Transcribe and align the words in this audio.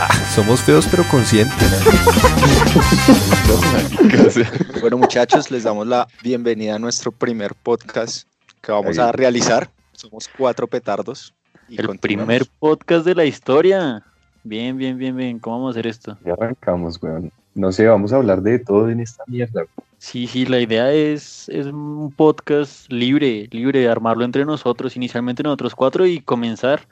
somos 0.34 0.62
feos 0.62 0.86
pero 0.90 1.04
conscientes. 1.04 1.56
bueno 4.80 4.98
muchachos, 4.98 5.50
les 5.50 5.64
damos 5.64 5.86
la 5.86 6.08
bienvenida 6.22 6.76
a 6.76 6.78
nuestro 6.78 7.12
primer 7.12 7.54
podcast 7.54 8.26
que 8.62 8.72
vamos 8.72 8.98
a 8.98 9.12
realizar. 9.12 9.70
Somos 9.92 10.28
cuatro 10.28 10.66
petardos. 10.66 11.34
Y 11.68 11.80
El 11.80 11.98
primer 11.98 12.46
podcast 12.58 13.04
de 13.04 13.14
la 13.14 13.24
historia. 13.24 14.02
Bien, 14.42 14.76
bien, 14.76 14.96
bien, 14.96 15.16
bien. 15.16 15.38
¿Cómo 15.38 15.56
vamos 15.56 15.76
a 15.76 15.78
hacer 15.78 15.86
esto? 15.86 16.18
Ya 16.24 16.32
arrancamos, 16.32 17.00
weón. 17.02 17.30
No 17.54 17.72
sé, 17.72 17.86
vamos 17.86 18.12
a 18.12 18.16
hablar 18.16 18.42
de 18.42 18.58
todo 18.58 18.88
en 18.88 19.00
esta 19.00 19.22
mierda. 19.26 19.64
Sí, 19.98 20.26
sí, 20.26 20.46
la 20.46 20.60
idea 20.60 20.92
es, 20.92 21.48
es 21.50 21.66
un 21.66 22.12
podcast 22.16 22.90
libre, 22.90 23.48
libre 23.50 23.80
de 23.80 23.88
armarlo 23.88 24.24
entre 24.24 24.44
nosotros, 24.44 24.96
inicialmente 24.96 25.42
nosotros 25.42 25.74
cuatro 25.74 26.06
y 26.06 26.20
comenzar 26.20 26.86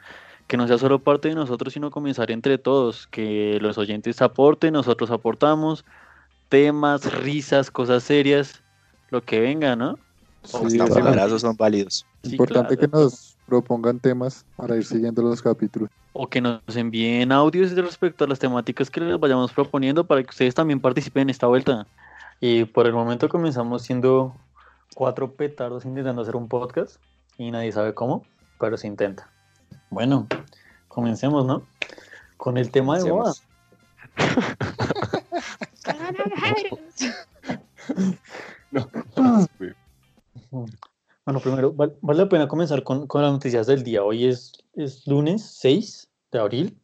que 0.49 0.57
no 0.57 0.67
sea 0.67 0.79
solo 0.79 0.99
parte 0.99 1.29
de 1.29 1.35
nosotros, 1.35 1.75
sino 1.75 1.91
comenzar 1.91 2.31
entre 2.31 2.57
todos, 2.59 3.07
que 3.07 3.59
los 3.61 3.77
oyentes 3.77 4.21
aporten, 4.23 4.73
nosotros 4.73 5.11
aportamos, 5.11 5.85
temas, 6.49 7.13
risas, 7.13 7.71
cosas 7.71 8.03
serias, 8.03 8.63
lo 9.11 9.23
que 9.23 9.41
venga, 9.41 9.77
¿no? 9.77 9.99
Sí, 10.43 10.81
abrazos 10.81 11.43
son 11.43 11.55
válidos. 11.55 12.07
Importante 12.23 12.79
que 12.79 12.89
nos 12.89 13.37
propongan 13.47 14.01
temas 14.01 14.47
para 14.57 14.77
ir 14.77 14.85
siguiendo 14.85 15.21
los 15.21 15.43
capítulos. 15.43 15.91
O 16.15 16.27
que 16.27 16.41
nos 16.41 16.63
envíen 16.75 17.31
audios 17.31 17.73
respecto 17.73 18.25
a 18.25 18.27
las 18.27 18.39
temáticas 18.39 18.91
que 18.91 19.01
les 19.01 19.21
vayamos 19.21 19.53
proponiendo 19.53 20.05
para 20.05 20.23
que 20.23 20.31
ustedes 20.31 20.55
también 20.55 20.81
participen 20.81 21.25
en 21.25 21.31
esta 21.31 21.47
vuelta. 21.47 21.87
Y 22.41 22.65
por 22.65 22.87
el 22.87 22.95
momento 22.95 23.29
comenzamos 23.29 23.83
siendo 23.83 24.35
cuatro 24.95 25.31
petardos 25.33 25.85
intentando 25.85 26.23
hacer 26.23 26.37
un 26.37 26.49
podcast 26.49 26.97
y 27.37 27.51
nadie 27.51 27.71
sabe 27.71 27.93
cómo, 27.93 28.25
pero 28.59 28.79
se 28.79 28.87
intenta. 28.87 29.31
Bueno, 29.91 30.27
comencemos, 30.89 31.47
¿no? 31.47 31.67
Con 32.37 32.57
el 32.57 32.71
tema 32.71 32.99
de 32.99 33.11
moda. 33.11 33.33
Bueno, 41.25 41.41
primero, 41.41 41.73
vale, 41.73 41.95
la 42.03 42.29
pena 42.29 42.49
comenzar 42.49 42.83
con, 42.83 43.07
las 43.07 43.33
noticias 43.33 43.67
del 43.67 43.83
día. 43.83 44.03
Hoy 44.03 44.27
es, 44.27 44.53
es 44.75 45.07
lunes 45.07 45.45
6 45.61 46.09
de 46.33 46.39
abril 46.39 46.79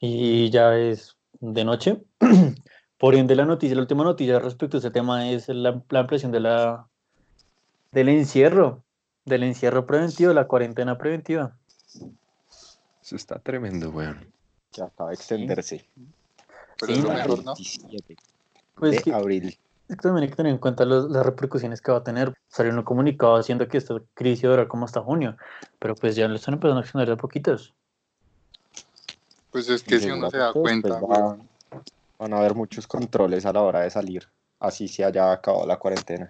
y 0.00 0.50
ya 0.50 0.76
es 0.76 1.16
de 1.40 1.64
noche. 1.64 2.02
Por 2.98 3.14
ende, 3.14 3.36
la 3.36 3.44
noticia, 3.44 3.76
la 3.76 3.82
última 3.82 4.02
noticia 4.02 4.40
respecto 4.40 4.76
a 4.76 4.78
este 4.78 4.90
tema 4.90 5.30
es 5.30 5.48
la, 5.48 5.80
la 5.90 6.00
ampliación 6.00 6.32
de 6.32 6.40
la, 6.40 6.88
del 7.92 8.08
encierro, 8.08 8.82
del 9.24 9.44
encierro 9.44 9.86
preventivo, 9.86 10.32
la 10.32 10.48
cuarentena 10.48 10.98
preventiva. 10.98 11.56
Eso 13.08 13.16
está 13.16 13.38
tremendo, 13.38 13.88
weón. 13.88 14.30
Ya 14.74 14.84
acaba 14.84 15.08
de 15.08 15.14
extenderse. 15.14 15.82
Pero 16.78 16.92
es 16.92 17.02
lo 17.02 17.08
mejor, 17.08 17.42
¿no? 17.42 17.54
Pues 18.74 19.02
de 19.02 19.14
abril. 19.14 19.58
También 20.02 20.24
hay 20.24 20.28
que 20.28 20.36
tener 20.36 20.52
en 20.52 20.58
cuenta 20.58 20.84
las 20.84 21.24
repercusiones 21.24 21.80
que 21.80 21.90
va 21.90 21.98
a 21.98 22.04
tener. 22.04 22.34
Salió 22.48 22.70
un 22.74 22.82
comunicado 22.82 23.36
haciendo 23.36 23.66
que 23.66 23.78
esta 23.78 23.94
crisis 24.12 24.42
dura 24.42 24.68
como 24.68 24.84
hasta 24.84 25.00
junio, 25.00 25.38
pero 25.78 25.94
pues 25.94 26.16
ya 26.16 26.28
lo 26.28 26.36
están 26.36 26.52
empezando 26.52 26.80
a 26.80 26.82
extender 26.82 27.08
de 27.08 27.16
poquitos. 27.16 27.72
Pues 29.52 29.70
es 29.70 29.82
que 29.82 30.00
si 30.00 30.10
uno 30.10 30.30
se 30.30 30.36
da 30.36 30.52
pues, 30.52 30.62
cuenta, 30.62 31.00
van 32.18 32.32
a 32.34 32.38
haber 32.38 32.54
muchos 32.54 32.86
controles 32.86 33.46
a 33.46 33.54
la 33.54 33.62
hora 33.62 33.80
de 33.80 33.90
salir, 33.90 34.28
así 34.60 34.86
se 34.86 35.02
haya 35.02 35.32
acabado 35.32 35.66
la 35.66 35.78
cuarentena. 35.78 36.28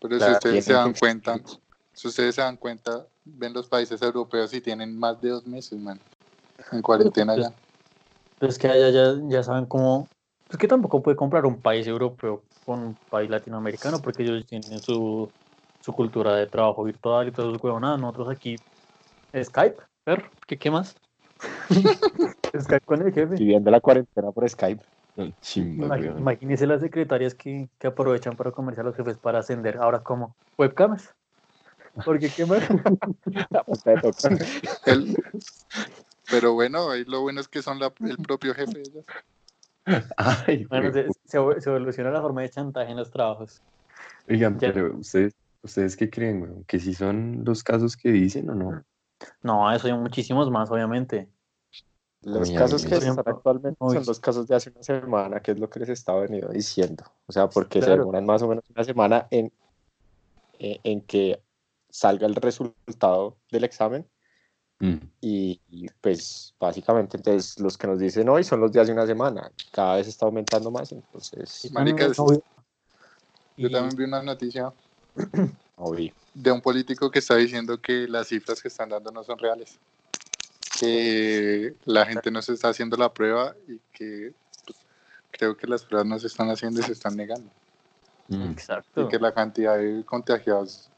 Pero 0.00 0.18
si 0.18 0.32
ustedes 0.32 0.64
se 0.64 0.72
dan 0.72 0.92
cuenta, 0.92 1.40
si 1.94 2.08
ustedes 2.08 2.34
se 2.34 2.42
dan 2.42 2.56
cuenta, 2.56 3.06
ven 3.24 3.52
los 3.52 3.68
países 3.68 4.02
europeos 4.02 4.52
y 4.52 4.60
tienen 4.60 4.98
más 4.98 5.20
de 5.20 5.30
dos 5.30 5.46
meses, 5.46 5.78
man, 5.78 5.98
en 6.72 6.82
cuarentena 6.82 7.36
ya. 7.36 7.52
Pero 8.38 8.50
es 8.50 8.58
que 8.58 8.68
allá 8.68 8.90
ya, 8.90 9.14
ya 9.28 9.42
saben 9.42 9.66
cómo. 9.66 10.08
Es 10.50 10.58
que 10.58 10.68
tampoco 10.68 11.02
puede 11.02 11.16
comprar 11.16 11.46
un 11.46 11.60
país 11.60 11.86
europeo 11.86 12.42
con 12.66 12.80
un 12.80 12.96
país 13.10 13.30
latinoamericano 13.30 14.00
porque 14.02 14.22
ellos 14.22 14.44
tienen 14.46 14.80
su, 14.80 15.30
su 15.80 15.92
cultura 15.92 16.34
de 16.34 16.46
trabajo 16.46 16.84
virtual 16.84 17.28
y 17.28 17.32
todo 17.32 17.54
eso, 17.54 17.80
nada 17.80 17.96
Nosotros 17.96 18.28
aquí, 18.28 18.56
Skype, 19.34 19.76
ver, 20.04 20.30
¿qué, 20.46 20.58
qué 20.58 20.70
más? 20.70 20.96
Skype 22.60 22.84
con 22.84 23.02
el 23.02 23.12
jefe. 23.12 23.36
Viviendo 23.36 23.70
la 23.70 23.80
cuarentena 23.80 24.30
por 24.32 24.48
Skype. 24.48 24.84
Imagínense 26.18 26.66
las 26.66 26.80
secretarias 26.80 27.34
que, 27.34 27.68
que, 27.78 27.86
aprovechan 27.86 28.36
para 28.36 28.50
comerciar 28.50 28.84
a 28.84 28.88
los 28.88 28.96
jefes 28.96 29.16
para 29.16 29.38
ascender. 29.38 29.78
Ahora, 29.78 30.02
¿cómo? 30.02 30.34
¿Webcams? 30.58 31.14
Porque 32.04 32.28
qué 32.28 32.46
más. 32.46 32.62
pero 36.30 36.54
bueno, 36.54 36.90
ahí 36.90 37.04
lo 37.04 37.20
bueno 37.20 37.40
es 37.40 37.48
que 37.48 37.62
son 37.62 37.80
el 37.82 38.16
propio 38.18 38.54
jefe. 38.54 38.82
bueno, 40.68 40.92
se, 41.24 41.36
evoluciona 41.36 42.10
la 42.10 42.20
forma 42.20 42.42
de 42.42 42.50
chantaje 42.50 42.90
en 42.90 42.96
los 42.96 43.10
trabajos. 43.10 43.62
Oigan, 44.28 44.56
pero 44.58 44.96
ustedes, 44.96 45.34
¿ustedes 45.62 45.96
qué 45.96 46.10
creen, 46.10 46.64
¿Que 46.66 46.80
si 46.80 46.94
son 46.94 47.44
los 47.44 47.62
casos 47.62 47.96
que 47.96 48.10
dicen 48.10 48.50
o 48.50 48.54
no? 48.54 48.84
No, 49.42 49.72
eso 49.72 49.86
hay 49.86 49.94
muchísimos 49.94 50.50
más, 50.50 50.70
obviamente. 50.70 51.28
Los 52.22 52.50
casos 52.50 52.86
que 52.86 52.94
están 52.94 53.18
actualmente 53.18 53.78
son 53.78 54.04
los 54.06 54.18
casos 54.18 54.48
de 54.48 54.56
hace 54.56 54.70
una 54.70 54.82
semana, 54.82 55.40
que 55.40 55.52
es 55.52 55.58
lo 55.58 55.68
que 55.68 55.80
les 55.80 55.90
estaba 55.90 56.20
venido 56.20 56.48
diciendo. 56.48 57.04
O 57.26 57.32
sea, 57.32 57.48
porque 57.48 57.82
se 57.82 57.90
demoran 57.90 58.24
más 58.24 58.40
o 58.42 58.48
menos 58.48 58.64
una 58.70 58.82
semana 58.82 59.28
en, 59.30 59.52
en, 60.58 60.80
en 60.82 61.00
que 61.02 61.43
salga 61.94 62.26
el 62.26 62.34
resultado 62.34 63.36
del 63.52 63.62
examen. 63.62 64.04
Mm. 64.80 64.96
Y, 65.20 65.60
pues 66.00 66.52
básicamente 66.58 67.16
entonces 67.16 67.60
los 67.60 67.78
que 67.78 67.86
nos 67.86 68.00
dicen 68.00 68.28
hoy 68.28 68.42
son 68.42 68.60
los 68.60 68.72
días 68.72 68.88
de 68.88 68.92
una 68.92 69.06
semana. 69.06 69.48
Cada 69.70 69.96
vez 69.96 70.08
está 70.08 70.26
aumentando 70.26 70.72
más, 70.72 70.90
entonces... 70.90 71.70
yo 73.56 73.70
también 73.70 73.96
vi 73.96 74.04
una 74.04 74.22
noticia 74.24 74.72
de 76.34 76.50
un 76.52 76.60
político 76.60 77.08
que 77.12 77.20
está 77.20 77.36
diciendo 77.36 77.80
que 77.80 78.08
las 78.08 78.26
cifras 78.26 78.60
que 78.60 78.66
están 78.66 78.88
dando 78.88 79.12
no 79.12 79.22
son 79.22 79.38
reales. 79.38 79.78
Que 80.80 81.74
la 81.84 82.04
gente 82.06 82.32
no 82.32 82.42
se 82.42 82.54
está 82.54 82.70
haciendo 82.70 82.96
la 82.96 83.14
prueba 83.14 83.54
y 83.68 83.78
que 83.92 84.34
pues, 84.66 84.78
creo 85.30 85.56
que 85.56 85.68
las 85.68 85.84
pruebas 85.84 86.08
no 86.08 86.18
se 86.18 86.26
están 86.26 86.50
haciendo 86.50 86.80
y 86.80 86.82
se 86.82 86.92
están 86.92 87.16
negando. 87.16 87.48
Mm. 88.26 88.50
Exacto. 88.50 89.02
Y 89.02 89.08
que 89.08 89.20
la 89.20 89.32
cantidad 89.32 89.78
de 89.78 90.04
contagiados 90.04 90.90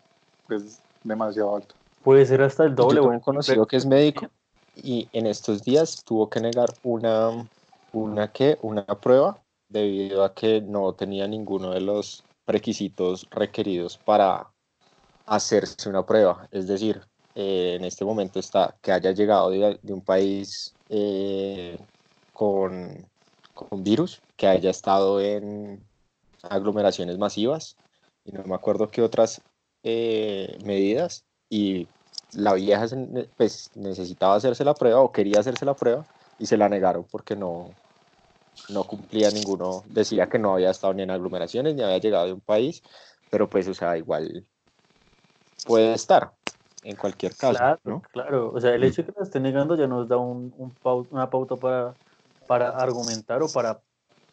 pues 0.46 0.80
demasiado 1.06 1.56
alto. 1.56 1.74
Puede 2.02 2.24
ser 2.26 2.42
hasta 2.42 2.64
el 2.64 2.74
doble. 2.74 2.96
Yo 2.96 3.02
tengo 3.02 3.14
un 3.14 3.20
conocido 3.20 3.66
que 3.66 3.76
es 3.76 3.86
médico 3.86 4.28
y 4.74 5.08
en 5.12 5.26
estos 5.26 5.62
días 5.62 6.04
tuvo 6.04 6.28
que 6.28 6.40
negar 6.40 6.68
una, 6.82 7.48
una, 7.92 8.32
¿qué? 8.32 8.58
una 8.62 8.84
prueba 8.84 9.40
debido 9.68 10.24
a 10.24 10.34
que 10.34 10.60
no 10.60 10.92
tenía 10.92 11.26
ninguno 11.26 11.70
de 11.70 11.80
los 11.80 12.24
requisitos 12.46 13.26
requeridos 13.30 13.98
para 13.98 14.46
hacerse 15.24 15.88
una 15.88 16.06
prueba. 16.06 16.48
Es 16.52 16.68
decir, 16.68 17.02
eh, 17.34 17.74
en 17.76 17.84
este 17.84 18.04
momento 18.04 18.38
está 18.38 18.76
que 18.80 18.92
haya 18.92 19.10
llegado 19.10 19.50
de, 19.50 19.78
un 19.88 20.00
país 20.00 20.74
eh, 20.88 21.78
con, 22.32 23.04
con 23.52 23.82
virus, 23.82 24.22
que 24.36 24.46
haya 24.46 24.70
estado 24.70 25.20
en 25.20 25.82
aglomeraciones 26.42 27.18
masivas 27.18 27.76
y 28.24 28.32
no 28.32 28.44
me 28.44 28.54
acuerdo 28.54 28.88
qué 28.88 29.02
otras 29.02 29.40
eh, 29.88 30.58
medidas 30.64 31.24
y 31.48 31.86
la 32.32 32.54
vieja 32.54 32.86
pues, 33.36 33.70
necesitaba 33.76 34.34
hacerse 34.34 34.64
la 34.64 34.74
prueba 34.74 34.98
o 34.98 35.12
quería 35.12 35.38
hacerse 35.38 35.64
la 35.64 35.74
prueba 35.74 36.04
y 36.40 36.46
se 36.46 36.56
la 36.56 36.68
negaron 36.68 37.04
porque 37.08 37.36
no, 37.36 37.70
no 38.68 38.82
cumplía 38.82 39.30
ninguno, 39.30 39.84
decía 39.86 40.28
que 40.28 40.40
no 40.40 40.54
había 40.54 40.70
estado 40.70 40.92
ni 40.92 41.04
en 41.04 41.12
aglomeraciones 41.12 41.76
ni 41.76 41.82
había 41.82 41.98
llegado 41.98 42.26
de 42.26 42.32
un 42.32 42.40
país, 42.40 42.82
pero 43.30 43.48
pues, 43.48 43.68
o 43.68 43.74
sea, 43.74 43.96
igual 43.96 44.44
puede 45.68 45.92
estar 45.92 46.32
en 46.82 46.96
cualquier 46.96 47.36
caso. 47.36 47.56
Claro, 47.56 47.80
¿no? 47.84 48.02
claro. 48.10 48.50
o 48.52 48.60
sea, 48.60 48.74
el 48.74 48.82
hecho 48.82 49.02
de 49.02 49.12
que 49.12 49.20
la 49.20 49.24
esté 49.24 49.38
negando 49.38 49.76
ya 49.76 49.86
nos 49.86 50.08
da 50.08 50.16
un, 50.16 50.52
una 51.10 51.30
pauta 51.30 51.54
para, 51.54 51.94
para 52.48 52.70
argumentar 52.70 53.40
o 53.40 53.48
para, 53.48 53.80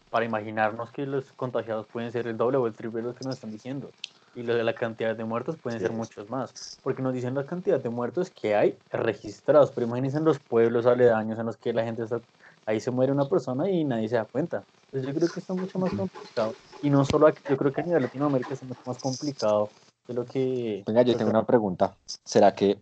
para 0.09 0.25
imaginarnos 0.25 0.89
que 0.89 1.05
los 1.05 1.31
contagiados 1.33 1.85
pueden 1.85 2.11
ser 2.11 2.25
el 2.25 2.37
doble 2.37 2.57
o 2.57 2.65
el 2.65 2.73
triple 2.73 3.01
de 3.01 3.09
los 3.09 3.15
que 3.15 3.25
nos 3.25 3.35
están 3.35 3.51
diciendo 3.51 3.91
y 4.35 4.43
lo 4.43 4.55
de 4.55 4.63
la 4.63 4.73
cantidad 4.73 5.15
de 5.15 5.23
muertos 5.23 5.57
pueden 5.57 5.79
ser 5.79 5.91
muchos 5.91 6.29
más, 6.29 6.79
porque 6.81 7.01
nos 7.01 7.13
dicen 7.13 7.35
la 7.35 7.45
cantidad 7.45 7.79
de 7.79 7.89
muertos 7.89 8.29
que 8.29 8.55
hay 8.55 8.77
registrados, 8.91 9.71
pero 9.71 9.87
imagínense 9.87 10.17
en 10.17 10.25
los 10.25 10.39
pueblos 10.39 10.85
aledaños 10.85 11.37
en 11.39 11.45
los 11.45 11.57
que 11.57 11.73
la 11.73 11.83
gente 11.83 12.03
está, 12.03 12.19
ahí 12.65 12.79
se 12.79 12.91
muere 12.91 13.11
una 13.11 13.27
persona 13.29 13.69
y 13.69 13.83
nadie 13.83 14.09
se 14.09 14.15
da 14.15 14.25
cuenta. 14.25 14.63
Entonces 14.85 15.13
yo 15.13 15.19
creo 15.19 15.33
que 15.33 15.39
está 15.39 15.53
mucho 15.53 15.79
más 15.79 15.91
complicado. 15.93 16.53
Y 16.81 16.89
no 16.89 17.03
solo 17.05 17.27
aquí, 17.27 17.41
yo 17.49 17.57
creo 17.57 17.71
que 17.71 17.81
a 17.81 17.83
nivel 17.83 18.03
Latinoamérica 18.03 18.53
es 18.53 18.63
mucho 18.63 18.81
más 18.85 18.97
complicado 18.99 19.69
de 20.07 20.13
lo 20.13 20.25
que... 20.25 20.83
Venga, 20.85 21.01
yo 21.01 21.15
tengo 21.15 21.31
una 21.31 21.45
pregunta. 21.45 21.95
¿Será 22.23 22.53
que 22.53 22.77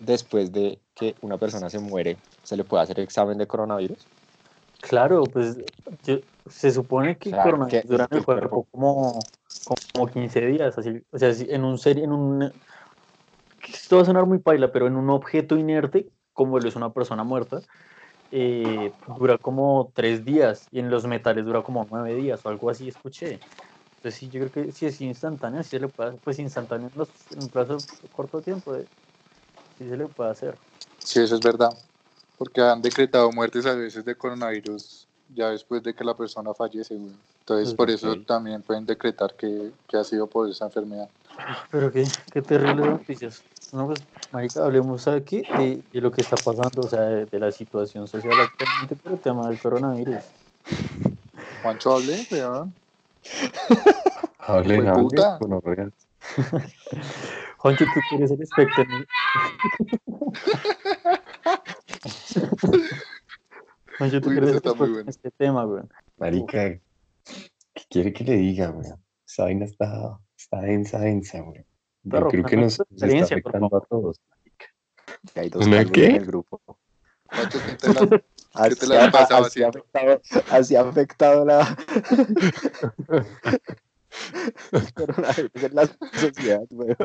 después 0.00 0.52
de 0.52 0.78
que 0.94 1.14
una 1.22 1.38
persona 1.38 1.70
se 1.70 1.78
muere, 1.78 2.16
se 2.42 2.56
le 2.56 2.64
puede 2.64 2.82
hacer 2.82 3.00
examen 3.00 3.38
de 3.38 3.46
coronavirus? 3.46 4.06
Claro, 4.80 5.24
pues 5.24 5.56
se 6.48 6.70
supone 6.70 7.16
que 7.16 7.30
coronavirus 7.30 7.86
dura 7.88 8.06
en 8.10 8.18
el 8.18 8.24
cuerpo 8.24 8.66
como 8.70 9.18
como 9.96 10.12
15 10.12 10.40
días, 10.46 10.76
así, 10.76 11.02
o 11.10 11.18
sea, 11.18 11.30
en 11.30 11.64
un 11.64 11.78
serie, 11.78 12.04
en 12.04 12.12
un, 12.12 12.52
esto 13.68 13.96
va 13.96 14.02
a 14.02 14.04
sonar 14.04 14.26
muy 14.26 14.38
paila, 14.38 14.70
pero 14.70 14.86
en 14.86 14.96
un 14.96 15.10
objeto 15.10 15.56
inerte, 15.56 16.08
como 16.32 16.58
lo 16.58 16.68
es 16.68 16.76
una 16.76 16.92
persona 16.92 17.24
muerta, 17.24 17.60
eh, 18.30 18.92
dura 19.18 19.38
como 19.38 19.92
tres 19.94 20.24
días 20.24 20.68
y 20.70 20.80
en 20.80 20.90
los 20.90 21.06
metales 21.06 21.44
dura 21.44 21.62
como 21.62 21.86
nueve 21.90 22.14
días 22.14 22.44
o 22.44 22.48
algo 22.48 22.70
así, 22.70 22.88
escuché. 22.88 23.40
Entonces 23.96 24.20
sí, 24.20 24.28
yo 24.28 24.40
creo 24.40 24.52
que 24.52 24.72
si 24.72 24.86
es 24.86 25.00
instantáneo, 25.00 25.62
si 25.62 25.70
se 25.70 25.80
le 25.80 25.88
puede, 25.88 26.18
pues 26.18 26.38
instantáneo 26.38 26.90
en, 26.94 27.40
un 27.40 27.48
plazo 27.48 27.78
corto 28.10 28.42
tiempo, 28.42 28.76
eh, 28.76 28.86
sí 29.78 29.88
se 29.88 29.96
le 29.96 30.08
puede 30.08 30.30
hacer. 30.30 30.58
Sí, 30.98 31.20
eso 31.20 31.36
es 31.36 31.40
verdad, 31.40 31.70
porque 32.36 32.60
han 32.60 32.82
decretado 32.82 33.30
muertes 33.32 33.64
a 33.66 33.74
veces 33.74 34.04
de 34.04 34.16
coronavirus 34.16 35.05
ya 35.34 35.50
después 35.50 35.82
de 35.82 35.94
que 35.94 36.04
la 36.04 36.14
persona 36.14 36.54
fallece, 36.54 36.94
Entonces 36.94 37.18
pues 37.44 37.74
por 37.74 37.90
eso 37.90 38.16
también 38.26 38.62
pueden 38.62 38.86
decretar 38.86 39.34
que, 39.34 39.72
que 39.88 39.96
ha 39.96 40.04
sido 40.04 40.26
por 40.26 40.48
esa 40.48 40.66
enfermedad. 40.66 41.08
Pero 41.70 41.92
qué, 41.92 42.04
qué 42.32 42.42
terribles 42.42 42.86
noticias. 42.86 43.42
No, 43.72 43.86
pues, 43.86 44.00
marica, 44.32 44.64
hablemos 44.64 45.06
aquí 45.08 45.42
de, 45.58 45.82
de, 45.92 46.00
lo 46.00 46.10
que 46.12 46.20
está 46.20 46.36
pasando, 46.36 46.82
o 46.82 46.88
sea, 46.88 47.00
de, 47.00 47.38
la 47.38 47.50
situación 47.50 48.06
social 48.06 48.32
actualmente 48.40 48.96
por 48.96 49.12
el 49.12 49.18
tema 49.18 49.48
del 49.48 49.58
coronavirus. 49.58 50.24
Juancho, 51.62 51.96
hable, 51.96 52.26
weón. 52.30 52.72
Hable, 54.38 54.88
hable, 54.88 55.90
Juancho, 57.58 57.84
tú 57.84 58.00
quieres 58.10 58.30
el 58.30 58.38
espectro. 63.96 64.20
Juancho, 64.20 64.20
tú 64.20 64.30
quieres 64.30 64.62
el 64.64 64.92
bueno. 64.92 65.10
este 65.10 65.30
tema, 65.30 65.66
weón. 65.66 65.88
Marica, 66.16 66.80
¿qué 67.74 67.82
quiere 67.88 68.12
que 68.12 68.24
le 68.24 68.36
diga, 68.36 68.70
weón? 68.70 69.02
Esa 69.26 69.44
vaina 69.44 69.64
está, 69.64 70.18
está 70.36 70.60
densa, 70.60 70.98
densa, 71.00 71.42
weón. 71.42 71.64
Yo 72.02 72.28
creo 72.28 72.44
que 72.44 72.56
nos, 72.56 72.78
nos 72.78 73.02
está 73.02 73.24
afectando 73.24 73.76
a 73.76 73.80
todos. 73.86 74.20
Que 75.34 75.40
hay 75.40 75.48
dos 75.48 75.66
¿Una 75.66 75.84
qué? 75.84 76.06
en 76.06 76.16
el 76.16 76.26
grupo. 76.26 76.60
¿qué 77.28 77.46
te 77.48 77.92
la, 77.92 78.22
¿qué 78.68 78.74
te 78.76 78.86
la 78.86 79.10
pasado 79.12 79.46
así, 79.46 79.62
afectado, 79.62 80.20
así 80.50 80.76
ha 80.76 80.82
afectado 80.82 81.44
la... 81.44 81.76
en 85.54 85.74
la 85.74 85.86
sociedad, 86.12 86.62
weón. 86.70 86.96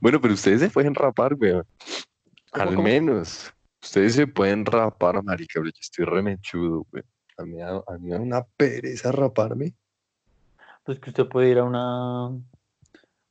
bueno, 0.00 0.20
pero 0.20 0.34
ustedes 0.34 0.60
se 0.60 0.70
pueden 0.70 0.94
rapar, 0.94 1.34
weón. 1.34 1.66
Al 2.52 2.78
menos. 2.78 3.52
Ustedes 3.82 4.14
se 4.14 4.26
pueden 4.26 4.64
rapar, 4.64 5.22
marica, 5.22 5.60
yo 5.62 5.70
estoy 5.80 6.04
remechudo, 6.04 6.86
weón. 6.92 7.06
A 7.38 7.44
mí, 7.44 7.60
a 7.60 7.98
mí 7.98 8.08
me 8.08 8.10
da 8.14 8.20
una 8.20 8.42
pereza 8.42 9.12
raparme. 9.12 9.74
Pues 10.84 10.98
que 10.98 11.10
usted 11.10 11.28
puede 11.28 11.50
ir 11.50 11.58
a 11.58 11.64
una 11.64 12.30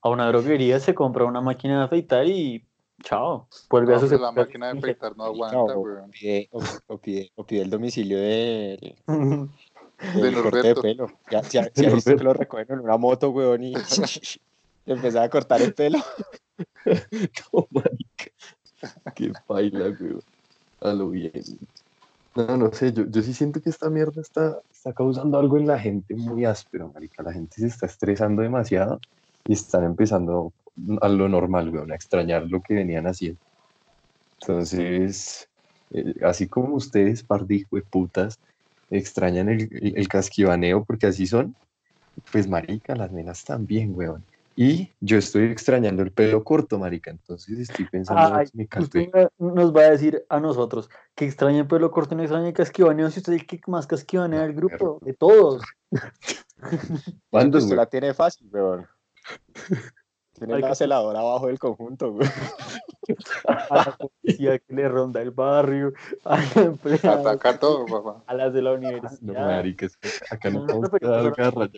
a 0.05 0.09
una 0.09 0.27
droguería, 0.27 0.79
se 0.79 0.93
compra 0.93 1.25
una 1.25 1.41
máquina 1.41 1.79
de 1.79 1.85
afeitar 1.85 2.27
y 2.27 2.63
chao, 3.01 3.47
vuelve 3.71 3.95
a 3.95 3.99
su... 3.99 4.19
La 4.19 4.31
máquina 4.31 4.71
de 4.71 4.77
afeitar 4.77 5.17
no 5.17 5.23
aguanta, 5.23 5.75
o, 5.75 6.07
pide, 6.11 6.47
o, 6.51 6.97
pide, 6.99 7.31
o, 7.33 7.43
pide, 7.43 7.61
el 7.63 7.71
domicilio 7.71 8.19
de... 8.19 8.95
de 10.13 10.33
corte 10.43 10.61
de 10.61 10.75
pelo. 10.75 11.07
Ya, 11.31 11.41
ya, 11.41 11.71
ya 11.73 11.89
visto 11.89 12.15
que 12.15 12.23
lo 12.23 12.33
recogen 12.33 12.67
en 12.69 12.79
una 12.81 12.97
moto, 12.97 13.31
weón, 13.31 13.63
y 13.63 13.73
empezaba 14.85 15.25
a 15.25 15.29
cortar 15.29 15.63
el 15.63 15.73
pelo. 15.73 15.97
no, 16.85 17.67
marica. 17.71 18.25
Qué 19.15 19.31
baila, 19.47 19.85
weón. 19.99 20.21
Lo 20.93 21.09
bien. 21.09 21.31
No, 22.35 22.57
no 22.57 22.71
sé, 22.73 22.91
yo, 22.91 23.05
yo 23.07 23.21
sí 23.21 23.33
siento 23.33 23.61
que 23.61 23.69
esta 23.69 23.89
mierda 23.89 24.21
está, 24.21 24.59
está 24.69 24.91
causando 24.91 25.39
algo 25.39 25.57
en 25.57 25.67
la 25.67 25.79
gente 25.79 26.15
muy 26.15 26.43
áspero, 26.43 26.91
marica. 26.93 27.23
La 27.23 27.31
gente 27.31 27.55
se 27.55 27.67
está 27.67 27.85
estresando 27.85 28.41
demasiado 28.41 28.99
y 29.47 29.53
están 29.53 29.85
empezando 29.85 30.51
a 31.01 31.07
lo 31.07 31.29
normal, 31.29 31.69
weón, 31.69 31.91
a 31.91 31.95
extrañar 31.95 32.45
lo 32.47 32.61
que 32.61 32.73
venían 32.73 33.07
haciendo. 33.07 33.39
Entonces, 34.41 35.47
eh, 35.91 36.13
así 36.23 36.47
como 36.47 36.75
ustedes, 36.75 37.23
par 37.23 37.45
de 37.45 37.65
putas, 37.89 38.37
extrañan 38.91 39.49
el, 39.49 39.69
el, 39.95 40.07
casquivaneo 40.07 40.83
porque 40.83 41.07
así 41.07 41.25
son, 41.25 41.55
pues 42.31 42.47
marica, 42.47 42.95
las 42.95 43.11
nenas 43.11 43.43
también, 43.45 43.93
weón. 43.95 44.23
Y 44.57 44.93
yo 45.01 45.17
estoy 45.17 45.45
extrañando 45.45 46.01
el 46.01 46.11
pelo 46.11 46.43
corto, 46.43 46.79
marica, 46.79 47.11
entonces 47.11 47.59
estoy 47.59 47.85
pensando 47.89 48.39
en 48.39 48.49
mi 48.53 48.67
nos 49.37 49.75
va 49.75 49.81
a 49.81 49.91
decir 49.91 50.25
a 50.29 50.39
nosotros 50.39 50.89
que 51.13 51.25
extraña 51.25 51.59
el 51.59 51.67
pelo 51.67 51.91
corto 51.91 52.13
y 52.13 52.17
no 52.17 52.23
extraña 52.23 52.47
el 52.47 52.53
casquivaneo, 52.53 53.11
si 53.11 53.19
usted 53.19 53.33
es 53.33 53.41
el 53.41 53.47
que 53.47 53.59
más 53.67 53.85
casquivanea 53.85 54.43
del 54.43 54.53
grupo, 54.53 54.99
de 55.01 55.13
todos. 55.13 55.61
¿Cuándo? 57.29 57.57
Usted 57.57 57.75
la 57.75 57.85
tiene 57.85 58.13
fácil, 58.13 58.49
weón. 58.49 58.87
Tiene 60.37 60.59
la 60.59 60.75
celadora 60.75 61.19
abajo 61.19 61.47
del 61.47 61.59
conjunto, 61.59 62.11
güey. 62.11 62.27
A 63.69 63.75
la 63.75 63.97
policía 63.97 64.59
que 64.59 64.73
le 64.73 64.89
ronda 64.89 65.21
el 65.21 65.29
barrio, 65.29 65.93
a 66.23 66.39
la 66.55 66.61
empresa. 66.63 67.13
Ataca 67.13 67.59
todo, 67.59 67.85
papá. 67.85 68.23
A 68.25 68.33
las 68.33 68.51
de 68.51 68.63
la 68.63 68.73
universidad. 68.73 69.21
No, 69.21 69.33
marica, 69.33 69.87
que 70.01 70.09
acá 70.31 70.49
no, 70.49 70.65
no 70.65 70.81
podemos 70.89 70.99
dar 71.01 71.31
garra, 71.35 71.69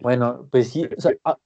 Bueno, 0.00 0.48
pues 0.50 0.70
sí, 0.70 0.88
o 0.96 1.00
sea, 1.00 1.12
a... 1.22 1.36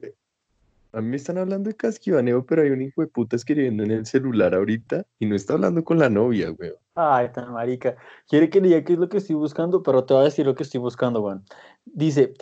a... 0.92 1.00
mí 1.02 1.08
me 1.08 1.16
están 1.16 1.36
hablando 1.36 1.68
de 1.68 1.76
casquivaneo, 1.76 2.46
pero 2.46 2.62
hay 2.62 2.70
un 2.70 2.80
hijo 2.80 3.02
de 3.02 3.08
puta 3.08 3.36
escribiendo 3.36 3.82
en 3.82 3.90
el 3.90 4.06
celular 4.06 4.54
ahorita 4.54 5.04
y 5.18 5.26
no 5.26 5.36
está 5.36 5.52
hablando 5.52 5.84
con 5.84 5.98
la 5.98 6.08
novia, 6.08 6.48
güey. 6.48 6.72
Ay, 6.94 7.30
tan 7.32 7.52
marica. 7.52 7.96
Quiere 8.28 8.48
que 8.48 8.62
le 8.62 8.68
diga 8.68 8.84
qué 8.84 8.94
es 8.94 8.98
lo 8.98 9.10
que 9.10 9.18
estoy 9.18 9.36
buscando, 9.36 9.82
pero 9.82 10.04
te 10.04 10.14
voy 10.14 10.22
a 10.22 10.24
decir 10.24 10.46
lo 10.46 10.54
que 10.54 10.62
estoy 10.62 10.80
buscando, 10.80 11.20
güey. 11.20 11.36
Dice, 11.84 12.32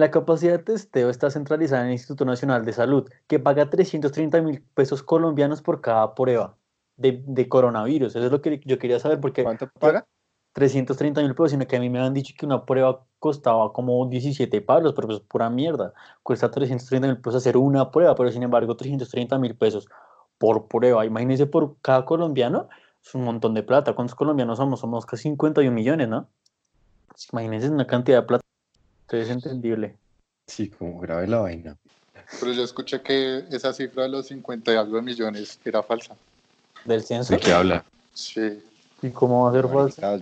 la 0.00 0.10
capacidad 0.10 0.52
de 0.52 0.64
testeo 0.64 1.10
está 1.10 1.30
centralizada 1.30 1.82
en 1.82 1.88
el 1.88 1.92
Instituto 1.92 2.24
Nacional 2.24 2.64
de 2.64 2.72
Salud, 2.72 3.08
que 3.28 3.38
paga 3.38 3.70
330 3.70 4.40
mil 4.40 4.62
pesos 4.74 5.02
colombianos 5.02 5.62
por 5.62 5.80
cada 5.80 6.14
prueba 6.14 6.56
de, 6.96 7.22
de, 7.26 7.48
coronavirus. 7.48 8.16
Eso 8.16 8.26
es 8.26 8.32
lo 8.32 8.40
que 8.40 8.60
yo 8.64 8.78
quería 8.78 8.98
saber. 8.98 9.20
Porque 9.20 9.44
¿Cuánto 9.44 9.68
paga? 9.78 10.06
330 10.54 11.22
mil 11.22 11.34
pesos, 11.34 11.52
sino 11.52 11.66
que 11.66 11.76
a 11.76 11.80
mí 11.80 11.88
me 11.88 12.00
han 12.00 12.14
dicho 12.14 12.34
que 12.36 12.46
una 12.46 12.64
prueba 12.64 13.04
costaba 13.18 13.72
como 13.72 14.04
17 14.06 14.60
palos, 14.62 14.94
pero 14.94 15.06
pues 15.06 15.20
pura 15.20 15.50
mierda. 15.50 15.92
Cuesta 16.22 16.50
330 16.50 17.06
mil 17.06 17.18
pesos 17.18 17.42
hacer 17.42 17.56
una 17.56 17.90
prueba, 17.90 18.14
pero 18.14 18.32
sin 18.32 18.42
embargo 18.42 18.76
330 18.76 19.38
mil 19.38 19.54
pesos 19.54 19.86
por 20.38 20.66
prueba. 20.66 21.04
Imagínense 21.04 21.46
por 21.46 21.76
cada 21.82 22.04
colombiano, 22.04 22.68
es 23.04 23.14
un 23.14 23.24
montón 23.24 23.54
de 23.54 23.62
plata. 23.62 23.92
¿Cuántos 23.92 24.14
colombianos 24.14 24.58
somos? 24.58 24.80
Somos 24.80 25.04
casi 25.06 25.24
51 25.24 25.70
millones, 25.70 26.08
¿no? 26.08 26.26
Imagínense 27.32 27.68
una 27.68 27.86
cantidad 27.86 28.22
de 28.22 28.26
plata 28.26 28.49
es 29.12 29.30
entendible. 29.30 29.96
Sí, 30.46 30.68
como 30.68 31.00
grave 31.00 31.26
la 31.26 31.38
vaina. 31.38 31.76
Pero 32.38 32.52
yo 32.52 32.62
escuché 32.62 33.00
que 33.02 33.44
esa 33.50 33.72
cifra 33.72 34.04
de 34.04 34.10
los 34.10 34.26
50 34.26 34.72
y 34.72 34.76
algo 34.76 35.02
millones 35.02 35.58
era 35.64 35.82
falsa. 35.82 36.16
¿Del 36.84 37.02
censo? 37.02 37.34
¿De 37.34 37.40
qué 37.40 37.52
habla? 37.52 37.84
Sí. 38.14 38.62
¿Y 39.02 39.10
cómo 39.10 39.44
va 39.44 39.50
a 39.50 39.54
ser 39.54 39.68
falsa? 39.68 40.18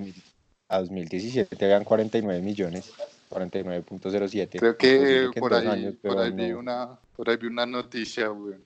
A 0.68 0.80
2017 0.80 1.64
habían 1.64 1.84
49 1.84 2.40
millones. 2.42 2.92
49.07. 3.30 4.58
Creo 4.58 4.76
que, 4.76 5.30
por, 5.38 5.54
ahí, 5.54 5.92
por, 6.02 6.18
ahí 6.18 6.30
vi 6.32 6.52
una, 6.52 6.96
por 7.16 7.28
ahí 7.28 7.36
vi 7.36 7.46
una 7.46 7.66
noticia, 7.66 8.28
güey, 8.28 8.56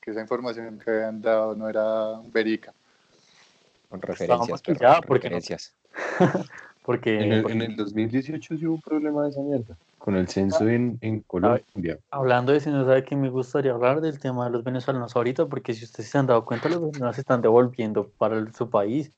que 0.00 0.12
esa 0.12 0.20
información 0.20 0.78
que 0.78 0.90
habían 0.90 1.20
dado 1.20 1.54
no 1.54 1.68
era 1.68 2.20
verica. 2.32 2.72
Con 3.88 4.00
referencias, 4.00 4.62
pero 4.62 4.78
ya, 4.78 5.00
porque 6.82 7.12
referencias. 7.12 7.42
Porque 7.42 7.54
en 7.54 7.62
el, 7.62 7.76
2018 7.76 8.58
sí 8.58 8.66
hubo 8.66 8.74
un 8.74 8.80
problema 8.80 9.24
de 9.24 9.30
esa 9.30 9.40
mierda, 9.40 9.76
con 9.98 10.16
el 10.16 10.28
censo 10.28 10.68
en, 10.68 10.98
en 11.00 11.20
Colombia. 11.20 11.98
Hablando 12.10 12.52
de 12.52 12.58
no 12.70 12.84
¿sabe 12.84 13.04
que 13.04 13.16
me 13.16 13.30
gustaría 13.30 13.72
hablar 13.72 14.00
del 14.00 14.18
tema 14.18 14.46
de 14.46 14.50
los 14.50 14.64
venezolanos 14.64 15.14
ahorita? 15.14 15.46
Porque 15.46 15.74
si 15.74 15.84
ustedes 15.84 16.10
se 16.10 16.18
han 16.18 16.26
dado 16.26 16.44
cuenta, 16.44 16.68
los 16.68 16.80
venezolanos 16.80 17.14
se 17.16 17.22
están 17.22 17.40
devolviendo 17.40 18.08
para 18.18 18.44
su 18.52 18.68
país. 18.68 19.12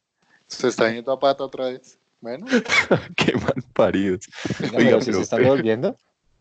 Se 0.47 0.69
están 0.69 0.95
yendo 0.95 1.13
a 1.13 1.19
pata 1.19 1.45
otra 1.45 1.67
vez. 1.67 1.99
Bueno. 2.21 2.47
Qué 3.17 3.35
mal 3.35 3.65
paridos. 3.73 4.29
Oiga, 4.77 5.01
si 5.01 5.13
se 5.13 5.21
están 5.21 5.43
devolviendo. 5.43 5.97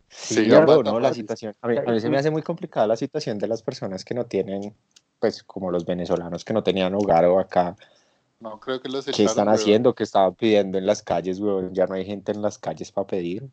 Sí, 0.09 0.47
no, 0.47 0.99
la 0.99 1.13
situación. 1.13 1.55
A 1.61 1.67
mí, 1.67 1.77
a 1.77 1.91
mí 1.91 1.99
se 1.99 2.09
me 2.09 2.17
hace 2.17 2.29
muy 2.29 2.43
complicada 2.43 2.85
la 2.85 2.95
situación 2.95 3.39
de 3.39 3.47
las 3.47 3.63
personas 3.63 4.05
que 4.05 4.13
no 4.13 4.25
tienen, 4.25 4.73
pues 5.19 5.41
como 5.41 5.71
los 5.71 5.85
venezolanos 5.85 6.45
que 6.45 6.53
no 6.53 6.63
tenían 6.63 6.93
hogar 6.93 7.25
o 7.25 7.39
acá 7.39 7.75
no, 8.43 8.59
creo 8.59 8.81
que 8.81 8.89
los 8.89 9.05
¿Qué 9.05 9.23
están 9.23 9.47
haciendo? 9.47 9.95
¿Qué 9.95 10.03
estaban 10.03 10.35
pidiendo 10.35 10.77
en 10.77 10.85
las 10.85 11.01
calles, 11.01 11.39
weón? 11.39 11.73
Ya 11.73 11.87
no 11.87 11.95
hay 11.95 12.03
gente 12.03 12.33
en 12.33 12.41
las 12.41 12.57
calles 12.57 12.91
para 12.91 13.07
pedir. 13.07 13.49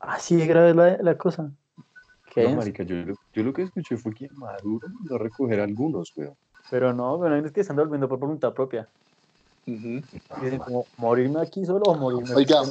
Ah, 0.00 0.18
sí, 0.18 0.40
es 0.42 0.48
grave 0.48 0.74
la, 0.74 0.96
la 1.00 1.16
cosa. 1.16 1.52
¿Qué 2.34 2.48
no, 2.48 2.56
marica, 2.56 2.82
yo, 2.82 2.96
yo, 3.32 3.42
lo 3.44 3.52
que 3.52 3.62
escuché 3.62 3.96
fue 3.96 4.12
que 4.12 4.28
Maduro 4.30 4.88
mandó 4.88 5.14
a 5.14 5.18
recoger 5.18 5.60
algunos, 5.60 6.12
weón. 6.16 6.34
Pero 6.68 6.92
no, 6.92 7.20
pero 7.20 7.40
no 7.40 7.46
es 7.46 7.52
que 7.52 7.60
están 7.60 7.76
volviendo 7.76 8.08
por 8.08 8.18
voluntad 8.18 8.52
propia. 8.52 8.88
Dicen 9.64 10.58
como, 10.58 10.86
morirme 10.96 11.40
aquí 11.40 11.64
solo 11.64 11.84
o 11.86 11.94
morirme 11.94 12.34
Oiga, 12.34 12.62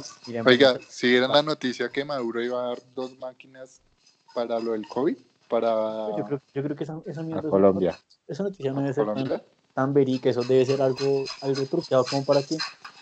oiga, 0.44 0.78
si 0.88 1.16
era 1.16 1.26
la 1.26 1.42
noticia 1.42 1.88
que 1.88 2.04
Maduro 2.04 2.42
iba 2.42 2.62
a 2.62 2.68
dar 2.68 2.78
dos 2.94 3.18
máquinas 3.18 3.80
para 4.34 4.60
lo 4.60 4.72
del 4.72 4.86
COVID, 4.86 5.16
para... 5.48 6.16
Yo 6.18 6.24
creo, 6.26 6.40
yo 6.52 6.62
creo 6.62 6.76
que 6.76 6.84
esa, 6.84 7.00
esa 7.06 7.22
mierda... 7.22 7.48
A 7.48 7.50
Colombia. 7.50 7.98
Esa 8.28 8.42
noticia 8.42 8.72
no 8.72 8.82
debe 8.82 8.92
ser 8.92 9.06
tan 9.76 9.92
verica, 9.92 10.30
eso 10.30 10.42
debe 10.42 10.64
ser 10.64 10.80
algo, 10.80 11.26
algo 11.42 11.62
truqueado 11.66 12.02
como 12.08 12.24
para 12.24 12.42
que... 12.42 12.56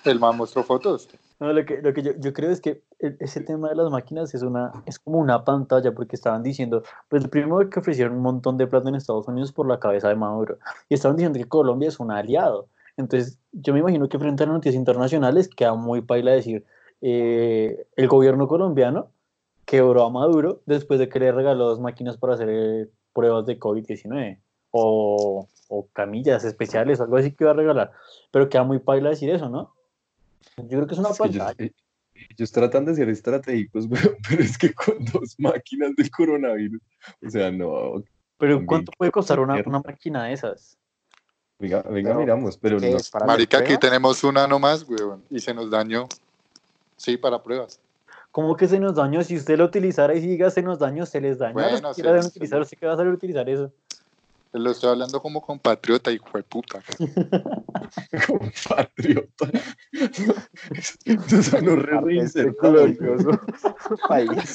El 0.04 0.18
man 0.18 0.36
mostró 0.36 0.64
fotos. 0.64 1.08
No, 1.38 1.52
lo 1.52 1.64
que, 1.64 1.80
lo 1.80 1.94
que 1.94 2.02
yo, 2.02 2.12
yo, 2.18 2.32
creo 2.32 2.50
es 2.50 2.60
que 2.60 2.82
ese 2.98 3.40
tema 3.42 3.68
de 3.68 3.76
las 3.76 3.92
máquinas 3.92 4.34
es, 4.34 4.42
una, 4.42 4.72
es 4.84 4.98
como 4.98 5.20
una 5.20 5.44
pantalla, 5.44 5.94
porque 5.94 6.16
estaban 6.16 6.42
diciendo, 6.42 6.82
pues 7.08 7.28
primero 7.28 7.70
que 7.70 7.78
ofrecieron 7.78 8.16
un 8.16 8.22
montón 8.22 8.58
de 8.58 8.66
plata 8.66 8.88
en 8.88 8.96
Estados 8.96 9.28
Unidos 9.28 9.52
por 9.52 9.68
la 9.68 9.78
cabeza 9.78 10.08
de 10.08 10.16
Maduro, 10.16 10.58
y 10.88 10.94
estaban 10.94 11.16
diciendo 11.16 11.38
que 11.38 11.44
Colombia 11.44 11.88
es 11.88 12.00
un 12.00 12.10
aliado. 12.10 12.66
Entonces, 12.96 13.38
yo 13.52 13.72
me 13.72 13.78
imagino 13.78 14.08
que 14.08 14.18
frente 14.18 14.42
a 14.42 14.46
las 14.46 14.54
noticias 14.54 14.74
internacionales 14.74 15.48
queda 15.48 15.74
muy 15.74 16.00
paila 16.02 16.32
decir, 16.32 16.64
eh, 17.02 17.86
el 17.94 18.08
gobierno 18.08 18.48
colombiano 18.48 19.10
quebró 19.64 20.04
a 20.04 20.10
Maduro 20.10 20.60
después 20.66 20.98
de 20.98 21.08
que 21.08 21.20
le 21.20 21.30
regaló 21.30 21.66
dos 21.66 21.78
máquinas 21.78 22.16
para 22.16 22.34
hacer 22.34 22.48
eh, 22.50 22.88
pruebas 23.12 23.46
de 23.46 23.60
COVID-19 23.60 24.40
o, 24.76 25.48
o, 25.68 25.88
camillas 25.92 26.44
especiales, 26.44 27.00
algo 27.00 27.16
así 27.16 27.30
que 27.30 27.44
iba 27.44 27.52
a 27.52 27.54
regalar. 27.54 27.92
Pero 28.32 28.48
queda 28.48 28.64
muy 28.64 28.80
paila 28.80 29.10
decir 29.10 29.30
eso, 29.30 29.48
¿no? 29.48 29.72
Yo 30.56 30.68
creo 30.68 30.86
que 30.88 30.94
es 30.94 30.98
una 30.98 31.10
pantalla. 31.10 31.54
Eh, 31.58 31.70
ellos, 32.30 32.50
tratan 32.50 32.84
de 32.84 32.94
ser 32.96 33.08
estratégicos, 33.08 33.86
pero 34.28 34.42
es 34.42 34.58
que 34.58 34.74
con 34.74 35.04
dos 35.12 35.36
máquinas 35.38 35.94
del 35.96 36.10
coronavirus, 36.10 36.82
o 37.24 37.30
sea, 37.30 37.52
no. 37.52 38.02
Pero 38.36 38.66
¿cuánto 38.66 38.90
puede 38.98 39.12
costar 39.12 39.38
una, 39.38 39.62
una 39.64 39.80
máquina 39.80 40.24
de 40.24 40.32
esas? 40.32 40.76
Venga, 41.60 41.82
venga 41.82 42.14
miramos, 42.14 42.58
pero 42.58 42.80
no. 42.80 42.88
Marica, 43.26 43.58
aquí 43.58 43.78
tenemos 43.78 44.24
una 44.24 44.48
nomás, 44.48 44.84
weón, 44.88 45.22
y 45.30 45.38
se 45.38 45.54
nos 45.54 45.70
dañó. 45.70 46.08
Sí, 46.96 47.16
para 47.16 47.40
pruebas. 47.40 47.80
¿Cómo 48.32 48.56
que 48.56 48.66
se 48.66 48.80
nos 48.80 48.96
dañó? 48.96 49.22
Si 49.22 49.36
usted 49.36 49.56
lo 49.56 49.66
utilizara 49.66 50.16
y 50.16 50.20
diga 50.20 50.50
se 50.50 50.62
nos 50.62 50.80
dañó, 50.80 51.06
se 51.06 51.20
les 51.20 51.38
dañó. 51.38 51.54
Bueno, 51.54 51.94
si 51.94 52.02
deben 52.02 52.24
utilizar, 52.24 52.60
¿usted 52.60 52.76
qué 52.76 52.86
va 52.86 52.94
a 52.94 52.96
saber 52.96 53.12
utilizar 53.12 53.48
eso? 53.48 53.72
Lo 54.56 54.70
estoy 54.70 54.90
hablando 54.90 55.20
como 55.20 55.40
compatriota, 55.40 56.12
hijo 56.12 56.38
de 56.38 56.44
puta. 56.44 56.80
compatriota. 58.28 59.50
Eso 61.04 61.42
sonó 61.42 61.74
re 61.74 62.00
reinsertado. 62.00 62.86
país. 64.08 64.54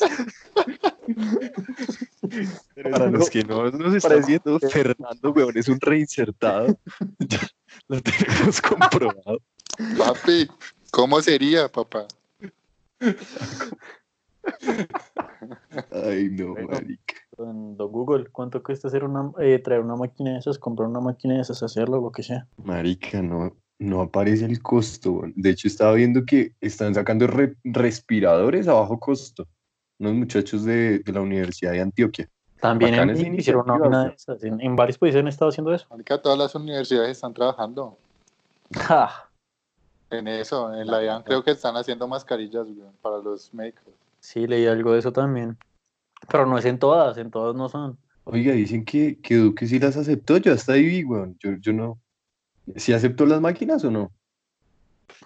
Para 2.81 3.11
los 3.11 3.29
que 3.29 3.43
no 3.43 3.69
nos 3.71 3.93
está 3.93 4.15
diciendo, 4.15 4.57
Fernando, 4.71 5.31
weón, 5.31 5.57
es 5.57 5.67
un 5.67 5.79
reinsertado. 5.81 6.79
Ya 7.19 7.39
lo 7.87 8.01
tenemos 8.01 8.61
comprobado. 8.61 9.41
Papi, 9.97 10.47
¿cómo 10.91 11.21
sería, 11.21 11.67
papá? 11.67 12.07
Ay, 15.91 16.29
no, 16.31 16.55
marica. 16.55 17.28
En 17.39 17.77
Google, 17.77 18.27
¿cuánto 18.31 18.61
cuesta 18.61 18.87
hacer 18.87 19.03
una, 19.03 19.31
eh, 19.39 19.59
traer 19.59 19.81
una 19.81 19.95
máquina 19.95 20.33
de 20.33 20.39
esas, 20.39 20.57
comprar 20.57 20.87
una 20.87 20.99
máquina 20.99 21.35
de 21.35 21.41
esas, 21.41 21.63
hacerlo, 21.63 22.01
lo 22.01 22.11
que 22.11 22.23
sea? 22.23 22.47
Marica, 22.63 23.21
no, 23.21 23.55
no 23.79 24.01
aparece 24.01 24.45
el 24.45 24.61
costo. 24.61 25.21
De 25.35 25.51
hecho, 25.51 25.67
estaba 25.67 25.93
viendo 25.93 26.25
que 26.25 26.53
están 26.61 26.93
sacando 26.93 27.27
respiradores 27.63 28.67
a 28.67 28.73
bajo 28.73 28.99
costo. 28.99 29.47
Unos 29.99 30.13
muchachos 30.13 30.63
de, 30.63 30.99
de 30.99 31.11
la 31.11 31.21
Universidad 31.21 31.71
de 31.71 31.81
Antioquia. 31.81 32.29
También 32.59 32.93
en, 32.95 33.35
hicieron 33.35 33.63
una 33.63 33.77
máquina 33.77 34.03
de 34.05 34.15
esas. 34.15 34.43
En, 34.43 34.59
en, 34.59 34.75
varios 34.75 34.97
países 34.97 35.21
han 35.21 35.27
estado 35.27 35.49
haciendo 35.49 35.73
eso. 35.73 35.87
Marica, 35.89 36.21
todas 36.21 36.37
las 36.37 36.53
universidades 36.55 37.11
están 37.11 37.33
trabajando. 37.33 37.97
En 40.11 40.27
eso, 40.27 40.73
en 40.73 40.87
la 40.87 41.03
IAN 41.03 41.23
creo 41.23 41.43
que 41.43 41.51
están 41.51 41.75
haciendo 41.75 42.07
mascarillas 42.07 42.65
para 43.01 43.19
los 43.19 43.53
médicos. 43.53 43.93
Sí, 44.19 44.47
leí 44.47 44.65
algo 44.65 44.93
de 44.93 44.99
eso 44.99 45.13
también. 45.13 45.57
Pero 46.27 46.45
no 46.45 46.57
es 46.57 46.65
en 46.65 46.79
todas, 46.79 47.17
en 47.17 47.31
todas 47.31 47.55
no 47.55 47.69
son. 47.69 47.97
Oiga, 48.25 48.53
dicen 48.53 48.85
que, 48.85 49.19
que 49.21 49.37
Duque 49.37 49.67
sí 49.67 49.79
las 49.79 49.97
aceptó, 49.97 50.37
yo 50.37 50.53
hasta 50.53 50.73
ahí, 50.73 51.03
weón. 51.03 51.37
Yo, 51.39 51.51
yo 51.59 51.73
no. 51.73 51.99
¿Sí 52.75 52.93
aceptó 52.93 53.25
las 53.25 53.41
máquinas 53.41 53.83
o 53.83 53.91
no? 53.91 54.11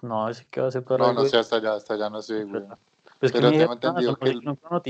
No, 0.02 0.30
es 0.30 0.46
que 0.46 0.62
va 0.62 0.68
a 0.68 0.70
aceptar. 0.70 1.00
No, 1.00 1.14
no 1.14 1.26
sé, 1.26 1.38
hasta 1.38 1.58
allá, 1.58 1.76
hasta 1.76 1.96
allá 1.96 2.10
no 2.10 2.22
sé, 2.22 2.44
güey. 2.44 2.64
Pues 3.20 3.32
Pero 3.32 3.52
tengo 3.52 3.74
entendido 3.74 4.16
que 4.18 4.30
el, 4.30 4.42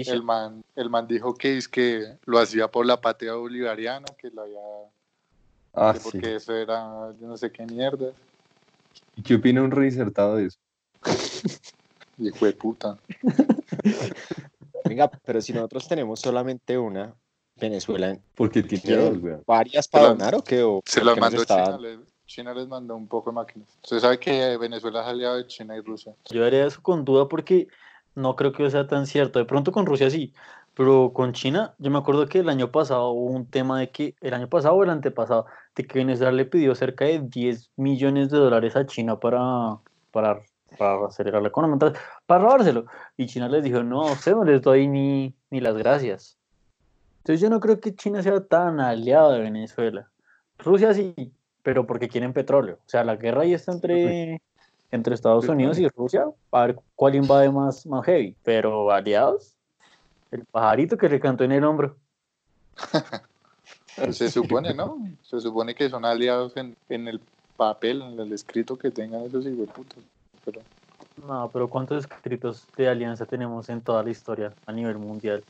el, 0.07 0.23
man, 0.23 0.63
el 0.75 0.89
man 0.89 1.07
dijo 1.07 1.35
que 1.35 1.57
es 1.57 1.67
que 1.67 2.17
lo 2.25 2.39
hacía 2.39 2.67
por 2.67 2.85
la 2.85 2.99
patria 2.99 3.35
bolivariana, 3.35 4.07
que 4.17 4.29
lo 4.31 4.41
había. 4.41 4.59
Ah, 5.73 5.93
sí. 5.95 6.01
Porque 6.03 6.35
eso 6.35 6.55
era, 6.55 7.13
yo 7.19 7.27
no 7.27 7.37
sé 7.37 7.51
qué 7.51 7.65
mierda. 7.65 8.11
¿Y 9.15 9.21
qué 9.21 9.35
opina 9.35 9.61
un 9.61 9.71
reinsertado 9.71 10.37
de 10.37 10.47
eso? 10.47 10.57
Hijo 12.17 12.45
de 12.45 12.53
puta. 12.53 12.97
Venga, 14.93 15.09
pero 15.25 15.41
si 15.41 15.51
nosotros 15.53 15.87
tenemos 15.87 16.19
solamente 16.19 16.77
una, 16.77 17.15
Venezuela. 17.55 18.15
Porque 18.35 18.61
tiene 18.61 19.41
varias 19.47 19.87
para 19.87 20.09
donar 20.09 20.35
o 20.35 20.43
qué? 20.43 20.63
se 20.85 21.03
las 21.03 21.17
mandó 21.17 21.43
China, 21.43 21.79
China 22.27 22.53
les 22.53 22.67
mandó 22.67 22.95
un 22.95 23.07
poco 23.07 23.31
de 23.31 23.35
máquinas. 23.35 23.69
Usted 23.83 23.99
sabe 23.99 24.19
que 24.19 24.55
Venezuela 24.57 25.01
es 25.01 25.07
aliado 25.07 25.37
de 25.37 25.47
China 25.47 25.75
y 25.75 25.81
Rusia. 25.81 26.13
Yo 26.29 26.45
haría 26.45 26.67
eso 26.67 26.79
con 26.83 27.03
duda 27.05 27.27
porque 27.27 27.67
no 28.13 28.35
creo 28.35 28.51
que 28.53 28.69
sea 28.69 28.87
tan 28.87 29.07
cierto. 29.07 29.39
De 29.39 29.45
pronto 29.45 29.71
con 29.71 29.87
Rusia 29.87 30.11
sí, 30.11 30.31
pero 30.75 31.11
con 31.11 31.33
China, 31.33 31.73
yo 31.79 31.89
me 31.89 31.97
acuerdo 31.97 32.27
que 32.27 32.39
el 32.39 32.49
año 32.49 32.71
pasado 32.71 33.09
hubo 33.09 33.31
un 33.31 33.47
tema 33.47 33.79
de 33.79 33.89
que, 33.89 34.13
el 34.21 34.35
año 34.35 34.47
pasado 34.47 34.75
o 34.75 34.83
el 34.83 34.91
antepasado, 34.91 35.47
de 35.75 35.87
que 35.87 35.97
Venezuela 35.97 36.31
le 36.31 36.45
pidió 36.45 36.75
cerca 36.75 37.05
de 37.05 37.19
10 37.19 37.71
millones 37.77 38.29
de 38.29 38.37
dólares 38.37 38.75
a 38.75 38.85
China 38.85 39.19
para, 39.19 39.79
para, 40.11 40.43
para 40.77 41.07
acelerar 41.07 41.41
la 41.41 41.49
economía, 41.49 41.93
para 42.25 42.43
robárselo. 42.43 42.85
Y 43.17 43.27
China 43.27 43.47
les 43.49 43.63
dijo, 43.63 43.83
no, 43.83 44.07
a 44.07 44.13
usted 44.13 44.33
no 44.33 44.43
les 44.43 44.61
doy 44.61 44.87
ni, 44.87 45.33
ni 45.49 45.61
las 45.61 45.75
gracias. 45.75 46.37
Entonces 47.19 47.41
yo 47.41 47.49
no 47.49 47.59
creo 47.59 47.79
que 47.79 47.95
China 47.95 48.21
sea 48.21 48.41
tan 48.41 48.79
aliado 48.79 49.31
de 49.31 49.39
Venezuela. 49.39 50.09
Rusia 50.57 50.93
sí, 50.93 51.33
pero 51.61 51.87
porque 51.87 52.09
quieren 52.09 52.33
petróleo. 52.33 52.79
O 52.85 52.89
sea, 52.89 53.03
la 53.03 53.15
guerra 53.15 53.43
ahí 53.43 53.53
está 53.53 53.71
entre, 53.71 54.41
entre 54.91 55.15
Estados 55.15 55.47
Unidos 55.47 55.79
y 55.79 55.87
Rusia, 55.87 56.25
a 56.51 56.65
ver 56.65 56.79
cuál 56.95 57.15
invade 57.15 57.49
más, 57.49 57.85
más 57.85 58.05
heavy. 58.05 58.35
Pero 58.43 58.91
aliados, 58.91 59.55
el 60.31 60.45
pajarito 60.45 60.97
que 60.97 61.09
le 61.09 61.19
cantó 61.19 61.43
en 61.43 61.53
el 61.53 61.63
hombro. 61.63 61.95
Se 64.11 64.29
supone, 64.29 64.73
¿no? 64.73 64.97
Se 65.21 65.39
supone 65.39 65.75
que 65.75 65.89
son 65.89 66.03
aliados 66.03 66.53
en, 66.57 66.75
el 66.89 67.21
papel, 67.55 68.01
en 68.01 68.19
el 68.19 68.33
escrito 68.33 68.75
que 68.75 68.91
tengan 68.91 69.21
esos 69.21 69.45
putos. 69.73 70.03
Pero... 70.45 70.61
No, 71.27 71.49
pero 71.51 71.69
¿cuántos 71.69 72.05
escritos 72.05 72.65
de 72.75 72.89
alianza 72.89 73.25
tenemos 73.25 73.69
en 73.69 73.81
toda 73.81 74.03
la 74.03 74.09
historia 74.09 74.53
a 74.65 74.71
nivel 74.71 74.97
mundial? 74.97 75.43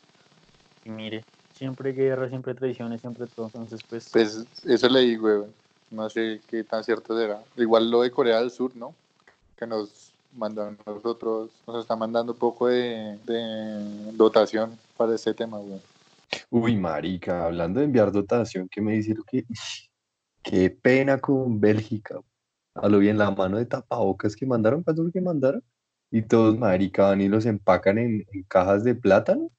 Y 0.84 0.90
mire, 0.90 1.24
siempre 1.54 1.94
guerra, 1.94 2.28
siempre 2.28 2.54
traiciones, 2.54 3.02
siempre 3.02 3.28
todo. 3.28 3.46
Entonces, 3.48 3.82
pues. 3.88 4.10
Pues 4.12 4.46
eso 4.66 4.90
leí, 4.90 5.16
güey. 5.16 5.44
No 5.92 6.10
sé 6.10 6.42
qué 6.48 6.64
tan 6.64 6.84
cierto 6.84 7.18
será. 7.18 7.42
Igual 7.56 7.90
lo 7.90 8.02
de 8.02 8.12
Corea 8.12 8.40
del 8.40 8.52
Sur, 8.52 8.76
¿no? 8.76 8.94
Que 9.56 9.66
nos 9.66 10.14
mandan 10.36 10.78
nosotros, 10.86 11.52
nos 11.68 11.82
está 11.82 11.96
mandando 11.96 12.34
un 12.34 12.40
poco 12.40 12.68
de, 12.68 13.18
dotación 14.14 14.78
para 14.98 15.16
ese 15.16 15.34
tema, 15.34 15.60
güey. 15.60 15.80
Uy, 16.50 16.76
marica, 16.76 17.46
hablando 17.46 17.80
de 17.80 17.86
enviar 17.86 18.12
dotación, 18.12 18.68
¿qué 18.70 18.82
me 18.82 18.94
dice 18.94 19.14
lo 19.14 19.24
que... 19.24 19.46
Qué 20.42 20.70
pena 20.70 21.20
con 21.20 21.60
Bélgica. 21.62 22.20
A 22.76 22.90
lo 22.90 23.00
bien, 23.00 23.18
la 23.18 23.30
mano 23.32 23.58
de 23.58 23.66
tapabocas 23.66 24.36
que 24.36 24.46
mandaron, 24.46 24.84
¿cuánto 24.84 25.10
que 25.12 25.22
mandaron? 25.22 25.64
Y 26.10 26.24
todos, 26.24 26.58
marica, 26.58 27.04
van 27.04 27.22
y 27.22 27.30
los 27.30 27.46
empacan 27.46 27.98
en, 27.98 28.26
cajas 28.48 28.84
de 28.84 28.96
plátano, 28.96 29.52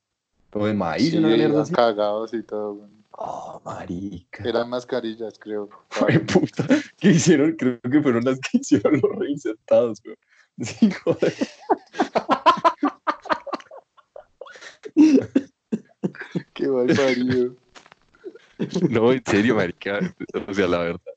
o 0.53 0.67
de 0.67 0.75
maíz, 0.75 1.11
sí, 1.11 1.19
una 1.19 1.65
cagados 1.65 2.35
y 2.35 2.43
todo, 2.43 2.75
güey. 2.75 2.91
Oh, 3.17 3.61
marica. 3.65 4.43
Eran 4.45 4.69
mascarillas, 4.69 5.39
creo. 5.39 5.69
Ay, 6.09 6.19
puta. 6.19 6.67
¿Qué 6.99 7.11
hicieron? 7.11 7.53
Creo 7.53 7.81
que 7.81 8.03
fueron 8.03 8.25
las 8.25 8.41
que 8.41 8.59
hicieron 8.59 9.01
los 9.01 9.17
reinsertados, 9.17 10.03
güey. 10.03 10.17
Sí, 10.61 10.91
joder. 10.91 11.35
Qué 16.55 16.69
mal 16.69 16.87
parido. 16.87 17.55
No, 18.89 19.13
en 19.13 19.23
serio, 19.25 19.57
marica. 19.57 20.15
O 20.49 20.55
sea, 20.55 20.69
la 20.69 20.79
verdad. 20.79 21.14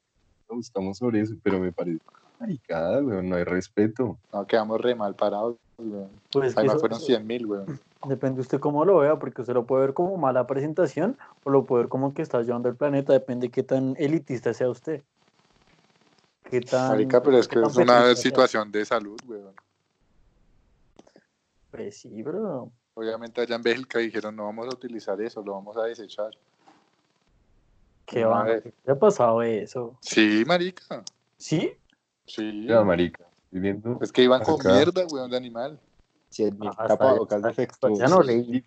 No 0.49 0.55
buscamos 0.55 0.97
sobre 0.97 1.21
eso, 1.21 1.35
pero 1.43 1.59
me 1.59 1.71
parece 1.71 1.99
maricada, 2.39 3.01
weón. 3.01 3.29
No 3.29 3.35
hay 3.35 3.43
respeto. 3.43 4.17
No, 4.31 4.45
quedamos 4.47 4.79
re 4.79 4.95
mal 4.95 5.15
parados, 5.15 5.57
weón. 5.77 6.09
Pues 6.31 6.57
Además 6.57 6.79
fueron 6.79 6.99
100 6.99 7.27
mil, 7.27 7.45
weón. 7.45 7.79
Depende 8.07 8.41
usted 8.41 8.59
cómo 8.59 8.85
lo 8.85 8.99
vea, 8.99 9.17
porque 9.17 9.41
usted 9.41 9.53
lo 9.53 9.65
puede 9.65 9.87
ver 9.87 9.93
como 9.93 10.17
mala 10.17 10.47
presentación 10.47 11.17
o 11.43 11.49
lo 11.49 11.65
puede 11.65 11.83
ver 11.83 11.89
como 11.89 12.13
que 12.13 12.21
está 12.21 12.41
llevando 12.41 12.69
el 12.69 12.75
planeta. 12.75 13.13
Depende 13.13 13.47
de 13.47 13.51
qué 13.51 13.63
tan 13.63 13.95
elitista 13.97 14.53
sea 14.53 14.69
usted. 14.69 15.03
¿Qué 16.43 16.61
Marica, 16.71 17.21
pero 17.21 17.37
es 17.37 17.47
que 17.47 17.59
es 17.59 17.75
una 17.75 18.15
situación 18.15 18.71
de 18.71 18.85
salud, 18.85 19.19
weón. 19.27 19.53
Pues 21.71 21.99
sí, 21.99 22.23
bro. 22.23 22.71
Obviamente 22.93 23.41
allá 23.41 23.55
en 23.55 23.61
Bélgica 23.61 23.99
dijeron, 23.99 24.35
no 24.35 24.45
vamos 24.45 24.67
a 24.67 24.69
utilizar 24.69 25.21
eso, 25.21 25.43
lo 25.43 25.53
vamos 25.53 25.77
a 25.77 25.83
desechar. 25.83 26.31
¿Qué 28.07 28.23
va? 28.23 28.45
¿Qué 28.61 28.91
ha 28.91 28.95
pasado 28.97 29.41
eso? 29.43 29.97
Sí, 29.99 30.43
marica. 30.47 31.03
¿Sí? 31.37 31.73
Sí. 32.25 32.65
Ya, 32.65 32.81
marica. 32.81 33.25
Viviendo 33.51 33.99
es 34.01 34.11
que 34.13 34.23
iban 34.23 34.41
con 34.43 34.57
mierda, 34.65 35.05
weón, 35.11 35.29
de 35.29 35.37
animal. 35.37 35.79
Sí, 36.29 36.49
mi 36.57 36.69
tapabocas 36.69 37.43
defectuoso. 37.43 38.01
Ya 38.01 38.07
no 38.07 38.21
leí. 38.21 38.63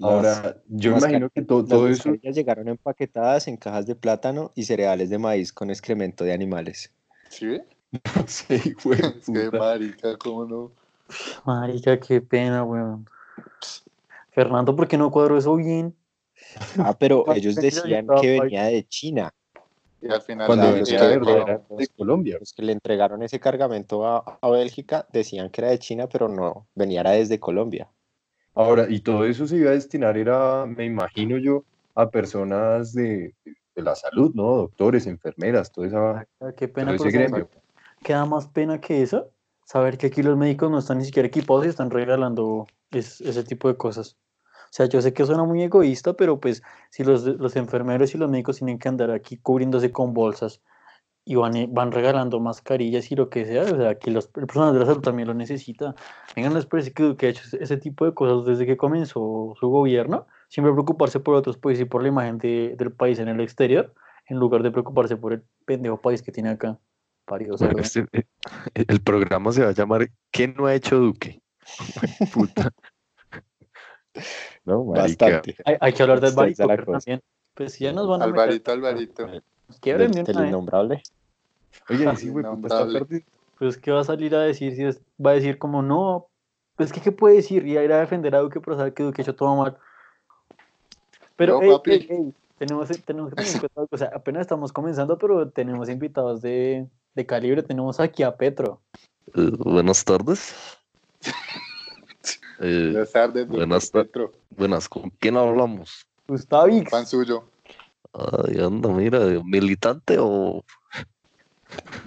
Ahora, 0.00 0.60
yo 0.68 0.90
imagino 0.90 1.30
que 1.30 1.40
todo, 1.40 1.64
todo 1.64 1.88
eso. 1.88 2.12
llegaron 2.14 2.68
empaquetadas 2.68 3.48
en 3.48 3.56
cajas 3.56 3.86
de 3.86 3.94
plátano 3.94 4.52
y 4.54 4.64
cereales 4.64 5.08
de 5.08 5.18
maíz 5.18 5.50
con 5.50 5.70
excremento 5.70 6.24
de 6.24 6.34
animales. 6.34 6.92
¿Sí? 7.30 7.62
sí, 8.26 8.74
güey. 8.84 9.00
Es 9.18 9.26
que 9.26 9.50
marica, 9.50 10.18
¿cómo 10.18 10.44
no? 10.44 10.72
Marica, 11.46 11.98
qué 11.98 12.20
pena, 12.20 12.62
weón. 12.62 13.06
Fernando, 14.32 14.76
¿por 14.76 14.86
qué 14.86 14.98
no 14.98 15.10
cuadro 15.10 15.38
eso 15.38 15.56
bien? 15.56 15.94
Ah, 16.78 16.96
pero 16.98 17.24
ellos 17.34 17.54
decían 17.54 18.06
que 18.20 18.40
venía 18.40 18.64
de 18.64 18.84
China. 18.86 19.32
Y 20.00 20.08
al 20.12 20.20
final 20.20 20.46
Cuando 20.46 20.66
era- 20.76 20.84
de 20.84 20.94
era- 21.14 21.18
Colombia. 21.20 21.60
de 21.70 21.86
Colombia. 21.88 22.36
Los 22.40 22.52
que 22.52 22.62
le 22.62 22.72
entregaron 22.72 23.22
ese 23.22 23.40
cargamento 23.40 24.06
a, 24.06 24.38
a 24.40 24.50
Bélgica 24.50 25.06
decían 25.12 25.48
que 25.50 25.62
era 25.62 25.70
de 25.70 25.78
China, 25.78 26.08
pero 26.08 26.28
no, 26.28 26.66
venía 26.74 27.00
era 27.00 27.12
desde 27.12 27.40
Colombia. 27.40 27.88
Ahora, 28.54 28.86
y 28.88 29.00
todo 29.00 29.24
eso 29.24 29.46
se 29.46 29.56
iba 29.56 29.70
a 29.70 29.74
destinar, 29.74 30.16
era, 30.18 30.66
me 30.66 30.84
imagino 30.84 31.38
yo, 31.38 31.64
a 31.94 32.10
personas 32.10 32.92
de, 32.92 33.34
de 33.44 33.82
la 33.82 33.94
salud, 33.96 34.32
¿no? 34.34 34.56
Doctores, 34.56 35.06
enfermeras, 35.06 35.72
todo 35.72 35.84
esa, 35.86 36.26
Qué 36.56 36.68
pena, 36.68 36.94
todo 36.96 37.06
ese 37.08 37.16
¿sabes 37.16 37.30
gremio. 37.30 37.48
qué 38.02 38.12
da 38.12 38.26
más 38.26 38.46
pena 38.48 38.80
que 38.80 39.02
eso? 39.02 39.30
Saber 39.64 39.96
que 39.96 40.08
aquí 40.08 40.22
los 40.22 40.36
médicos 40.36 40.70
no 40.70 40.78
están 40.78 40.98
ni 40.98 41.06
siquiera 41.06 41.26
equipados 41.26 41.64
y 41.64 41.68
están 41.70 41.90
regalando 41.90 42.66
es- 42.90 43.20
ese 43.22 43.42
tipo 43.42 43.68
de 43.68 43.76
cosas. 43.76 44.16
O 44.74 44.76
sea, 44.76 44.86
yo 44.86 45.00
sé 45.00 45.12
que 45.12 45.24
suena 45.24 45.44
muy 45.44 45.62
egoísta, 45.62 46.14
pero 46.14 46.40
pues 46.40 46.60
si 46.90 47.04
los, 47.04 47.22
los 47.24 47.54
enfermeros 47.54 48.12
y 48.12 48.18
los 48.18 48.28
médicos 48.28 48.56
tienen 48.56 48.80
que 48.80 48.88
andar 48.88 49.12
aquí 49.12 49.36
cubriéndose 49.36 49.92
con 49.92 50.14
bolsas 50.14 50.60
y 51.24 51.36
van, 51.36 51.54
eh, 51.54 51.68
van 51.70 51.92
regalando 51.92 52.40
mascarillas 52.40 53.12
y 53.12 53.14
lo 53.14 53.30
que 53.30 53.46
sea, 53.46 53.62
o 53.62 53.76
sea, 53.76 54.00
que 54.00 54.10
los 54.10 54.28
el 54.34 54.48
personal 54.48 54.74
de 54.74 54.80
la 54.80 54.86
salud 54.86 55.00
también 55.00 55.28
lo 55.28 55.34
necesita. 55.34 55.94
Vengan, 56.34 56.54
les 56.54 56.66
parece 56.66 56.92
que, 56.92 57.14
que 57.14 57.26
ha 57.26 57.28
hecho 57.28 57.44
ese, 57.56 57.76
tipo 57.76 58.04
de 58.04 58.14
cosas 58.14 58.46
desde 58.46 58.66
que 58.66 58.76
comenzó 58.76 59.54
su 59.60 59.68
gobierno, 59.68 60.26
siempre 60.48 60.72
preocuparse 60.72 61.20
por 61.20 61.36
otros 61.36 61.56
países 61.56 61.82
y 61.82 61.84
por 61.84 62.02
la 62.02 62.08
imagen 62.08 62.38
de- 62.38 62.74
del 62.76 62.90
país 62.90 63.20
en 63.20 63.28
el 63.28 63.38
exterior, 63.38 63.94
en 64.26 64.38
lugar 64.38 64.64
de 64.64 64.72
preocuparse 64.72 65.16
por 65.16 65.34
el 65.34 65.44
pendejo 65.64 66.00
país 66.00 66.20
que 66.20 66.32
tiene 66.32 66.48
acá. 66.48 66.80
Parido 67.26 67.56
Bueno, 67.58 67.78
este- 67.78 68.08
eh, 68.12 68.24
el 68.88 69.00
programa 69.00 69.52
se 69.52 69.62
va 69.62 69.68
a 69.68 69.72
llamar 69.72 70.10
¿Qué 70.32 70.48
no 70.48 70.66
ha 70.66 70.74
hecho 70.74 70.98
Duque? 70.98 71.40
Puta. 72.34 72.72
No, 74.64 74.84
marica. 74.84 75.26
Bastante. 75.26 75.56
Hay, 75.64 75.76
hay 75.80 75.92
que 75.92 76.02
hablar 76.02 76.20
Poker 76.20 76.84
cosa. 76.84 76.98
también. 76.98 77.22
Pues 77.54 77.78
ya 77.78 77.92
nos 77.92 78.08
van 78.08 78.22
a 78.22 78.26
meter- 78.26 78.40
Alvarito, 78.42 78.72
Alvarito. 78.72 79.26
Quiebren 79.80 80.10
de 80.12 80.20
una 80.22 80.40
vez. 80.40 80.48
innombrable. 80.50 81.02
Oye, 81.88 82.16
sí, 82.16 82.28
güey, 82.28 82.44
puta, 82.44 82.56
está 82.56 82.76
Innombrable. 82.80 82.98
perdido. 83.00 83.26
Pues 83.58 83.78
¿qué 83.78 83.90
va 83.92 84.00
a 84.00 84.04
salir 84.04 84.34
a 84.34 84.40
decir? 84.42 84.74
Si 84.74 84.84
es- 84.84 85.00
va 85.24 85.30
a 85.30 85.34
decir 85.34 85.58
como 85.58 85.82
no, 85.82 86.26
pues 86.76 86.92
¿qué, 86.92 87.00
qué 87.00 87.12
puede 87.12 87.36
decir? 87.36 87.66
Y 87.66 87.76
a 87.76 87.84
ir 87.84 87.92
a 87.92 88.00
defender 88.00 88.34
a 88.34 88.40
Duque 88.40 88.60
pero 88.60 88.76
saber 88.76 88.94
que 88.94 89.02
Duque 89.04 89.22
ha 89.22 89.24
hecho 89.24 89.36
todo 89.36 89.54
mal. 89.56 89.76
Pero 91.36 91.54
No, 91.58 91.62
ey, 91.62 91.70
papi. 91.70 91.90
ey, 91.92 92.06
ey, 92.10 92.34
tenemos, 92.58 92.88
tenemos 93.04 93.30
que 93.30 93.36
tener 93.36 93.52
en 93.54 93.58
cuenta, 93.60 93.86
o 93.94 93.98
sea, 93.98 94.10
apenas 94.14 94.40
estamos 94.42 94.72
comenzando, 94.72 95.18
pero 95.18 95.48
tenemos 95.50 95.88
invitados 95.88 96.40
de, 96.42 96.88
de 97.14 97.26
calibre. 97.26 97.62
Tenemos 97.62 98.00
aquí 98.00 98.22
a 98.22 98.36
Petro. 98.36 98.80
Eh, 99.34 99.50
buenas 99.58 100.04
tardes. 100.04 100.54
Eh, 102.60 102.90
Buenas 102.92 103.12
tardes, 103.12 103.48
Buenas 103.48 103.90
Petro. 103.90 104.32
buenas, 104.50 104.88
¿con 104.88 105.10
quién 105.10 105.36
hablamos? 105.36 106.06
Gustavix. 106.28 106.90
Pan 106.90 107.06
suyo. 107.06 107.50
Ay, 108.12 108.60
anda, 108.60 108.88
mira, 108.90 109.18
militante 109.44 110.16
o 110.18 110.64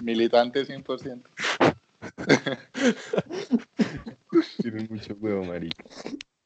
Militante 0.00 0.64
100%. 0.64 1.22
Tienen 4.62 4.88
mucho 4.90 5.14
huevo, 5.20 5.44
marica. 5.44 5.84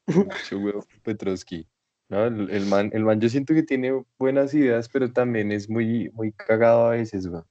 Mucho 0.07 0.57
huevo 0.59 0.85
Petrovsky. 1.03 1.67
No, 2.09 2.25
el, 2.25 2.49
el 2.49 2.65
man, 2.65 2.89
el 2.93 3.03
man 3.03 3.21
yo 3.21 3.29
siento 3.29 3.53
que 3.53 3.63
tiene 3.63 4.03
buenas 4.19 4.53
ideas, 4.53 4.89
pero 4.89 5.11
también 5.11 5.51
es 5.51 5.69
muy, 5.69 6.09
muy 6.13 6.31
cagado 6.33 6.87
a 6.87 6.91
veces, 6.91 7.27
güey. 7.27 7.41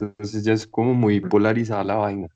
Entonces 0.00 0.44
ya 0.44 0.52
es 0.52 0.66
como 0.66 0.94
muy 0.94 1.20
polarizada 1.20 1.84
la 1.84 1.94
vaina. 1.96 2.28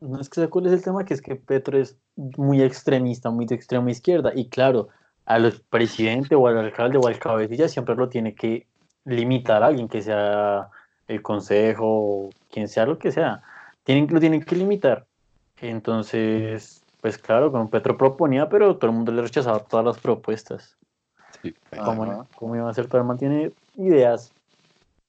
No 0.00 0.20
es 0.20 0.28
que 0.28 0.40
sé 0.40 0.48
cuál 0.48 0.66
es 0.66 0.72
el 0.72 0.82
tema, 0.82 1.04
que 1.04 1.14
es 1.14 1.22
que 1.22 1.36
Petro 1.36 1.78
es 1.78 1.96
muy 2.16 2.62
extremista, 2.62 3.30
muy 3.30 3.46
de 3.46 3.54
extrema 3.54 3.90
izquierda. 3.90 4.32
Y 4.34 4.48
claro, 4.48 4.88
al 5.24 5.52
presidente 5.70 6.34
o 6.34 6.46
al 6.46 6.58
alcalde 6.58 6.98
o 6.98 7.06
al 7.06 7.18
cabecilla 7.18 7.68
siempre 7.68 7.94
lo 7.94 8.08
tiene 8.08 8.34
que 8.34 8.66
limitar 9.04 9.62
a 9.62 9.66
alguien 9.66 9.88
que 9.88 10.02
sea 10.02 10.68
el 11.08 11.22
consejo, 11.22 12.30
quien 12.50 12.68
sea 12.68 12.86
lo 12.86 12.98
que 12.98 13.12
sea. 13.12 13.42
Tienen, 13.84 14.08
lo 14.12 14.20
tienen 14.20 14.42
que 14.42 14.56
limitar. 14.56 15.06
Entonces, 15.60 16.82
pues 17.00 17.18
claro, 17.18 17.50
con 17.50 17.68
Petro 17.68 17.96
proponía, 17.96 18.48
pero 18.48 18.76
todo 18.76 18.90
el 18.90 18.96
mundo 18.96 19.12
le 19.12 19.22
rechazaba 19.22 19.60
todas 19.60 19.86
las 19.86 19.98
propuestas. 19.98 20.76
Sí. 21.42 21.54
¿Cómo, 21.84 22.26
cómo 22.34 22.56
iba 22.56 22.68
a 22.68 22.74
ser? 22.74 22.88
Todo 22.88 23.16
tiene 23.16 23.52
ideas 23.76 24.32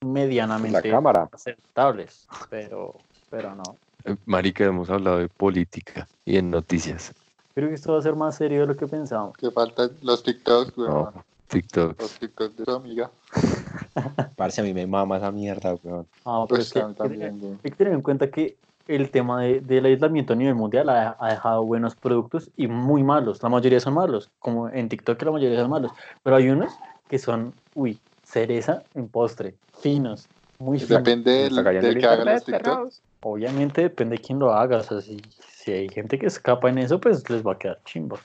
La 0.01 0.07
medianamente 0.07 0.89
cámara. 0.89 1.27
aceptables, 1.31 2.27
pero, 2.49 2.95
pero 3.29 3.55
no. 3.55 3.63
Eh, 4.05 4.15
Marica, 4.25 4.65
hemos 4.65 4.89
hablado 4.89 5.17
de 5.17 5.27
política 5.29 6.07
y 6.25 6.37
en 6.37 6.49
noticias. 6.49 7.13
Creo 7.53 7.69
que 7.69 7.75
esto 7.75 7.93
va 7.93 7.99
a 7.99 8.01
ser 8.01 8.15
más 8.15 8.35
serio 8.35 8.61
de 8.61 8.67
lo 8.67 8.75
que 8.77 8.87
pensábamos. 8.87 9.35
Que 9.37 9.49
faltan 9.51 9.91
los 10.01 10.21
TikToks, 10.23 10.75
güey. 10.75 10.89
No, 10.89 11.11
TikTok. 11.47 11.99
Los 11.99 12.11
TikToks 12.19 12.57
de 12.57 12.65
tu 12.65 12.71
amiga. 12.71 13.09
Parce, 14.35 14.61
a 14.61 14.63
mí 14.63 14.73
me 14.73 14.85
mama 14.85 15.17
esa 15.17 15.31
mierda, 15.31 15.75
weón. 15.83 16.07
Ah, 16.25 16.45
pero 16.47 16.47
Pues 16.47 16.67
es 16.67 16.73
que 16.73 16.79
tam- 16.81 16.95
también, 16.95 17.39
güey. 17.39 17.53
hay 17.63 17.71
que 17.71 17.77
tener 17.77 17.93
en 17.93 18.01
cuenta 18.01 18.29
que 18.29 18.57
el 18.87 19.09
tema 19.09 19.41
de- 19.41 19.59
del 19.61 19.85
aislamiento 19.85 20.33
a 20.33 20.35
nivel 20.35 20.55
mundial 20.55 20.87
ha, 20.89 21.17
ha 21.19 21.29
dejado 21.31 21.65
buenos 21.65 21.95
productos 21.95 22.49
y 22.55 22.67
muy 22.67 23.03
malos. 23.03 23.41
La 23.43 23.49
mayoría 23.49 23.79
son 23.79 23.95
malos, 23.95 24.29
como 24.39 24.69
en 24.69 24.87
TikTok 24.87 25.21
la 25.23 25.31
mayoría 25.31 25.59
son 25.59 25.69
malos. 25.71 25.91
Pero 26.23 26.35
hay 26.35 26.49
unos 26.49 26.71
que 27.09 27.17
son, 27.17 27.53
uy, 27.73 27.99
cereza 28.23 28.83
en 28.93 29.09
postre, 29.09 29.55
finos, 29.81 30.27
muy 30.59 30.79
finos. 30.79 31.03
Depende 31.03 31.31
del, 31.31 31.55
del 31.63 31.85
el 31.85 31.97
que 31.99 32.05
haga 32.05 32.33
los 32.33 32.45
TikToks. 32.45 33.01
Obviamente 33.21 33.81
depende 33.81 34.17
de 34.17 34.21
quién 34.21 34.39
lo 34.39 34.53
haga. 34.53 34.77
O 34.77 34.83
sea, 34.83 35.01
si, 35.01 35.21
si 35.49 35.71
hay 35.71 35.89
gente 35.89 36.19
que 36.19 36.27
escapa 36.27 36.69
en 36.69 36.77
eso, 36.77 36.99
pues 36.99 37.29
les 37.29 37.45
va 37.45 37.53
a 37.53 37.57
quedar 37.57 37.79
chimba. 37.85 38.19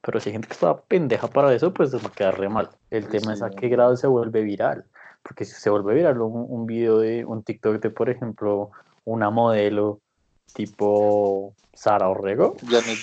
Pero 0.00 0.20
si 0.20 0.28
hay 0.28 0.34
gente 0.34 0.48
que 0.48 0.54
está 0.54 0.76
pendeja 0.76 1.28
para 1.28 1.52
eso, 1.54 1.72
pues 1.72 1.92
les 1.92 2.02
va 2.04 2.08
a 2.08 2.12
quedar 2.12 2.38
re 2.38 2.48
mal. 2.48 2.70
El 2.90 3.04
Pues 3.04 3.22
tema 3.22 3.34
es 3.34 3.42
a 3.42 3.50
qué 3.50 3.68
grado 3.68 3.96
se 3.96 4.06
vuelve 4.06 4.42
viral. 4.42 4.84
Porque 5.22 5.44
si 5.44 5.54
se 5.54 5.70
vuelve 5.70 5.94
viral 5.94 6.20
un, 6.20 6.46
un 6.48 6.66
video 6.66 6.98
de 6.98 7.24
un 7.24 7.42
TikTok 7.42 7.80
de, 7.80 7.90
por 7.90 8.10
ejemplo, 8.10 8.70
una 9.04 9.30
modelo 9.30 10.00
tipo 10.52 11.52
Sara 11.74 12.08
Orrego 12.08 12.56
Janet. 12.68 12.98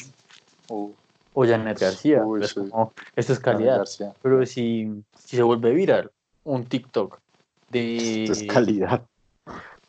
Uh, 0.69 0.91
o 1.33 1.45
Janet 1.45 1.79
García, 1.79 2.23
Uy, 2.25 2.39
pues 2.39 2.51
sí. 2.51 2.55
como, 2.55 2.93
esto 3.15 3.33
es 3.33 3.39
calidad. 3.39 3.83
Pero 4.21 4.45
si, 4.45 5.03
si 5.17 5.37
se 5.37 5.43
vuelve 5.43 5.71
viral 5.71 6.11
un 6.43 6.65
TikTok 6.65 7.19
de... 7.69 8.23
Esto 8.23 8.33
es 8.33 8.43
calidad. 8.43 9.01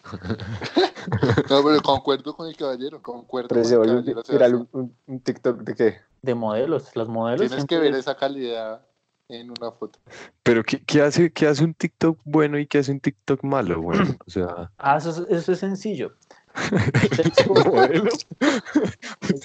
No, 1.51 1.63
pero 1.65 1.81
concuerdo 1.83 2.35
con 2.37 2.49
el 2.49 2.57
caballero. 2.57 3.01
Concuerdo 3.03 3.49
Pero 3.49 3.63
con 3.63 3.89
el 3.89 4.05
caballero. 4.05 4.23
Sebastián. 4.25 4.69
un, 4.73 5.21
TikTok 5.21 5.61
de 5.63 5.75
qué? 5.75 5.97
de 6.23 6.35
modelos. 6.35 6.95
Las 6.97 7.09
modelos 7.09 7.49
Tienes 7.49 7.67
que 7.67 7.79
ver 7.79 7.93
es- 7.93 7.99
esa 8.01 8.17
calidad 8.17 8.83
en 9.29 9.51
una 9.51 9.73
foto. 9.73 9.99
Pero 10.43 10.63
¿qué, 10.63 10.83
qué 10.85 11.03
hace, 11.03 11.33
¿qué 11.33 11.47
hace 11.49 11.65
un 11.65 11.75
TikTok 11.75 12.19
bueno 12.25 12.59
y 12.59 12.67
qué 12.67 12.79
hace 12.79 12.93
un 12.93 13.01
TikTok 13.01 13.43
malo, 13.45 13.81
güey? 13.81 13.99
O 14.27 14.31
sea, 14.31 14.71
Ah, 14.79 14.97
eso, 14.99 15.11
es- 15.11 15.27
eso 15.31 15.53
es 15.53 15.59
sencillo. 15.59 16.13
Hay 16.55 17.09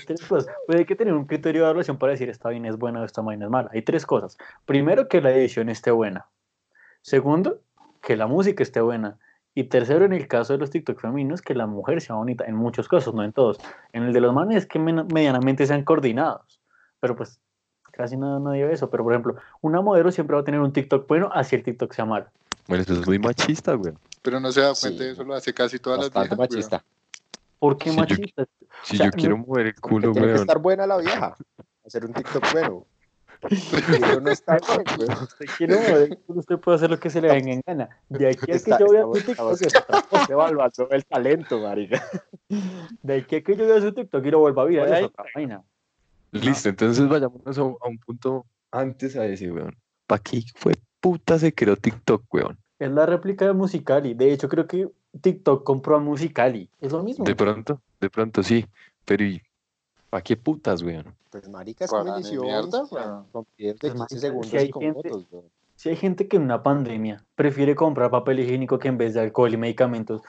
tres 0.04 0.22
cosas. 0.28 0.54
Pues 0.66 0.78
hay 0.80 0.86
que 0.86 0.96
tener 0.96 1.14
un 1.14 1.26
criterio 1.26 1.62
de 1.62 1.66
evaluación 1.68 1.98
para 1.98 2.12
decir 2.12 2.30
esta 2.30 2.50
vaina 2.50 2.70
es 2.70 2.78
buena 2.78 3.02
o 3.02 3.06
esta 3.06 3.22
vaina 3.22 3.46
es 3.46 3.52
mala. 3.52 3.70
Hay 3.74 3.82
tres 3.82 4.06
cosas. 4.06 4.38
Primero, 4.66 5.08
que 5.08 5.22
la 5.22 5.32
edición 5.32 5.70
esté 5.70 5.92
buena. 5.92 6.28
Segundo, 7.02 7.62
que 8.02 8.18
la 8.18 8.28
música 8.28 8.62
esté 8.64 8.82
buena. 8.82 9.18
Y 9.60 9.64
tercero, 9.64 10.06
en 10.06 10.14
el 10.14 10.28
caso 10.28 10.54
de 10.54 10.60
los 10.60 10.70
TikTok 10.70 11.00
femeninos, 11.02 11.42
que 11.42 11.56
la 11.56 11.66
mujer 11.66 12.00
sea 12.00 12.16
bonita. 12.16 12.46
En 12.46 12.54
muchos 12.56 12.88
casos, 12.88 13.16
no 13.16 13.24
en 13.24 13.34
todos. 13.34 13.58
En 13.92 14.04
el 14.04 14.14
de 14.14 14.22
los 14.22 14.32
manes 14.32 14.58
es 14.58 14.66
que 14.68 14.78
men- 14.78 15.08
medianamente 15.12 15.66
sean 15.66 15.84
coordinados. 15.84 16.60
Pero 17.00 17.16
pues 17.16 17.40
casi 17.92 18.18
no, 18.18 18.40
no 18.40 18.52
digo 18.52 18.70
eso. 18.70 18.88
Pero 18.92 19.04
por 19.04 19.14
ejemplo, 19.14 19.36
una 19.62 19.82
modelo 19.82 20.12
siempre 20.12 20.36
va 20.36 20.42
a 20.42 20.46
tener 20.46 20.60
un 20.60 20.72
TikTok 20.72 21.08
bueno, 21.08 21.32
así 21.34 21.56
el 21.56 21.64
TikTok 21.64 21.92
sea 21.92 22.06
malo. 22.06 22.28
bueno, 22.68 22.84
eso 22.84 22.94
es 22.94 23.08
muy 23.08 23.18
machista, 23.18 23.74
güey. 23.74 23.94
Pero 24.22 24.40
no 24.40 24.52
se 24.52 24.62
da 24.62 24.76
Sí. 24.76 24.90
cuenta 24.90 25.04
de 25.06 25.12
eso, 25.14 25.24
lo 25.24 25.34
hace 25.34 25.52
casi 25.56 25.80
todas 25.80 26.02
las 26.02 26.12
viejas. 26.14 26.30
güey. 26.38 26.38
machista. 26.50 26.84
¿Por 27.58 27.78
qué 27.80 27.90
Sí, 27.90 27.96
yo- 27.96 28.02
machista? 28.02 28.46
Si 28.84 28.94
O 28.94 28.98
sea, 28.98 29.06
yo 29.08 29.12
quiero 29.14 29.38
mover 29.38 29.66
el 29.66 29.76
culo, 29.82 30.12
tiene 30.12 30.28
que 30.28 30.34
güey. 30.34 30.42
estar 30.42 30.60
buena 30.60 30.86
la 30.86 30.98
vieja. 30.98 31.36
Hacer 31.84 32.06
un 32.06 32.14
TikTok 32.14 32.44
bueno. 32.54 32.86
Y 33.52 33.56
eso 33.56 34.22
no 34.22 34.32
está 34.32 34.58
bien, 34.58 35.08
quiere 35.58 35.76
mover, 35.76 36.20
usted 36.28 36.58
puede 36.58 36.76
hacer 36.78 36.90
lo 36.90 37.00
que 37.00 37.10
se 37.10 37.22
le 37.22 37.28
venga 37.30 37.54
en 37.54 37.62
gana. 37.66 37.90
De 38.10 38.28
aquí 38.30 38.44
a 38.44 38.46
que 38.46 38.52
Está- 38.54 38.80
yo 38.80 38.88
vea 38.90 39.04
su 39.04 39.26
TikTok, 39.26 39.62
el 40.92 41.06
talento, 41.06 41.60
marica. 41.60 42.04
De 43.02 43.16
aquí 43.18 43.36
a 43.38 43.44
que 43.44 43.56
yo 43.56 43.68
vea 43.68 43.82
su 43.82 43.92
TikTok 43.94 44.26
y 44.26 44.32
lo 44.32 44.40
vuelva 44.40 44.64
a 44.64 44.66
vaina. 45.36 45.64
Listo, 46.32 46.70
entonces 46.70 47.08
vayámonos 47.08 47.58
a, 47.58 47.64
un- 47.64 47.78
a 47.82 47.88
un 47.88 47.98
punto 48.00 48.46
antes 48.72 49.16
a 49.16 49.22
decir, 49.22 49.52
weón. 49.52 49.76
¿Para 50.08 50.22
qué 50.24 50.42
fue 50.56 50.74
puta 51.00 51.38
se 51.38 51.54
creó 51.54 51.76
TikTok, 51.76 52.24
weón? 52.34 52.58
Es 52.80 52.92
la 52.92 53.06
réplica 53.06 53.46
de 53.46 53.54
Musicali. 53.54 54.14
De 54.14 54.32
hecho, 54.32 54.48
creo 54.48 54.68
que 54.68 54.88
TikTok 55.22 55.64
compró 55.64 55.96
a 55.96 56.00
Musicali. 56.00 56.70
Es 56.80 56.92
lo 56.92 57.04
mismo. 57.04 57.26
De 57.26 57.36
pronto, 57.36 57.82
de 58.00 58.10
pronto 58.10 58.44
sí. 58.44 58.66
Pero 59.06 59.24
¿y 59.24 59.42
para 60.10 60.24
qué 60.24 60.38
putas, 60.38 60.82
weón? 60.82 61.06
Pues 61.30 61.50
marica, 61.50 61.86
es 61.86 61.92
como 61.92 62.04
ni 62.06 62.12
inició 62.12 62.44
mierda, 62.44 62.80
Instagram, 62.80 63.10
weón. 63.10 63.26
con 63.32 63.46
videos 63.58 63.80
de 63.80 63.80
Pues, 63.80 63.94
15 63.94 64.00
marica, 64.00 64.20
segundos 64.22 64.50
si 64.50 64.58
hay 64.58 64.66
y 64.66 64.70
con 64.70 64.82
gente- 64.82 65.10
fotos, 65.10 65.28
weón. 65.32 65.46
Si 65.76 65.90
hay 65.90 65.96
gente 65.96 66.28
que 66.28 66.38
en 66.38 66.44
una 66.44 66.64
pandemia 66.64 67.24
prefiere 67.36 67.76
comprar 67.76 68.10
papel 68.10 68.40
higiénico 68.40 68.80
que 68.80 68.88
en 68.88 68.98
vez 68.98 69.14
de 69.14 69.22
alcohol 69.22 69.54
y 69.54 69.58
medicamentos, 69.58 70.24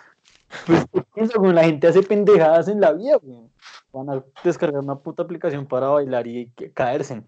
pues 0.66 0.84
¿qué 0.92 1.02
piensa, 1.14 1.38
güey? 1.38 1.54
la 1.54 1.64
gente 1.64 1.86
hace 1.86 2.02
pendejadas 2.02 2.68
en 2.68 2.82
la 2.82 2.92
vida, 2.92 3.16
güey. 3.16 3.48
Van 3.92 4.10
a 4.10 4.22
descargar 4.44 4.82
una 4.82 4.98
puta 4.98 5.22
aplicación 5.22 5.64
para 5.66 5.88
bailar 5.88 6.26
y 6.26 6.50
caerse. 6.74 7.24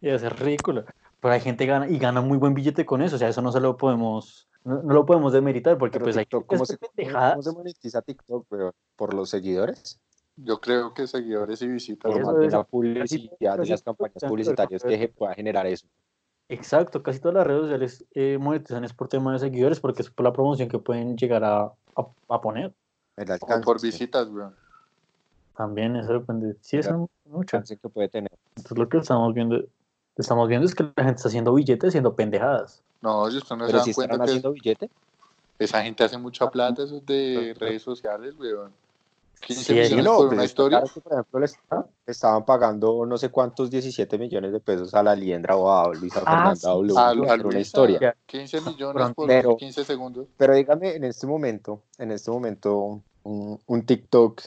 Y 0.00 0.08
hacer 0.08 0.34
ridículo. 0.40 0.84
Pero 1.20 1.34
hay 1.34 1.40
gente 1.40 1.66
que 1.66 1.72
gana 1.72 1.88
y 1.88 1.98
gana 1.98 2.22
muy 2.22 2.38
buen 2.38 2.54
billete 2.54 2.86
con 2.86 3.02
eso. 3.02 3.16
O 3.16 3.18
sea, 3.18 3.28
eso 3.28 3.42
no 3.42 3.52
se 3.52 3.60
lo 3.60 3.76
podemos 3.76 4.48
no, 4.64 4.82
lo 4.82 5.06
podemos 5.06 5.32
demeritar 5.32 5.78
porque 5.78 6.00
pues 6.00 6.16
TikTok, 6.16 6.46
¿cómo, 6.46 6.64
se, 6.66 6.76
¿cómo, 6.78 7.42
se, 7.42 7.52
monetiza 7.52 8.02
TikTok, 8.02 8.46
¿Por 8.96 9.14
los 9.14 9.30
seguidores? 9.30 10.00
Yo 10.44 10.60
creo 10.60 10.94
que 10.94 11.06
seguidores 11.06 11.60
y 11.62 11.68
visitas. 11.68 12.12
Por 12.12 12.52
la 12.52 12.62
publicidad 12.64 13.62
y 13.62 13.68
las 13.68 13.82
campañas 13.82 14.22
publicitarias 14.26 14.82
que 14.82 15.08
pueda 15.08 15.34
generar 15.34 15.66
eso. 15.66 15.86
Exacto, 16.48 17.02
casi 17.02 17.20
todas 17.20 17.34
las 17.34 17.46
redes 17.46 17.62
sociales 17.62 18.04
eh, 18.14 18.38
monetizan 18.40 18.84
es 18.84 18.94
por 18.94 19.08
tema 19.08 19.32
de 19.32 19.38
seguidores 19.38 19.80
porque 19.80 20.02
es 20.02 20.10
por 20.10 20.24
la 20.24 20.32
promoción 20.32 20.68
que 20.68 20.78
pueden 20.78 21.16
llegar 21.16 21.44
a, 21.44 21.70
a, 22.28 22.40
poner. 22.40 22.72
O 23.40 23.60
por 23.60 23.82
visitas, 23.82 24.30
bro. 24.30 24.52
También 25.56 25.96
eso 25.96 26.12
depende. 26.12 26.56
Sí, 26.60 26.78
es 26.78 26.88
mucho. 27.26 27.60
que 27.62 27.88
puede 27.88 28.08
tener. 28.08 28.30
Entonces 28.56 28.78
lo 28.78 28.88
que 28.88 28.98
estamos 28.98 29.34
viendo, 29.34 29.62
estamos 30.16 30.48
viendo 30.48 30.66
es 30.66 30.74
que 30.74 30.84
la 30.84 31.04
gente 31.04 31.16
está 31.16 31.28
haciendo 31.28 31.52
billetes 31.52 31.88
haciendo 31.88 32.14
pendejadas. 32.14 32.82
No, 33.02 33.28
yo 33.28 33.40
no 33.56 33.66
se 33.66 33.72
dan 33.72 33.92
cuenta 33.92 34.16
que 34.16 34.22
haciendo 34.22 34.52
billete? 34.52 34.90
esa 35.58 35.82
gente 35.82 36.04
hace 36.04 36.16
mucha 36.16 36.48
plata 36.50 36.84
esos 36.84 37.04
de 37.04 37.54
redes 37.58 37.82
sociales, 37.82 38.34
weón. 38.38 38.72
15 39.40 39.74
millones 39.74 40.06
por 40.06 40.32
una 40.32 40.44
historia. 40.44 40.82
por 40.82 41.12
ejemplo, 41.12 41.40
le 41.40 42.12
estaban 42.12 42.44
pagando 42.44 43.06
no 43.06 43.18
sé 43.18 43.30
cuántos 43.30 43.70
17 43.70 44.18
millones 44.18 44.52
de 44.52 44.60
pesos 44.60 44.94
a 44.94 45.02
la 45.02 45.14
Liendra 45.14 45.56
o 45.56 45.70
a 45.70 45.94
Luisa 45.94 46.22
ah, 46.24 46.54
Fernanda 46.54 47.36
por 47.36 47.46
una 47.46 47.60
historia. 47.60 48.16
15 48.26 48.60
millones 48.62 49.12
por 49.14 49.56
15 49.56 49.84
segundos. 49.84 50.28
Pero 50.36 50.54
dígame, 50.54 50.94
en 50.94 51.04
este 51.04 51.26
momento, 51.26 51.82
en 51.98 52.10
este 52.10 52.30
momento, 52.30 53.02
un, 53.22 53.60
un 53.66 53.82
TikTok 53.82 54.42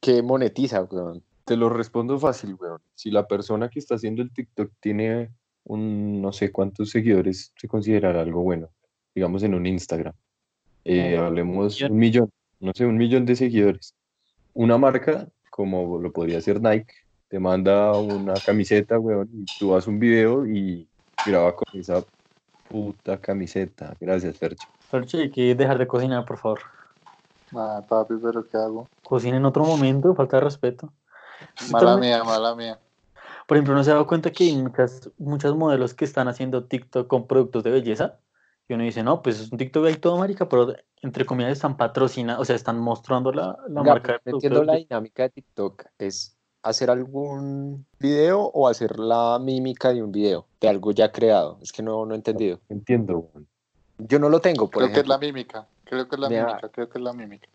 que 0.00 0.22
monetiza, 0.22 0.82
weón. 0.82 1.22
Te 1.44 1.56
lo 1.56 1.68
respondo 1.68 2.18
fácil, 2.18 2.54
weón. 2.54 2.80
Si 2.94 3.10
la 3.10 3.26
persona 3.26 3.68
que 3.68 3.78
está 3.78 3.94
haciendo 3.96 4.22
el 4.22 4.32
TikTok 4.32 4.70
tiene 4.80 5.30
un 5.64 6.22
no 6.22 6.32
sé 6.32 6.52
cuántos 6.52 6.90
seguidores, 6.90 7.52
se 7.56 7.68
considerará 7.68 8.22
algo 8.22 8.42
bueno. 8.42 8.70
Digamos 9.14 9.42
en 9.42 9.54
un 9.54 9.66
Instagram. 9.66 10.14
Eh, 10.84 11.18
hablemos 11.18 11.80
un 11.82 11.96
millón, 11.96 12.30
no 12.60 12.72
sé, 12.74 12.86
un 12.86 12.96
millón 12.96 13.26
de 13.26 13.36
seguidores 13.36 13.94
una 14.58 14.76
marca, 14.76 15.28
como 15.50 16.00
lo 16.00 16.12
podría 16.12 16.40
ser 16.40 16.60
Nike, 16.60 16.92
te 17.28 17.38
manda 17.38 17.92
una 17.92 18.34
camiseta, 18.34 18.98
weón, 18.98 19.28
y 19.32 19.44
tú 19.56 19.72
haces 19.74 19.86
un 19.86 20.00
video 20.00 20.46
y 20.46 20.88
graba 21.24 21.54
con 21.54 21.80
esa 21.80 22.04
puta 22.68 23.20
camiseta. 23.20 23.94
Gracias, 24.00 24.36
Fercho. 24.36 24.66
Fercho, 24.90 25.18
hay 25.18 25.30
que 25.30 25.54
dejar 25.54 25.78
de 25.78 25.86
cocinar, 25.86 26.24
por 26.24 26.38
favor. 26.38 26.58
Ah, 27.54 27.84
papi, 27.88 28.14
pero 28.20 28.44
¿qué 28.48 28.56
hago? 28.56 28.88
Cocina 29.04 29.36
en 29.36 29.44
otro 29.44 29.64
momento, 29.64 30.12
falta 30.16 30.38
de 30.38 30.44
respeto. 30.44 30.92
Mala 31.70 31.96
mía, 31.96 32.24
mala 32.24 32.56
mía. 32.56 32.80
Por 33.46 33.56
ejemplo, 33.56 33.74
¿no 33.74 33.84
se 33.84 33.90
ha 33.90 33.94
dado 33.94 34.08
cuenta 34.08 34.32
que 34.32 34.42
hay 34.42 34.56
muchas, 34.56 35.08
muchos 35.18 35.56
modelos 35.56 35.94
que 35.94 36.04
están 36.04 36.26
haciendo 36.26 36.64
TikTok 36.64 37.06
con 37.06 37.28
productos 37.28 37.62
de 37.62 37.70
belleza? 37.70 38.18
Y 38.68 38.74
uno 38.74 38.84
dice, 38.84 39.02
no, 39.02 39.22
pues 39.22 39.40
es 39.40 39.50
un 39.50 39.56
TikTok 39.56 39.86
ahí 39.86 39.94
todo 39.96 40.18
marica, 40.18 40.46
pero 40.46 40.74
entre 41.00 41.24
comillas 41.24 41.52
están 41.52 41.78
patrocinados, 41.78 42.42
o 42.42 42.44
sea, 42.44 42.54
están 42.54 42.78
mostrando 42.78 43.32
la, 43.32 43.58
la 43.68 43.82
marca. 43.82 44.20
No 44.26 44.34
entiendo 44.34 44.62
la 44.62 44.74
dinámica 44.74 45.22
de 45.22 45.30
TikTok, 45.30 45.86
es 45.98 46.36
hacer 46.62 46.90
algún 46.90 47.86
video 47.98 48.42
o 48.42 48.68
hacer 48.68 48.98
la 48.98 49.38
mímica 49.38 49.94
de 49.94 50.02
un 50.02 50.12
video, 50.12 50.46
de 50.60 50.68
algo 50.68 50.92
ya 50.92 51.10
creado. 51.10 51.58
Es 51.62 51.72
que 51.72 51.82
no, 51.82 52.04
no 52.04 52.12
he 52.12 52.16
entendido. 52.16 52.60
Entiendo. 52.68 53.30
Yo 53.96 54.18
no 54.18 54.28
lo 54.28 54.40
tengo, 54.40 54.68
por 54.68 54.82
Creo 54.82 54.94
que 54.94 55.00
es 55.00 55.08
la 55.08 55.18
mímica, 55.18 55.66
creo 55.84 56.06
que 56.06 56.16
es 56.16 56.20
la 56.20 56.28
mímica, 56.28 56.68
creo 56.68 56.88
que 56.90 56.98
es 56.98 57.04
la 57.04 57.12
mímica. 57.14 57.48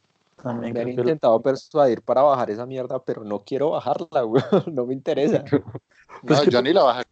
me 0.44 0.82
han 0.82 0.90
intentado 0.90 1.40
persuadir 1.42 2.02
para 2.02 2.24
bajar 2.24 2.50
esa 2.50 2.66
mierda, 2.66 2.98
pero 3.00 3.24
no 3.24 3.40
quiero 3.40 3.70
bajarla, 3.70 4.22
güey. 4.24 4.44
no 4.72 4.88
me 4.88 4.94
interesa. 4.96 5.44
no, 6.24 6.44
yo 6.46 6.62
ni 6.64 6.74
la 6.74 6.84
bajé 6.84 7.04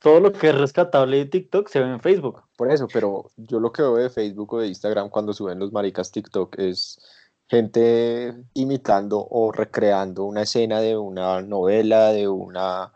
todo 0.00 0.20
lo 0.20 0.32
que 0.32 0.48
es 0.48 0.54
rescatable 0.54 1.18
de 1.18 1.26
TikTok 1.26 1.68
se 1.68 1.80
ve 1.80 1.90
en 1.90 2.00
Facebook. 2.00 2.42
Por 2.56 2.70
eso, 2.70 2.86
pero 2.92 3.30
yo 3.36 3.60
lo 3.60 3.72
que 3.72 3.82
veo 3.82 3.96
de 3.96 4.10
Facebook 4.10 4.54
o 4.54 4.60
de 4.60 4.68
Instagram 4.68 5.08
cuando 5.08 5.32
suben 5.32 5.58
los 5.58 5.72
maricas 5.72 6.10
TikTok 6.10 6.58
es 6.58 6.98
gente 7.48 8.34
imitando 8.54 9.26
o 9.30 9.52
recreando 9.52 10.24
una 10.24 10.42
escena 10.42 10.80
de 10.80 10.96
una 10.96 11.42
novela, 11.42 12.12
de 12.12 12.28
una 12.28 12.92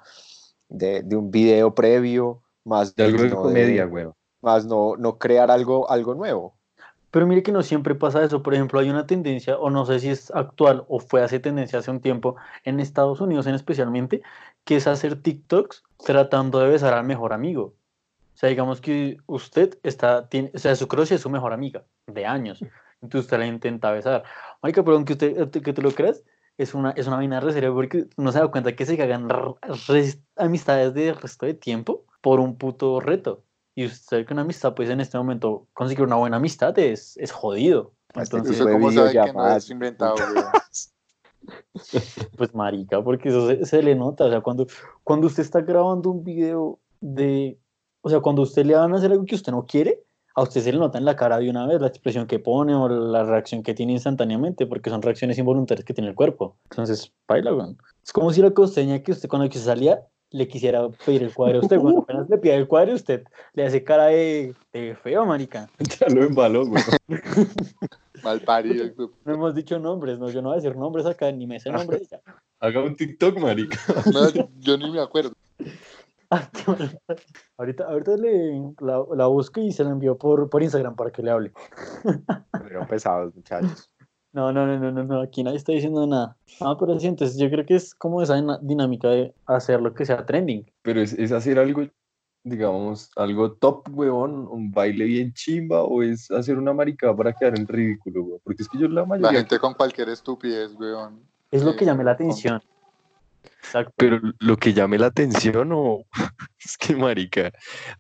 de, 0.69 1.05
un 1.17 1.31
video 1.31 1.75
previo, 1.75 2.43
más 2.65 2.95
de 2.95 3.05
algo 3.05 3.23
de 3.23 3.31
comedia, 3.31 3.85
güey. 3.85 4.07
Más 4.43 4.65
no, 4.65 4.97
no 4.97 5.19
crear 5.19 5.51
algo, 5.51 5.91
algo 5.91 6.15
nuevo. 6.15 6.60
Pero 7.11 7.27
mire 7.27 7.43
que 7.43 7.53
no 7.53 7.63
siempre 7.63 7.95
pasa 7.95 8.23
eso. 8.25 8.43
Por 8.43 8.55
ejemplo, 8.55 8.81
hay 8.81 8.91
una 8.91 9.07
tendencia, 9.07 9.59
o 9.59 9.71
no 9.71 9.85
sé 9.87 10.01
si 10.01 10.09
es 10.11 10.31
actual 10.31 10.85
o 10.89 11.01
fue 11.01 11.23
hace 11.23 11.41
tendencia 11.41 11.79
hace 11.81 11.91
un 11.91 12.01
tiempo, 12.01 12.37
en 12.65 12.81
Estados 12.81 13.21
Unidos 13.21 13.47
en 13.47 13.55
especialmente, 13.55 14.23
que 14.65 14.77
es 14.77 14.87
hacer 14.87 15.21
TikToks 15.21 15.85
tratando 16.05 16.61
de 16.61 16.69
besar 16.69 16.95
al 16.95 17.05
mejor 17.05 17.33
amigo. 17.33 17.75
O 18.35 18.39
sea, 18.41 18.49
digamos 18.49 18.81
que 18.81 19.19
usted 19.27 19.79
está, 19.83 20.29
tiene, 20.29 20.51
o 20.55 20.59
sea, 20.59 20.75
su 20.75 20.89
crush 20.89 21.13
es 21.13 21.21
su 21.21 21.31
mejor 21.31 21.53
amiga 21.53 21.85
de 22.07 22.27
años. 22.27 22.63
Entonces 23.03 23.27
usted 23.27 23.39
la 23.39 23.47
intenta 23.47 23.91
besar. 23.91 24.25
Marica, 24.63 24.85
perdón 24.85 25.05
que 25.05 25.15
usted 25.15 25.51
que 25.51 25.73
te 25.73 25.83
lo 25.83 25.91
creas, 25.93 26.23
es 26.59 26.75
una, 26.75 26.91
es 26.91 27.07
una 27.07 27.17
vaina 27.17 27.41
re 27.41 27.53
seria 27.53 27.73
porque 27.73 28.07
no 28.17 28.33
se 28.33 28.39
da 28.39 28.49
cuenta 28.49 28.77
que 28.77 28.85
se 28.87 28.97
cagan 28.97 29.29
amistades 30.37 30.95
de 30.95 31.15
resto 31.15 31.47
de 31.47 31.55
tiempo 31.55 32.05
por 32.21 32.41
un 32.41 32.57
puto 32.57 33.01
reto. 33.01 33.43
Y 33.81 33.87
usted 33.87 34.27
que 34.27 34.35
una 34.35 34.43
amistad, 34.43 34.75
pues 34.75 34.91
en 34.91 35.01
este 35.01 35.17
momento 35.17 35.67
conseguir 35.73 36.05
una 36.05 36.17
buena 36.17 36.37
amistad 36.37 36.79
es, 36.79 37.17
es 37.17 37.33
jodido. 37.33 37.95
Entonces, 38.15 38.61
¿cómo 38.61 38.93
sabe 38.93 39.13
que 39.13 39.33
no 39.33 39.57
es 39.57 39.71
inventado, 39.71 40.17
Pues 42.37 42.55
marica, 42.55 43.03
porque 43.03 43.31
eso 43.31 43.49
se, 43.65 43.83
le 43.83 43.95
nota, 43.95 44.27
o 44.27 44.31
sea, 44.31 44.43
cuando, 44.43 44.67
cuando 45.03 45.29
usted 45.29 45.43
está 45.43 45.63
grabando 45.63 46.11
un 46.11 46.23
video 46.23 46.79
de, 47.01 47.59
o 48.03 48.11
sea, 48.11 48.21
cuando 48.21 48.43
usted 48.43 48.67
le 48.67 48.75
van 48.75 48.93
a 48.93 48.99
hacer 48.99 49.13
algo 49.13 49.25
que 49.25 49.37
usted 49.37 49.51
no 49.51 49.65
quiere, 49.65 50.03
a 50.35 50.43
usted 50.43 50.61
se 50.61 50.75
le 50.75 50.79
nota 50.79 50.99
en 50.99 51.07
la 51.07 51.17
cara 51.17 51.39
de 51.39 51.49
una 51.49 51.67
vez 51.67 51.81
la 51.81 51.87
expresión 51.87 52.27
que 52.27 52.39
pone 52.39 52.75
o 52.75 52.87
la 52.87 53.25
reacción 53.25 53.63
que 53.63 53.73
tiene 53.73 53.95
instantáneamente, 53.95 54.67
porque 54.67 54.91
son 54.91 55.01
reacciones 55.01 55.39
involuntarias 55.39 55.87
que 55.87 55.95
tiene 55.95 56.11
el 56.11 56.15
cuerpo. 56.15 56.59
Entonces, 56.65 57.15
baila, 57.27 57.75
Es 58.05 58.13
como 58.13 58.31
si 58.31 58.43
la 58.43 58.51
costeña 58.51 59.03
que 59.03 59.13
usted 59.13 59.27
cuando 59.27 59.49
que 59.49 59.59
salía 59.59 60.07
le 60.31 60.49
quisiera 60.49 60.89
pedir 61.05 61.23
el 61.23 61.35
cuadro 61.35 61.59
a 61.59 61.63
usted. 61.63 61.79
Cuando 61.79 62.01
apenas 62.01 62.29
le 62.29 62.39
pide 62.39 62.55
el 62.55 62.69
cuadro, 62.69 62.95
usted 62.95 63.25
le 63.55 63.67
hace 63.67 63.83
cara 63.83 64.07
de, 64.07 64.55
de 64.73 64.97
feo, 64.97 65.27
marica. 65.27 65.69
Ya 66.01 66.09
lo 66.09 66.25
embaló, 66.25 66.67
güey. 66.67 66.83
Mal 68.23 68.41
parido 68.43 68.85
No 69.25 69.35
hemos 69.35 69.55
dicho 69.55 69.79
nombres, 69.79 70.19
no, 70.19 70.29
yo 70.29 70.43
no 70.43 70.51
voy 70.51 70.59
a 70.59 70.61
decir 70.61 70.77
nombres 70.77 71.07
acá, 71.07 71.33
ni 71.33 71.47
me 71.47 71.59
sé 71.59 71.71
nombres. 71.71 72.09
Haga 72.61 72.83
un 72.83 72.95
TikTok, 72.95 73.39
marica. 73.39 73.79
yo 74.59 74.77
ni 74.77 74.91
me 74.91 75.01
acuerdo. 75.01 75.33
Ah, 76.31 76.49
ahorita, 77.57 77.85
ahorita 77.85 78.17
le, 78.17 78.61
la, 78.81 79.03
la, 79.17 79.27
busco 79.27 79.61
y 79.61 79.73
se 79.73 79.83
la 79.83 79.91
envió 79.91 80.17
por, 80.17 80.49
por 80.49 80.63
Instagram 80.63 80.95
para 80.95 81.11
que 81.11 81.23
le 81.23 81.31
hable. 81.31 81.53
Pero 82.53 82.87
pesados, 82.87 83.35
muchachos. 83.35 83.91
No, 84.33 84.53
no, 84.53 84.65
no, 84.67 84.93
no, 84.93 85.05
no, 85.05 85.21
aquí 85.21 85.43
nadie 85.43 85.57
está 85.57 85.73
diciendo 85.73 86.07
nada. 86.07 86.37
Ah, 86.61 86.77
pero 86.79 86.99
sí, 87.01 87.09
entonces 87.09 87.37
yo 87.37 87.51
creo 87.51 87.67
que 87.67 87.75
es 87.75 87.95
como 87.95 88.23
esa 88.23 88.41
dinámica 88.63 89.09
de 89.09 89.35
hacer 89.47 89.81
lo 89.81 89.93
que 89.93 90.07
sea 90.07 90.25
trending. 90.25 90.71
Pero 90.83 91.01
es, 91.01 91.15
es 91.15 91.33
hacer 91.33 91.59
algo, 91.59 91.83
digamos, 92.45 93.11
algo 93.17 93.53
top, 93.53 93.89
weón, 93.93 94.47
un 94.47 94.71
baile 94.71 95.05
bien 95.05 95.33
chimba, 95.33 95.83
o 95.83 96.03
es 96.03 96.31
hacer 96.31 96.59
una 96.59 96.73
maricada 96.73 97.17
para 97.17 97.33
quedar 97.33 97.59
en 97.59 97.67
ridículo, 97.67 98.23
weón. 98.23 98.41
Porque 98.45 98.63
es 98.63 98.69
que 98.69 98.79
yo 98.79 98.87
la 98.87 99.05
mayoría... 99.05 99.33
La 99.33 99.39
gente 99.39 99.59
con 99.59 99.75
cualquier 99.75 100.09
estupidez, 100.11 100.75
weón. 100.79 101.21
Es 101.51 101.65
lo 101.65 101.75
que 101.75 101.85
llame 101.85 102.05
la 102.05 102.13
atención. 102.13 102.63
Pero 103.97 104.21
lo 104.39 104.57
que 104.57 104.73
llame 104.73 104.99
la 104.99 105.07
atención 105.07 105.71
o 105.73 106.05
es 106.59 106.77
que 106.77 106.97
marica, 106.97 107.53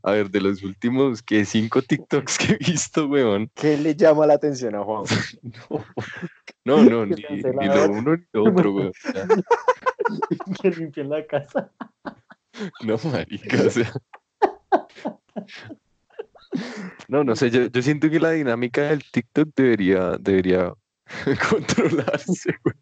a 0.02 0.12
ver, 0.12 0.30
de 0.30 0.40
los 0.40 0.62
últimos 0.62 1.22
que 1.22 1.44
cinco 1.44 1.82
TikToks 1.82 2.38
que 2.38 2.52
he 2.52 2.56
visto, 2.56 3.06
weón. 3.06 3.50
¿Qué 3.54 3.76
le 3.76 3.94
llama 3.94 4.26
la 4.26 4.34
atención 4.34 4.74
a 4.74 4.82
Juan? 4.82 5.04
no, 6.64 6.82
no, 6.82 7.06
ni, 7.06 7.16
lo 7.16 7.90
uno 7.90 8.16
ni 8.16 8.24
lo 8.32 8.44
otro, 8.44 8.74
weón. 8.74 8.92
que 10.60 10.70
limpien 10.70 11.08
la 11.08 11.24
casa. 11.26 11.70
No, 12.82 12.96
marica, 13.04 13.62
o 13.64 13.70
sea. 13.70 13.92
No, 17.08 17.22
no 17.22 17.36
sé, 17.36 17.50
yo, 17.50 17.66
yo 17.66 17.82
siento 17.82 18.10
que 18.10 18.18
la 18.18 18.32
dinámica 18.32 18.82
del 18.82 19.04
TikTok 19.08 19.50
debería, 19.54 20.16
debería 20.18 20.74
controlarse, 21.48 22.56
weón 22.64 22.76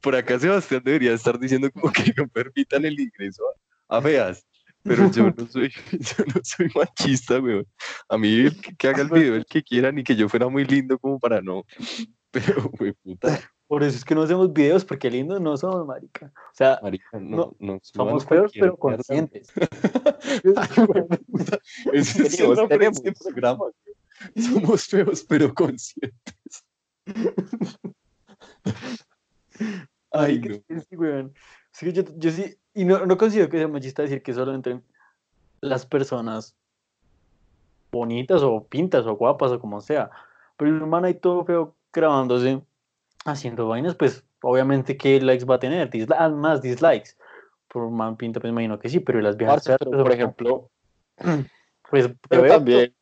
por 0.00 0.16
acá 0.16 0.38
Sebastián 0.38 0.82
debería 0.84 1.12
estar 1.12 1.38
diciendo 1.38 1.70
como 1.70 1.92
que 1.92 2.12
no 2.16 2.26
permitan 2.28 2.84
el 2.84 2.98
ingreso 2.98 3.42
a, 3.88 4.00
feas. 4.00 4.44
Pero 4.82 5.10
yo 5.10 5.30
no 5.30 5.46
soy, 5.46 5.70
yo 5.92 6.24
no 6.34 6.40
soy 6.42 6.70
machista, 6.74 7.38
weón. 7.38 7.66
A 8.08 8.16
mí 8.16 8.48
que, 8.78 8.88
haga 8.88 9.02
el 9.02 9.10
video 9.10 9.34
el 9.34 9.44
que 9.44 9.62
quiera, 9.62 9.92
ni 9.92 10.02
que 10.02 10.16
yo 10.16 10.28
fuera 10.28 10.48
muy 10.48 10.64
lindo 10.64 10.98
como 10.98 11.18
para 11.18 11.42
no. 11.42 11.64
Pero, 12.30 12.70
weón, 12.78 12.96
puta. 13.02 13.40
Por 13.66 13.84
eso 13.84 13.96
es 13.96 14.04
que 14.04 14.16
no 14.16 14.22
hacemos 14.22 14.52
videos, 14.52 14.84
porque 14.84 15.08
lindos 15.08 15.40
no 15.40 15.56
somos, 15.56 15.86
marica. 15.86 16.32
O 16.34 16.54
sea, 16.54 16.80
marica, 16.82 17.20
no, 17.20 17.54
no, 17.60 17.78
somos 17.82 18.26
feos, 18.26 18.50
pero 18.52 18.76
conscientes. 18.76 19.52
Eso 21.92 22.22
es 22.24 22.40
este 22.40 23.12
programa. 23.12 23.66
Somos 24.34 24.86
feos, 24.86 25.22
pero 25.22 25.54
conscientes. 25.54 26.64
Ay, 30.12 30.40
no. 30.40 30.80
sí, 30.80 30.96
weón. 30.96 31.32
Sí, 31.72 31.92
yo, 31.92 32.02
yo, 32.16 32.30
sí, 32.30 32.56
y 32.74 32.84
no, 32.84 33.06
no 33.06 33.16
considero 33.16 33.48
que 33.48 33.58
sea 33.58 33.68
machista 33.68 34.02
decir 34.02 34.22
que 34.22 34.34
solo 34.34 34.54
entre 34.54 34.80
las 35.60 35.86
personas 35.86 36.56
bonitas 37.92 38.42
o 38.42 38.64
pintas 38.64 39.06
o 39.06 39.16
guapas 39.16 39.52
o 39.52 39.60
como 39.60 39.80
sea. 39.80 40.10
Pero 40.56 40.70
el 40.70 40.86
man 40.86 41.04
ahí 41.04 41.14
todo 41.14 41.44
feo 41.44 41.76
grabándose, 41.92 42.62
haciendo 43.24 43.68
vainas, 43.68 43.94
pues 43.94 44.24
obviamente 44.42 44.96
que 44.96 45.20
likes 45.20 45.44
va 45.44 45.56
a 45.56 45.58
tener, 45.58 45.90
ah, 46.16 46.28
más 46.28 46.62
dislikes. 46.62 47.16
Por 47.68 47.88
man 47.90 48.16
pinta, 48.16 48.40
pues 48.40 48.50
imagino 48.50 48.78
que 48.78 48.88
sí, 48.88 49.00
pero 49.00 49.20
las 49.20 49.36
viejas. 49.36 49.64
por 49.78 50.12
ejemplo, 50.12 50.70
pues 51.88 52.10
también, 52.48 52.94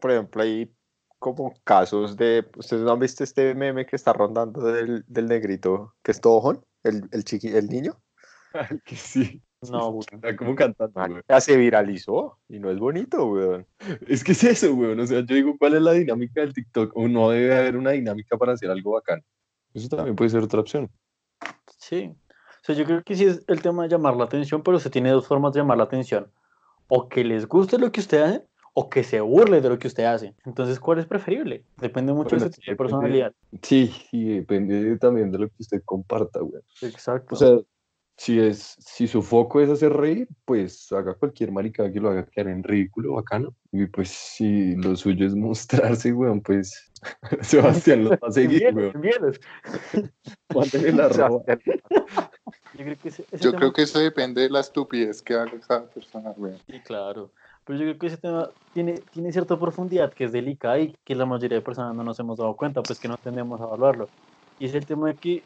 por 0.00 0.10
ejemplo, 0.10 0.42
hay 0.42 0.70
como 1.18 1.54
casos 1.64 2.16
de. 2.16 2.46
¿Ustedes 2.56 2.82
no 2.82 2.92
han 2.92 2.98
visto 2.98 3.24
este 3.24 3.54
meme 3.54 3.86
que 3.86 3.96
está 3.96 4.12
rondando 4.12 4.60
del, 4.60 5.04
del 5.06 5.26
negrito 5.26 5.94
que 6.02 6.12
es 6.12 6.20
todo 6.20 6.64
el, 6.82 7.08
el, 7.12 7.24
chiqui, 7.24 7.48
el 7.48 7.68
niño? 7.68 7.96
que 8.84 8.96
sí. 8.96 9.42
No, 9.70 9.98
está 10.12 10.36
como 10.36 10.54
cantando. 10.54 11.20
Ya 11.28 11.40
se 11.40 11.56
viralizó 11.56 12.38
y 12.48 12.58
no 12.58 12.70
es 12.70 12.78
bonito, 12.78 13.26
weón. 13.26 13.66
Es 14.06 14.22
que 14.22 14.32
es 14.32 14.44
eso, 14.44 14.74
weón. 14.74 15.00
O 15.00 15.06
sea, 15.06 15.20
yo 15.20 15.34
digo, 15.34 15.56
¿cuál 15.58 15.74
es 15.74 15.82
la 15.82 15.92
dinámica 15.92 16.40
del 16.40 16.54
TikTok? 16.54 16.92
O 16.96 17.08
no 17.08 17.30
debe 17.30 17.56
haber 17.56 17.76
una 17.76 17.92
dinámica 17.92 18.36
para 18.36 18.52
hacer 18.52 18.70
algo 18.70 18.92
bacán. 18.92 19.24
Eso 19.74 19.88
también 19.88 20.16
puede 20.16 20.30
ser 20.30 20.42
otra 20.42 20.60
opción. 20.60 20.90
Sí. 21.78 22.10
O 22.10 22.64
sea, 22.66 22.74
yo 22.74 22.84
creo 22.84 23.02
que 23.02 23.14
sí 23.14 23.24
es 23.24 23.44
el 23.46 23.62
tema 23.62 23.84
de 23.84 23.88
llamar 23.88 24.16
la 24.16 24.24
atención, 24.24 24.62
pero 24.62 24.80
se 24.80 24.90
tiene 24.90 25.10
dos 25.10 25.26
formas 25.26 25.52
de 25.52 25.60
llamar 25.60 25.78
la 25.78 25.84
atención. 25.84 26.32
O 26.88 27.08
que 27.08 27.24
les 27.24 27.46
guste 27.46 27.78
lo 27.78 27.92
que 27.92 28.00
usted 28.00 28.22
hace, 28.22 28.46
o 28.78 28.90
que 28.90 29.02
se 29.02 29.22
burle 29.22 29.62
de 29.62 29.70
lo 29.70 29.78
que 29.78 29.88
usted 29.88 30.04
hace. 30.04 30.34
Entonces, 30.44 30.78
¿cuál 30.78 30.98
es 30.98 31.06
preferible? 31.06 31.64
Depende 31.78 32.12
mucho 32.12 32.36
de 32.36 32.52
su 32.52 32.76
personalidad. 32.76 33.32
Sí, 33.62 33.90
sí, 34.10 34.24
depende 34.24 34.98
también 34.98 35.32
de 35.32 35.38
lo 35.38 35.48
que 35.48 35.54
usted 35.60 35.80
comparta, 35.82 36.40
güey. 36.40 36.60
Exacto. 36.82 37.34
O 37.34 37.38
sea, 37.38 37.58
si, 38.18 38.38
es, 38.38 38.76
si 38.78 39.08
su 39.08 39.22
foco 39.22 39.62
es 39.62 39.70
hacer 39.70 39.94
reír, 39.94 40.28
pues 40.44 40.92
haga 40.92 41.14
cualquier 41.14 41.52
maricada 41.52 41.90
que 41.90 42.00
lo 42.00 42.10
haga 42.10 42.26
quedar 42.26 42.48
en 42.48 42.62
ridículo, 42.62 43.14
bacano. 43.14 43.54
Y 43.72 43.86
pues 43.86 44.10
si 44.10 44.76
lo 44.76 44.94
suyo 44.94 45.26
es 45.26 45.34
mostrarse, 45.34 46.12
weón, 46.12 46.42
pues 46.42 46.92
Sebastián 47.40 48.04
lo 48.04 48.10
va 48.10 48.28
a 48.28 48.30
seguir, 48.30 48.74
weón. 48.74 48.92
la 50.98 51.08
ropa. 51.08 51.58
Yo 52.74 52.84
creo 52.84 52.96
que, 52.98 53.38
Yo 53.40 53.52
creo 53.54 53.72
que 53.72 53.82
eso 53.84 54.00
depende 54.00 54.42
de 54.42 54.50
la 54.50 54.60
estupidez 54.60 55.22
que 55.22 55.32
haga 55.32 55.58
cada 55.66 55.88
persona, 55.88 56.34
weón. 56.36 56.58
Sí, 56.66 56.78
claro. 56.80 57.30
Pero 57.66 57.80
yo 57.80 57.84
creo 57.84 57.98
que 57.98 58.06
ese 58.06 58.16
tema 58.16 58.48
tiene, 58.72 58.94
tiene 59.12 59.32
cierta 59.32 59.58
profundidad 59.58 60.12
que 60.12 60.24
es 60.24 60.32
delicada 60.32 60.78
y 60.78 60.94
que 61.04 61.16
la 61.16 61.26
mayoría 61.26 61.58
de 61.58 61.64
personas 61.64 61.94
no 61.94 62.04
nos 62.04 62.18
hemos 62.20 62.38
dado 62.38 62.54
cuenta, 62.54 62.80
pues 62.80 63.00
que 63.00 63.08
no 63.08 63.16
tendemos 63.16 63.60
a 63.60 63.64
evaluarlo. 63.64 64.08
Y 64.60 64.66
es 64.66 64.74
el 64.74 64.86
tema 64.86 65.08
de 65.08 65.14
que 65.16 65.42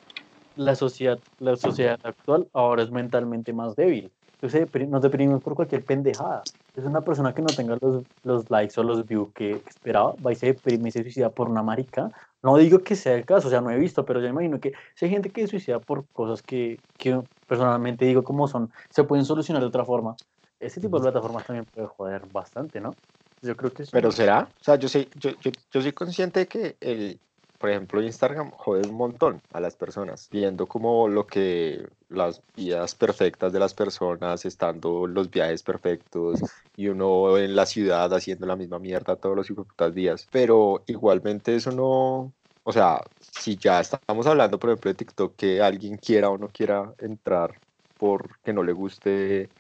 la 0.56 0.74
sociedad, 0.74 1.18
la 1.38 1.56
sociedad 1.56 1.98
actual 2.02 2.46
ahora 2.52 2.82
es 2.82 2.90
mentalmente 2.90 3.52
más 3.54 3.74
débil. 3.74 4.12
Entonces 4.42 4.88
nos 4.88 5.02
deprimimos 5.02 5.42
por 5.42 5.54
cualquier 5.54 5.84
pendejada. 5.84 6.42
Es 6.74 6.84
una 6.84 7.00
persona 7.02 7.34
que 7.34 7.42
no 7.42 7.48
tenga 7.48 7.76
los, 7.80 8.04
los 8.22 8.50
likes 8.50 8.78
o 8.78 8.82
los 8.82 9.06
views 9.06 9.32
que, 9.34 9.52
esperaba, 9.52 10.14
va 10.24 10.32
y 10.32 10.34
se 10.34 10.46
deprime 10.46 10.88
y 10.88 10.92
se 10.92 11.02
suicida 11.02 11.30
por 11.30 11.48
una 11.48 11.62
marica. 11.62 12.10
No 12.42 12.56
digo 12.56 12.80
que 12.80 12.96
sea 12.96 13.14
el 13.14 13.26
caso, 13.26 13.48
o 13.48 13.50
sea, 13.50 13.60
no 13.60 13.70
he 13.70 13.78
visto, 13.78 14.04
pero 14.04 14.20
yo 14.20 14.28
imagino 14.28 14.60
que 14.60 14.72
si 14.94 15.06
hay 15.06 15.10
gente 15.10 15.30
que 15.30 15.42
se 15.42 15.48
suicida 15.48 15.78
por 15.78 16.06
cosas 16.12 16.42
que, 16.42 16.78
que 16.96 17.20
personalmente 17.46 18.04
digo 18.04 18.24
como 18.24 18.48
son, 18.48 18.70
se 18.90 19.04
pueden 19.04 19.24
solucionar 19.24 19.62
de 19.62 19.68
otra 19.68 19.84
forma. 19.84 20.16
Ese 20.60 20.80
tipo 20.80 20.98
de 20.98 21.04
plataformas 21.04 21.46
también 21.46 21.64
puede 21.64 21.86
joder 21.88 22.22
bastante, 22.30 22.80
¿no? 22.80 22.94
Yo 23.42 23.56
creo 23.56 23.72
que 23.72 23.84
sí. 23.84 23.90
Pero 23.92 24.12
será, 24.12 24.48
o 24.60 24.64
sea, 24.64 24.76
yo, 24.76 24.88
sé, 24.88 25.08
yo, 25.16 25.30
yo, 25.40 25.50
yo 25.72 25.82
soy 25.82 25.92
consciente 25.92 26.40
de 26.40 26.46
que 26.46 26.76
el, 26.80 27.18
por 27.60 27.68
ejemplo, 27.68 28.02
Instagram 28.02 28.50
jode 28.52 28.88
un 28.88 28.94
montón 28.94 29.42
a 29.52 29.60
las 29.60 29.76
personas, 29.76 30.28
viendo 30.30 30.66
como 30.66 31.08
lo 31.08 31.26
que 31.26 31.86
las 32.08 32.42
vidas 32.56 32.94
perfectas 32.94 33.52
de 33.52 33.58
las 33.58 33.74
personas, 33.74 34.46
estando 34.46 35.06
los 35.06 35.30
viajes 35.30 35.62
perfectos 35.62 36.40
y 36.74 36.88
uno 36.88 37.36
en 37.36 37.54
la 37.54 37.66
ciudad 37.66 38.14
haciendo 38.14 38.46
la 38.46 38.56
misma 38.56 38.78
mierda 38.78 39.16
todos 39.16 39.36
los 39.36 39.94
días. 39.94 40.26
Pero 40.30 40.82
igualmente 40.86 41.54
eso 41.54 41.70
no, 41.70 42.32
o 42.62 42.72
sea, 42.72 43.00
si 43.20 43.56
ya 43.56 43.80
estamos 43.80 44.26
hablando, 44.26 44.58
por 44.58 44.70
ejemplo, 44.70 44.90
de 44.90 44.94
TikTok, 44.94 45.36
que 45.36 45.60
alguien 45.60 45.98
quiera 45.98 46.30
o 46.30 46.38
no 46.38 46.48
quiera 46.48 46.94
entrar 46.98 47.60
porque 47.98 48.54
no 48.54 48.62
le 48.62 48.72
guste 48.72 49.50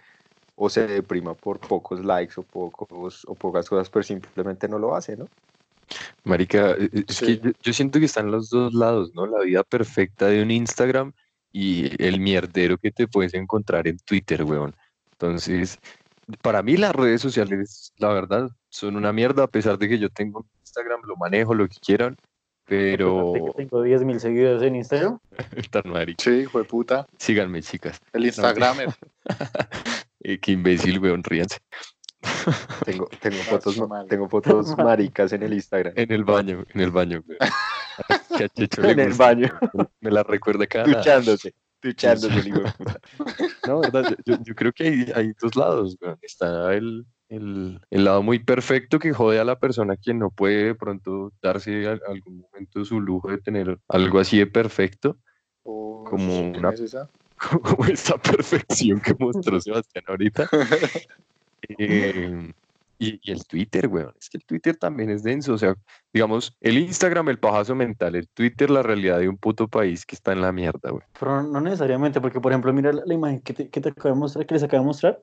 o 0.62 0.68
se 0.68 0.86
deprima 0.86 1.32
por 1.32 1.58
pocos 1.58 2.04
likes 2.04 2.34
o 2.36 2.42
pocos 2.42 3.24
o 3.26 3.34
pocas 3.34 3.66
cosas, 3.66 3.88
pero 3.88 4.02
simplemente 4.02 4.68
no 4.68 4.78
lo 4.78 4.94
hace, 4.94 5.16
¿no? 5.16 5.26
Marica, 6.24 6.72
e, 6.72 6.84
e, 6.92 7.04
es 7.08 7.18
que 7.18 7.40
yo, 7.62 7.72
siento 7.72 7.98
que 7.98 8.04
están 8.04 8.30
los 8.30 8.50
dos 8.50 8.74
lados, 8.74 9.10
¿no? 9.14 9.24
La 9.24 9.40
vida 9.40 9.64
perfecta 9.64 10.26
de 10.26 10.42
un 10.42 10.50
Instagram 10.50 11.14
y 11.50 11.90
el 12.04 12.20
mierdero 12.20 12.76
que 12.76 12.90
te 12.90 13.08
puedes 13.08 13.32
encontrar 13.32 13.88
en 13.88 13.96
Twitter, 14.00 14.44
weón. 14.44 14.76
Entonces, 15.12 15.78
para 16.42 16.62
mí 16.62 16.76
las 16.76 16.94
redes 16.94 17.22
sociales, 17.22 17.94
la 17.96 18.08
verdad, 18.12 18.50
son 18.68 18.96
una 18.96 19.14
mierda, 19.14 19.44
a 19.44 19.48
pesar 19.48 19.78
de 19.78 19.88
que 19.88 19.98
yo 19.98 20.10
tengo 20.10 20.44
Instagram, 20.60 21.00
lo 21.06 21.16
manejo, 21.16 21.54
lo 21.54 21.66
que 21.68 21.78
quieran, 21.80 22.18
pero... 22.66 23.32
Tengo 23.56 23.82
10 23.82 24.04
mil 24.04 24.20
seguidores 24.20 24.60
en 24.60 24.76
Instagram. 24.76 25.18
Tan 25.70 25.90
marica. 25.90 26.22
Sí, 26.22 26.40
hijo 26.40 26.58
de 26.58 26.64
puta. 26.64 27.06
Síganme, 27.16 27.62
chicas. 27.62 27.98
El 28.12 28.26
Instagramer. 28.26 28.90
Eh, 30.20 30.38
qué 30.38 30.52
imbécil, 30.52 30.98
weón, 30.98 31.22
ríanse. 31.24 31.58
Tengo, 32.84 33.08
tengo 33.20 33.42
fotos, 33.44 33.80
tengo 34.08 34.28
fotos 34.28 34.76
maricas 34.78 35.32
en 35.32 35.42
el 35.42 35.54
Instagram. 35.54 35.94
En 35.96 36.12
el 36.12 36.24
baño, 36.24 36.64
en 36.74 36.80
el 36.80 36.90
baño. 36.90 37.24
en 38.82 39.00
el 39.00 39.12
baño. 39.14 39.48
Me 40.00 40.10
la 40.10 40.22
recuerda 40.22 40.66
cada 40.66 40.84
Duchándose. 40.84 41.54
Duchándose, 41.82 42.50
No, 43.66 43.80
verdad, 43.80 44.14
yo, 44.26 44.36
yo, 44.42 44.54
creo 44.54 44.70
que 44.70 44.84
hay, 44.84 45.12
hay 45.14 45.32
dos 45.40 45.56
lados. 45.56 45.96
Está 46.20 46.74
el, 46.74 47.06
el, 47.30 47.80
el, 47.88 48.04
lado 48.04 48.22
muy 48.22 48.38
perfecto 48.38 48.98
que 48.98 49.14
jode 49.14 49.40
a 49.40 49.44
la 49.44 49.58
persona 49.58 49.96
quien 49.96 50.18
no 50.18 50.30
puede 50.30 50.64
de 50.64 50.74
pronto 50.74 51.32
darse 51.40 51.88
a, 51.88 51.98
algún 52.06 52.40
momento 52.40 52.84
su 52.84 53.00
lujo 53.00 53.30
de 53.30 53.38
tener 53.38 53.78
algo 53.88 54.18
así 54.18 54.38
de 54.38 54.46
perfecto. 54.46 55.16
como 55.62 56.50
una, 56.50 56.74
como 57.62 57.84
esa 57.86 58.16
perfección 58.18 59.00
que 59.00 59.14
mostró 59.18 59.60
Sebastián 59.60 60.04
ahorita. 60.08 60.48
Eh, 61.78 62.52
y, 62.98 63.30
el 63.30 63.46
Twitter, 63.46 63.86
weón. 63.86 64.14
Es 64.18 64.28
que 64.30 64.38
el 64.38 64.44
Twitter 64.44 64.76
también 64.76 65.10
es 65.10 65.22
denso. 65.22 65.52
O 65.52 65.58
sea, 65.58 65.76
digamos, 66.12 66.56
el 66.60 66.78
Instagram, 66.78 67.28
el 67.28 67.38
pajazo 67.38 67.74
mental, 67.74 68.16
el 68.16 68.26
Twitter, 68.28 68.70
la 68.70 68.82
realidad 68.82 69.18
de 69.18 69.28
un 69.28 69.36
puto 69.36 69.68
país 69.68 70.04
que 70.04 70.16
está 70.16 70.32
en 70.32 70.40
la 70.40 70.52
mierda, 70.52 70.90
weón. 70.90 71.04
Pero 71.18 71.42
no 71.42 71.60
necesariamente, 71.60 72.20
porque 72.20 72.40
por 72.40 72.50
ejemplo, 72.50 72.72
mira 72.72 72.92
la, 72.92 73.14
imagen 73.14 73.40
que 73.40 73.52
te, 73.52 73.68
que 73.68 73.80
te 73.80 73.90
acabo 73.90 74.14
de 74.14 74.20
mostrar, 74.20 74.46
que 74.46 74.54
les 74.54 74.62
acabo 74.62 74.82
de 74.82 74.86
mostrar. 74.86 75.22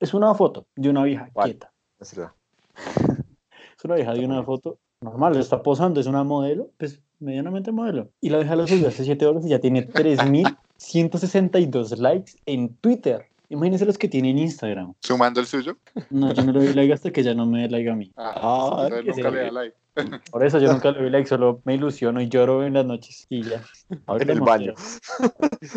Es 0.00 0.12
una 0.12 0.34
foto 0.34 0.66
de 0.76 0.90
una 0.90 1.04
vieja 1.04 1.30
quieta. 1.42 1.72
Es, 2.00 2.12
es 3.78 3.84
una 3.84 3.94
vieja 3.94 4.12
de 4.12 4.26
una 4.26 4.42
foto 4.42 4.78
normal, 5.00 5.36
está 5.36 5.62
posando, 5.62 6.00
es 6.00 6.06
una 6.06 6.24
modelo, 6.24 6.70
pues 6.76 7.00
medianamente 7.20 7.72
modelo. 7.72 8.10
Y 8.20 8.30
la 8.30 8.38
vieja 8.38 8.56
lo 8.56 8.66
subió 8.66 8.88
hace 8.88 9.04
7 9.04 9.26
horas 9.26 9.46
y 9.46 9.50
ya 9.50 9.60
tiene 9.60 9.86
3.162 10.78 11.96
likes 11.98 12.32
en 12.46 12.74
Twitter. 12.76 13.26
Imagínense 13.50 13.86
los 13.86 13.96
que 13.96 14.08
tienen 14.08 14.38
Instagram. 14.38 14.92
¿Sumando 15.00 15.40
el 15.40 15.46
suyo? 15.46 15.76
No, 16.10 16.32
yo 16.34 16.44
no 16.44 16.52
le 16.52 16.66
doy 16.66 16.74
like 16.74 16.92
hasta 16.92 17.10
que 17.10 17.22
ya 17.22 17.34
no 17.34 17.46
me 17.46 17.62
dé 17.62 17.68
like 17.70 17.88
a 17.88 17.94
mí. 17.94 18.12
Ah, 18.16 18.34
ah 18.36 18.88
nunca 18.90 19.30
le 19.30 19.44
da 19.44 19.50
like. 19.50 19.76
Por 20.30 20.44
eso 20.44 20.58
yo 20.58 20.70
nunca 20.70 20.92
le 20.92 21.00
doy 21.00 21.10
like, 21.10 21.26
solo 21.26 21.60
me 21.64 21.74
ilusiono 21.74 22.20
y 22.20 22.28
lloro 22.28 22.64
en 22.64 22.74
las 22.74 22.84
noches 22.84 23.26
y 23.30 23.42
ya. 23.42 23.62
Ahora 24.06 24.24
en 24.24 24.30
el 24.30 24.40
baño. 24.40 24.74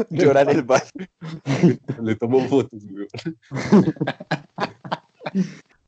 Llora 0.10 0.42
en 0.42 0.50
el 0.50 0.64
baño. 0.64 0.84
le 2.04 2.16
tomo 2.18 2.42
fotos, 2.48 2.84
güey. 2.88 3.08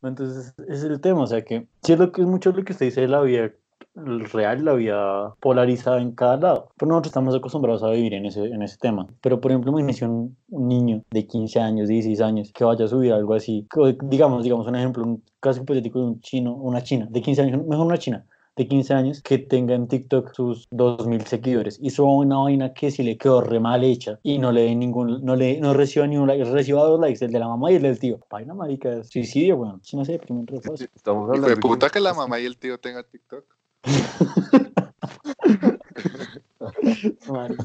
Entonces, 0.01 0.53
ese 0.67 0.73
es 0.73 0.83
el 0.83 0.99
tema, 0.99 1.21
o 1.21 1.27
sea 1.27 1.43
que, 1.43 1.65
si 1.81 1.93
es 1.93 1.99
lo 1.99 2.11
que 2.11 2.21
es 2.21 2.27
mucho 2.27 2.51
lo 2.51 2.63
que 2.63 2.73
usted 2.73 2.87
dice 2.87 3.01
de 3.01 3.07
la 3.07 3.21
vida 3.21 3.51
real, 3.95 4.65
la 4.65 4.73
vida 4.73 5.33
polarizada 5.39 6.01
en 6.01 6.11
cada 6.11 6.37
lado. 6.37 6.69
Pero 6.77 6.89
nosotros 6.89 7.11
estamos 7.11 7.35
acostumbrados 7.35 7.83
a 7.83 7.89
vivir 7.89 8.13
en 8.13 8.25
ese, 8.25 8.45
en 8.45 8.61
ese 8.61 8.77
tema. 8.77 9.07
Pero, 9.21 9.39
por 9.39 9.51
ejemplo, 9.51 9.71
imagínese 9.71 10.05
un, 10.05 10.35
un 10.49 10.67
niño 10.67 11.03
de 11.11 11.27
15 11.27 11.59
años, 11.59 11.87
16 11.87 12.21
años, 12.21 12.51
que 12.53 12.63
vaya 12.63 12.85
a 12.85 12.87
subir 12.87 13.13
algo 13.13 13.33
así. 13.33 13.67
Digamos, 14.03 14.43
digamos 14.43 14.67
un 14.67 14.75
ejemplo, 14.75 15.03
un 15.03 15.23
caso 15.39 15.61
hipotético 15.61 15.99
de 15.99 16.05
un 16.05 16.21
chino, 16.21 16.53
una 16.53 16.81
china, 16.81 17.07
de 17.09 17.21
15 17.21 17.41
años, 17.41 17.65
mejor 17.65 17.85
una 17.85 17.97
china, 17.97 18.25
de 18.55 18.67
15 18.67 18.93
años 18.93 19.21
que 19.21 19.39
tenga 19.39 19.73
en 19.73 19.87
TikTok 19.87 20.33
sus 20.33 20.67
2000 20.71 21.25
seguidores 21.25 21.79
y 21.81 21.89
suba 21.89 22.15
una 22.15 22.37
vaina 22.37 22.73
que 22.73 22.91
si 22.91 23.01
le 23.01 23.17
quedó 23.17 23.41
re 23.41 23.59
mal 23.59 23.83
hecha 23.83 24.19
y 24.21 24.37
no 24.37 24.51
le 24.51 24.61
dé 24.61 24.75
ningún, 24.75 25.23
no 25.23 25.35
le 25.35 25.59
no 25.59 25.73
reciba 25.73 26.05
ni 26.05 26.17
un 26.17 26.27
like, 26.27 26.43
reciba 26.45 26.83
dos 26.83 26.99
likes, 26.99 27.25
el 27.25 27.31
de 27.31 27.39
la 27.39 27.47
mamá 27.47 27.71
y 27.71 27.75
el 27.75 27.81
del 27.81 27.99
tío. 27.99 28.19
Vaina 28.29 28.53
marica, 28.53 29.03
suicidio, 29.03 29.57
bueno, 29.57 29.79
si 29.81 29.97
no 29.97 30.05
sé, 30.05 30.19
primero 30.19 30.55
Estamos 30.55 31.29
hablando 31.29 31.47
de 31.47 31.57
puta 31.57 31.89
que 31.89 31.99
la 31.99 32.13
mamá 32.13 32.39
y 32.39 32.45
el 32.45 32.57
tío 32.57 32.79
tengan 32.79 33.03
TikTok. 33.09 33.43
Bueno, 37.27 37.55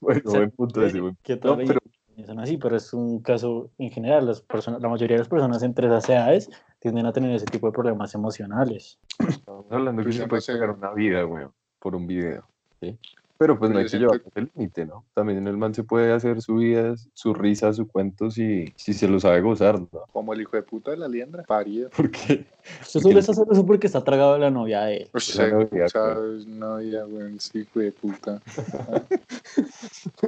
buen 0.00 0.50
punto 0.50 0.84
ese, 0.84 1.00
¿Qué 1.22 1.36
tal? 1.36 1.62
pero... 1.66 1.80
Son 2.26 2.38
así, 2.38 2.58
pero 2.58 2.76
es 2.76 2.92
un 2.92 3.20
caso 3.20 3.70
en 3.78 3.90
general. 3.90 4.26
Las 4.26 4.42
personas, 4.42 4.82
la 4.82 4.88
mayoría 4.88 5.14
de 5.14 5.20
las 5.20 5.28
personas 5.28 5.62
entre 5.62 5.86
esas 5.86 6.08
edades 6.08 6.50
tienden 6.78 7.06
a 7.06 7.12
tener 7.12 7.34
ese 7.34 7.46
tipo 7.46 7.66
de 7.66 7.72
problemas 7.72 8.14
emocionales. 8.14 8.98
Estamos 9.26 9.66
hablando 9.70 10.04
que 10.04 10.12
se 10.12 10.26
puede 10.26 10.42
pegar 10.42 10.70
una 10.70 10.92
vida, 10.92 11.22
güey, 11.22 11.46
por 11.78 11.94
un 11.94 12.06
video. 12.06 12.46
¿sí? 12.80 12.98
Pero 13.40 13.58
pues 13.58 13.70
no 13.70 13.78
hay 13.78 13.86
que 13.86 13.96
llevar 13.98 14.20
el 14.34 14.50
límite, 14.54 14.84
¿no? 14.84 15.06
También 15.14 15.48
el 15.48 15.56
man 15.56 15.72
se 15.72 15.82
puede 15.82 16.12
hacer 16.12 16.42
su 16.42 16.56
vida, 16.56 16.94
su 17.14 17.32
risa, 17.32 17.72
su 17.72 17.88
cuento 17.88 18.30
si, 18.30 18.70
si 18.76 18.92
se 18.92 19.08
lo 19.08 19.18
sabe 19.18 19.40
gozar, 19.40 19.80
¿no? 19.80 19.88
Como 20.12 20.34
el 20.34 20.42
hijo 20.42 20.56
de 20.56 20.62
puta 20.62 20.90
de 20.90 20.98
la 20.98 21.08
liendra, 21.08 21.44
parido. 21.44 21.88
¿Por 21.96 22.10
qué? 22.10 22.44
Usted 22.82 23.00
suele 23.00 23.20
hacer 23.20 23.36
eso 23.50 23.64
porque 23.64 23.86
está 23.86 24.04
tragado 24.04 24.34
de 24.34 24.40
la 24.40 24.50
novia 24.50 24.82
de 24.82 24.96
él. 24.98 25.08
O 25.14 25.20
sea, 25.20 25.48
novia, 25.48 25.88
sabes, 25.88 26.46
novia, 26.46 27.04
güey, 27.04 27.38
sí, 27.38 27.60
hijo 27.60 27.80
de 27.80 27.92
puta. 27.92 28.42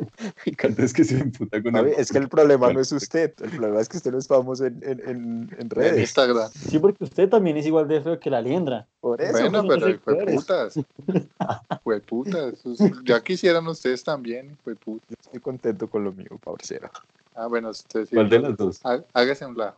Me 0.46 0.52
encanta 0.52 0.82
es 0.82 0.94
que 0.94 1.04
se 1.04 1.18
emputa 1.18 1.62
con 1.62 1.76
él. 1.76 1.92
Es 1.98 2.10
que 2.10 2.16
el 2.16 2.30
problema 2.30 2.72
no 2.72 2.80
es 2.80 2.92
usted, 2.92 3.34
el 3.42 3.50
problema 3.50 3.78
es 3.80 3.90
que 3.90 3.98
usted 3.98 4.10
no 4.10 4.18
es 4.18 4.26
famoso 4.26 4.64
en, 4.64 4.80
en, 4.82 5.50
en, 5.58 5.68
redes. 5.68 5.92
En 5.92 6.00
Instagram. 6.00 6.50
Sí, 6.50 6.78
porque 6.78 7.04
usted 7.04 7.28
también 7.28 7.58
es 7.58 7.66
igual 7.66 7.86
de 7.88 8.00
feo 8.00 8.18
que 8.18 8.30
la 8.30 8.40
liendra. 8.40 8.88
Por 9.00 9.20
eso. 9.20 9.32
Bueno, 9.32 9.64
pero 9.68 9.88
hijo 9.90 10.12
de 10.12 10.24
putas. 10.34 10.76
Hijo 10.78 11.90
de 11.90 12.00
putas. 12.00 12.64
Ya 13.04 13.22
quisieran 13.22 13.66
ustedes 13.66 14.04
también, 14.04 14.56
pues 14.62 14.76
puta. 14.78 15.06
Estoy 15.20 15.40
contento 15.40 15.88
con 15.88 16.04
lo 16.04 16.12
mío, 16.12 16.38
parcero. 16.42 16.90
Ah, 17.34 17.46
bueno, 17.46 17.70
usted 17.70 18.08
¿Cuál 18.10 18.28
de 18.28 18.38
las 18.38 18.56
dos? 18.56 18.80
Hágase 19.12 19.46
un 19.46 19.56
lado. 19.56 19.76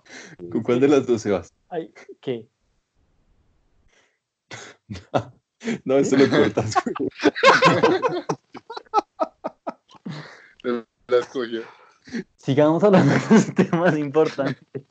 ¿Con 0.51 0.63
cuál 0.63 0.81
de 0.81 0.89
las 0.89 1.07
dos 1.07 1.23
se 1.23 1.31
vas? 1.31 1.53
Ay, 1.69 1.93
¿qué? 2.21 2.49
no, 5.85 5.97
eso 5.97 6.17
lo 6.17 6.29
cortas. 6.29 6.75
la 11.07 11.19
escogió. 11.19 11.63
Sigamos 12.37 12.85
hablando 12.85 13.15
de 13.15 13.21
los 13.31 13.55
temas 13.55 13.97
importantes. 13.97 14.85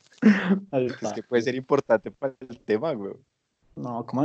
Es 0.72 1.12
que 1.12 1.22
puede 1.22 1.42
ser 1.42 1.54
importante 1.54 2.10
para 2.10 2.34
el 2.48 2.58
tema, 2.60 2.92
güey. 2.94 3.14
No, 3.76 4.04
como 4.06 4.22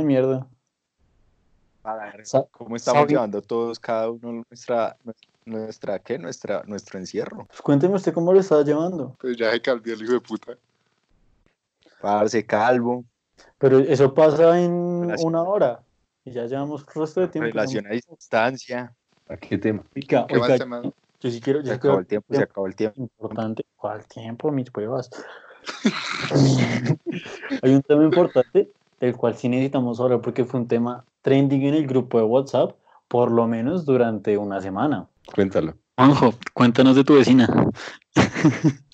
¿Cómo 2.50 2.76
estamos 2.76 3.08
llevando 3.08 3.40
todos, 3.40 3.78
cada 3.78 4.10
uno 4.10 4.44
nuestra, 4.48 4.96
nuestra, 5.44 5.98
¿qué? 5.98 6.18
Nuestra, 6.18 6.62
nuestro 6.66 6.98
encierro. 6.98 7.46
Pues 7.46 7.62
cuénteme 7.62 7.94
usted 7.94 8.12
cómo 8.12 8.32
lo 8.32 8.40
está 8.40 8.62
llevando. 8.62 9.16
Pues 9.20 9.36
ya 9.36 9.50
se 9.50 9.62
calvió 9.62 9.94
el 9.94 10.02
hijo 10.02 10.12
de 10.12 10.20
puta. 10.20 10.56
Parse 12.00 12.44
calvo. 12.44 13.04
Pero 13.58 13.78
eso 13.78 14.12
pasa 14.12 14.60
en 14.60 14.72
una 14.72 15.42
hora. 15.42 15.80
Y 16.24 16.32
ya 16.32 16.46
llevamos 16.46 16.84
el 16.86 17.00
resto 17.00 17.20
de 17.20 17.28
tiempo. 17.28 17.46
Relación 17.46 17.86
a 17.86 17.90
distancia. 17.90 18.94
¿A 19.28 19.36
qué 19.36 19.58
tema? 19.58 19.82
¿Qué 19.94 20.02
Yo 21.20 21.30
sí 21.30 21.40
quiero. 21.40 21.64
se 21.64 21.72
acabó 21.72 21.98
el 21.98 22.06
tiempo, 22.06 22.34
se 22.34 22.42
acabó 22.42 22.66
el 22.66 22.74
tiempo. 22.74 23.00
Importante. 23.00 23.64
¿Cuál 23.76 24.04
tiempo, 24.06 24.50
mis 24.50 24.70
pruebas? 24.70 25.10
Hay 27.62 27.74
un 27.74 27.82
tema 27.82 28.04
importante 28.04 28.70
del 28.98 29.16
cual 29.16 29.36
sí 29.36 29.48
necesitamos 29.48 30.00
hablar 30.00 30.20
porque 30.20 30.44
fue 30.44 30.60
un 30.60 30.68
tema 30.68 31.04
trending 31.22 31.62
en 31.62 31.74
el 31.74 31.86
grupo 31.86 32.18
de 32.18 32.24
WhatsApp 32.24 32.76
por 33.10 33.32
lo 33.32 33.48
menos 33.48 33.84
durante 33.84 34.38
una 34.38 34.60
semana. 34.60 35.08
Cuéntalo. 35.34 35.74
Juanjo, 35.96 36.32
cuéntanos 36.54 36.96
de 36.96 37.04
tu 37.04 37.14
vecina. 37.14 37.48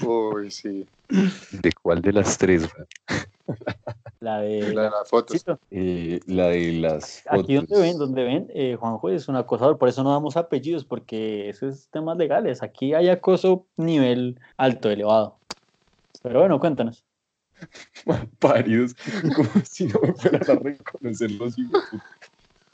Uy, 0.05 0.51
sí. 0.51 0.87
¿De 1.53 1.73
cuál 1.83 2.01
de 2.01 2.13
las 2.13 2.39
tres? 2.39 2.69
La 4.19 4.39
de, 4.39 4.75
la 4.75 4.83
de 4.85 4.91
las 4.91 5.09
fotos. 5.09 5.45
Eh, 5.71 6.19
la 6.27 6.49
de 6.49 6.73
las 6.73 7.23
fotos. 7.23 7.45
Aquí 7.45 7.55
donde 7.55 7.81
ven, 7.81 7.99
donde 7.99 8.25
ven, 8.25 8.51
eh, 8.55 8.77
Juanjo 8.81 9.11
es 9.11 9.29
un 9.29 9.37
acosador, 9.37 9.79
por 9.79 9.89
eso 9.89 10.03
no 10.03 10.11
damos 10.11 10.37
apellidos, 10.37 10.85
porque 10.85 11.49
eso 11.49 11.69
es 11.69 11.89
temas 11.91 12.17
legales. 12.17 12.63
Aquí 12.63 12.95
hay 12.95 13.09
acoso 13.09 13.67
nivel 13.77 14.41
alto, 14.57 14.91
elevado. 14.91 15.37
Pero 16.23 16.41
bueno, 16.41 16.59
cuéntanos. 16.59 17.05
Varios, 18.41 18.95
como 19.35 19.49
si 19.65 19.87
no 19.87 20.01
me 20.01 20.13
fueran 20.15 20.43
a 20.51 20.61
reconocer 20.61 21.31
los 21.33 21.59
hijos. 21.59 21.83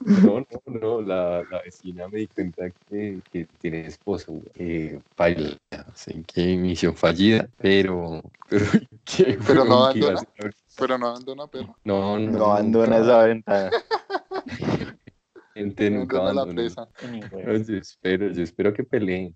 No, 0.05 0.41
no, 0.41 0.81
no, 0.81 1.01
la, 1.01 1.45
la, 1.49 1.63
vecina 1.63 2.09
me 2.09 2.21
di 2.21 2.27
cuenta 2.27 2.71
que, 2.89 3.21
que 3.31 3.47
tiene 3.61 3.87
esposo, 3.87 4.43
eh, 4.57 5.01
falla, 5.15 5.57
sé 5.95 6.25
qué 6.27 6.57
misión 6.57 6.97
fallida, 6.97 7.49
pero, 7.59 8.21
pero, 8.49 8.67
pero 9.47 9.65
no 9.65 9.85
abandona, 9.85 10.21
pero 10.77 10.99
no 10.99 11.07
abandona, 11.07 11.47
pero. 11.47 11.77
No, 11.85 12.19
no, 12.19 12.31
no 12.33 12.45
abandona 12.47 12.99
esa 12.99 13.25
ventana. 13.27 13.71
Gente 15.55 15.91
nunca 15.91 16.17
abandona. 16.19 16.47
La 16.47 16.55
presa. 16.55 16.89
Yo 17.31 17.77
espero, 17.77 18.31
yo 18.33 18.43
espero 18.43 18.75
que 18.75 18.83
peleen. 18.83 19.35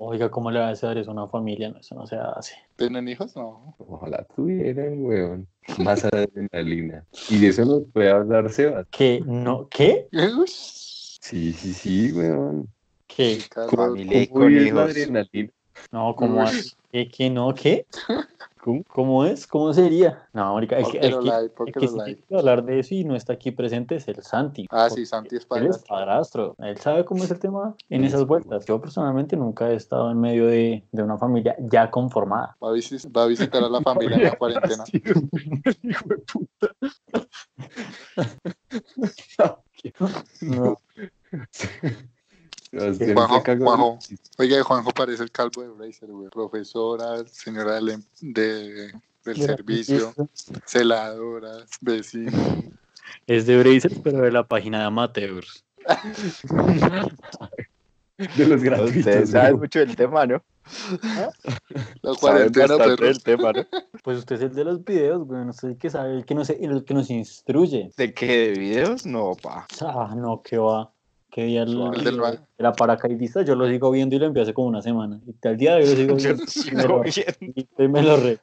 Oiga, 0.00 0.30
¿cómo 0.30 0.52
le 0.52 0.60
va 0.60 0.68
a 0.68 0.70
hacer 0.70 0.96
eso 0.96 1.10
a 1.10 1.12
una 1.12 1.26
familia? 1.26 1.70
No, 1.70 1.78
eso 1.78 1.96
no 1.96 2.06
se 2.06 2.14
hace. 2.14 2.54
¿Tienen 2.76 3.08
hijos? 3.08 3.34
No. 3.34 3.74
Ojalá 3.78 4.24
tuvieran, 4.36 5.04
weón. 5.04 5.48
Más 5.78 6.04
adrenalina. 6.12 7.04
Y 7.28 7.40
de 7.40 7.48
eso 7.48 7.64
nos 7.64 7.82
puede 7.92 8.08
hablar 8.08 8.48
Sebas. 8.48 8.86
¿Qué? 8.92 9.20
¿No? 9.26 9.68
¿Qué? 9.68 10.06
Sí, 10.46 11.52
sí, 11.52 11.72
sí, 11.72 12.12
weón. 12.12 12.68
¿Qué? 13.08 13.40
Familia 13.74 14.22
y 14.22 14.28
con 14.28 14.56
hijos. 14.56 14.92
No, 15.90 16.14
¿cómo 16.14 16.44
así? 16.44 16.70
¿Qué? 16.92 17.08
¿Qué? 17.08 17.28
¿No? 17.28 17.52
¿Qué? 17.52 17.84
¿Cómo? 18.58 19.24
es? 19.24 19.46
¿Cómo 19.46 19.72
sería? 19.72 20.26
No, 20.32 20.54
marica, 20.54 20.78
es 20.78 20.88
que, 20.88 20.98
es 20.98 21.16
que, 21.16 22.22
que 22.28 22.36
hablar 22.36 22.64
de 22.64 22.80
eso 22.80 22.94
y 22.94 23.04
no 23.04 23.14
está 23.16 23.32
aquí 23.34 23.50
presente 23.50 23.96
es 23.96 24.08
el 24.08 24.22
Santi. 24.22 24.66
Ah, 24.70 24.90
sí, 24.90 25.06
Santi 25.06 25.36
es 25.36 25.46
padrastro. 25.46 25.68
Él 25.68 25.76
es 25.76 25.88
padrastro. 25.88 26.56
Él 26.58 26.76
sabe 26.78 27.04
cómo 27.04 27.24
es 27.24 27.30
el 27.30 27.38
tema 27.38 27.74
en 27.88 28.04
esas 28.04 28.26
vueltas. 28.26 28.66
Yo 28.66 28.80
personalmente 28.80 29.36
nunca 29.36 29.70
he 29.70 29.74
estado 29.74 30.10
en 30.10 30.20
medio 30.20 30.46
de, 30.46 30.84
de 30.92 31.02
una 31.02 31.18
familia 31.18 31.56
ya 31.58 31.90
conformada. 31.90 32.56
Va 32.62 32.70
a, 32.70 33.26
visitar 33.26 33.62
a 33.62 33.68
la 33.68 33.80
familia 33.82 34.16
en 34.16 34.24
la 34.24 34.36
cuarentena. 34.36 34.84
Hijo 34.92 36.08
de 36.08 36.18
puta. 36.18 36.68
no. 40.42 40.78
Juanjo, 42.98 43.42
Juanjo, 43.58 43.98
oiga, 44.38 44.62
Juanjo 44.62 44.90
parece 44.90 45.22
el 45.22 45.30
calvo 45.30 45.62
de 45.62 45.68
Bracer, 45.68 46.08
güey. 46.08 46.28
Profesora, 46.30 47.24
señora 47.26 47.74
del, 47.74 47.90
em, 47.90 48.02
de, 48.20 48.92
del 49.24 49.36
servicio, 49.36 50.14
celadora, 50.66 51.64
vecina. 51.80 52.32
Es 53.26 53.46
de 53.46 53.58
Bracer, 53.58 53.92
pero 54.02 54.20
de 54.20 54.30
la 54.30 54.46
página 54.46 54.80
de 54.80 54.84
amateurs. 54.84 55.64
de 58.18 58.46
los 58.46 58.62
gratuitos. 58.62 58.96
Ustedes 58.96 59.30
saben 59.30 59.58
mucho 59.58 59.78
del 59.78 59.96
tema, 59.96 60.26
¿no? 60.26 60.42
La 62.02 62.14
cuarentena, 62.14 62.76
pero... 62.76 62.96
del 62.96 63.22
tema, 63.22 63.52
¿no? 63.52 63.66
Pues 64.04 64.18
usted 64.18 64.36
es 64.36 64.42
el 64.42 64.54
de 64.54 64.64
los 64.64 64.84
videos, 64.84 65.26
güey. 65.26 65.44
No 65.44 65.54
sé 65.54 65.68
el 65.68 65.78
que 65.78 65.88
sabe, 65.88 66.16
el 66.16 66.26
que, 66.26 66.34
nos, 66.34 66.50
el 66.50 66.84
que 66.84 66.94
nos 66.94 67.08
instruye. 67.08 67.90
¿De 67.96 68.12
qué? 68.12 68.26
¿De 68.26 68.60
videos? 68.60 69.06
No, 69.06 69.34
pa. 69.34 69.66
Ah, 69.80 70.14
no, 70.14 70.42
qué 70.42 70.58
va 70.58 70.92
que 71.38 71.56
el, 71.56 71.80
era 72.58 72.72
paracaidista, 72.72 73.42
yo 73.42 73.54
lo 73.54 73.68
sigo 73.68 73.92
viendo 73.92 74.16
y 74.16 74.18
lo 74.18 74.26
envié 74.26 74.42
hace 74.42 74.52
como 74.52 74.66
una 74.66 74.82
semana. 74.82 75.20
Y 75.24 75.46
al 75.46 75.56
día 75.56 75.76
de 75.76 75.88
hoy 75.88 76.06
lo 76.06 76.18
sigo 76.48 77.02
viendo. 77.04 77.64
y 77.78 77.88
me 77.88 78.02
lo 78.02 78.16
re. 78.16 78.40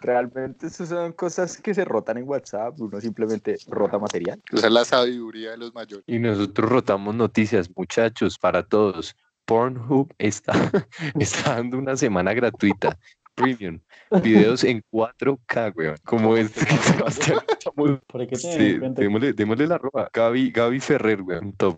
Realmente 0.00 0.68
esas 0.68 0.90
son 0.90 1.12
cosas 1.12 1.60
que 1.60 1.74
se 1.74 1.84
rotan 1.84 2.18
en 2.18 2.28
WhatsApp, 2.28 2.80
uno 2.80 3.00
simplemente 3.00 3.56
rota 3.66 3.98
material. 3.98 4.40
Esa 4.52 4.68
es 4.68 4.72
la 4.72 4.84
sabiduría 4.84 5.50
de 5.50 5.56
los 5.56 5.74
mayores. 5.74 6.04
Y 6.06 6.20
nosotros 6.20 6.70
rotamos 6.70 7.16
noticias, 7.16 7.68
muchachos, 7.74 8.38
para 8.38 8.62
todos. 8.62 9.16
Pornhub 9.44 10.14
está, 10.18 10.52
está 11.18 11.56
dando 11.56 11.78
una 11.78 11.96
semana 11.96 12.32
gratuita 12.32 12.96
premium. 13.34 13.80
Videos 14.22 14.62
en 14.62 14.84
4K, 14.92 15.74
weón. 15.74 15.96
Como 16.04 16.36
este 16.36 16.60
que 16.66 16.76
Sebastián. 16.76 17.40
Por 17.74 18.26
qué 18.28 18.36
sí, 18.36 18.78
démosle, 18.78 19.32
démosle, 19.32 19.66
la 19.66 19.78
ropa. 19.78 20.08
Gaby, 20.12 20.52
Gaby 20.52 20.78
Ferrer, 20.78 21.22
weón, 21.22 21.52
top. 21.54 21.76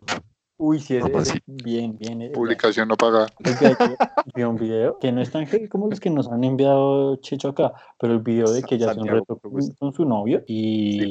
Uy, 0.65 0.79
sí, 0.79 0.97
es, 0.97 1.05
bien, 1.45 1.99
bien. 1.99 2.31
Publicación 2.33 2.87
no 2.87 2.97
pagada. 2.97 3.27
Vi 4.37 4.45
un 4.45 4.55
video 4.55 4.97
que 5.01 5.11
no 5.11 5.21
es 5.21 5.29
tan 5.29 5.45
heavy 5.45 5.67
como 5.67 5.89
los 5.89 5.99
que 5.99 6.09
nos 6.09 6.31
han 6.31 6.45
enviado 6.45 7.17
Checho 7.17 7.49
acá, 7.49 7.73
pero 7.99 8.13
el 8.13 8.21
video 8.21 8.49
de 8.49 8.63
que 8.63 8.77
ella 8.77 8.93
hace 8.93 9.01
un 9.01 9.09
reto 9.09 9.41
con, 9.41 9.93
su 9.93 10.05
novio 10.05 10.45
y... 10.47 11.03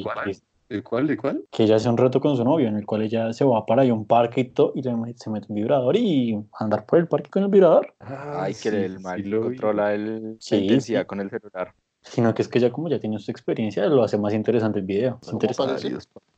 ¿El 0.70 0.82
cuál? 0.82 1.06
¿De 1.06 1.18
cuál? 1.18 1.44
Que 1.50 1.64
ella 1.64 1.76
hace 1.76 1.86
un 1.90 1.98
reto 1.98 2.18
con 2.18 2.34
su 2.34 2.44
novio, 2.44 2.66
en 2.66 2.76
el 2.76 2.86
cual 2.86 3.02
ella 3.02 3.30
se 3.34 3.44
va 3.44 3.66
para 3.66 3.82
ahí 3.82 3.90
un 3.90 4.06
parque 4.06 4.40
y 4.40 4.44
todo, 4.44 4.72
y 4.74 4.82
se 4.82 5.28
mete 5.28 5.46
un 5.50 5.56
vibrador 5.56 5.96
y 5.98 6.34
andar 6.58 6.86
por 6.86 6.98
el 6.98 7.06
parque 7.06 7.28
con 7.28 7.42
el 7.42 7.50
vibrador. 7.50 7.92
Ay, 7.98 8.54
que 8.54 8.70
el 8.70 9.00
mal 9.00 9.22
controla 9.22 9.92
el, 9.92 10.38
la 10.50 10.56
intensidad 10.56 11.04
con 11.04 11.20
el 11.20 11.28
celular. 11.28 11.74
Sino 12.00 12.32
que 12.32 12.40
es 12.40 12.48
que 12.48 12.58
ya 12.58 12.72
como 12.72 12.88
ya 12.88 12.98
tiene 12.98 13.18
su 13.18 13.30
experiencia, 13.30 13.84
lo 13.84 14.02
hace 14.02 14.16
más 14.16 14.32
interesante 14.32 14.78
el 14.78 14.86
video. 14.86 15.18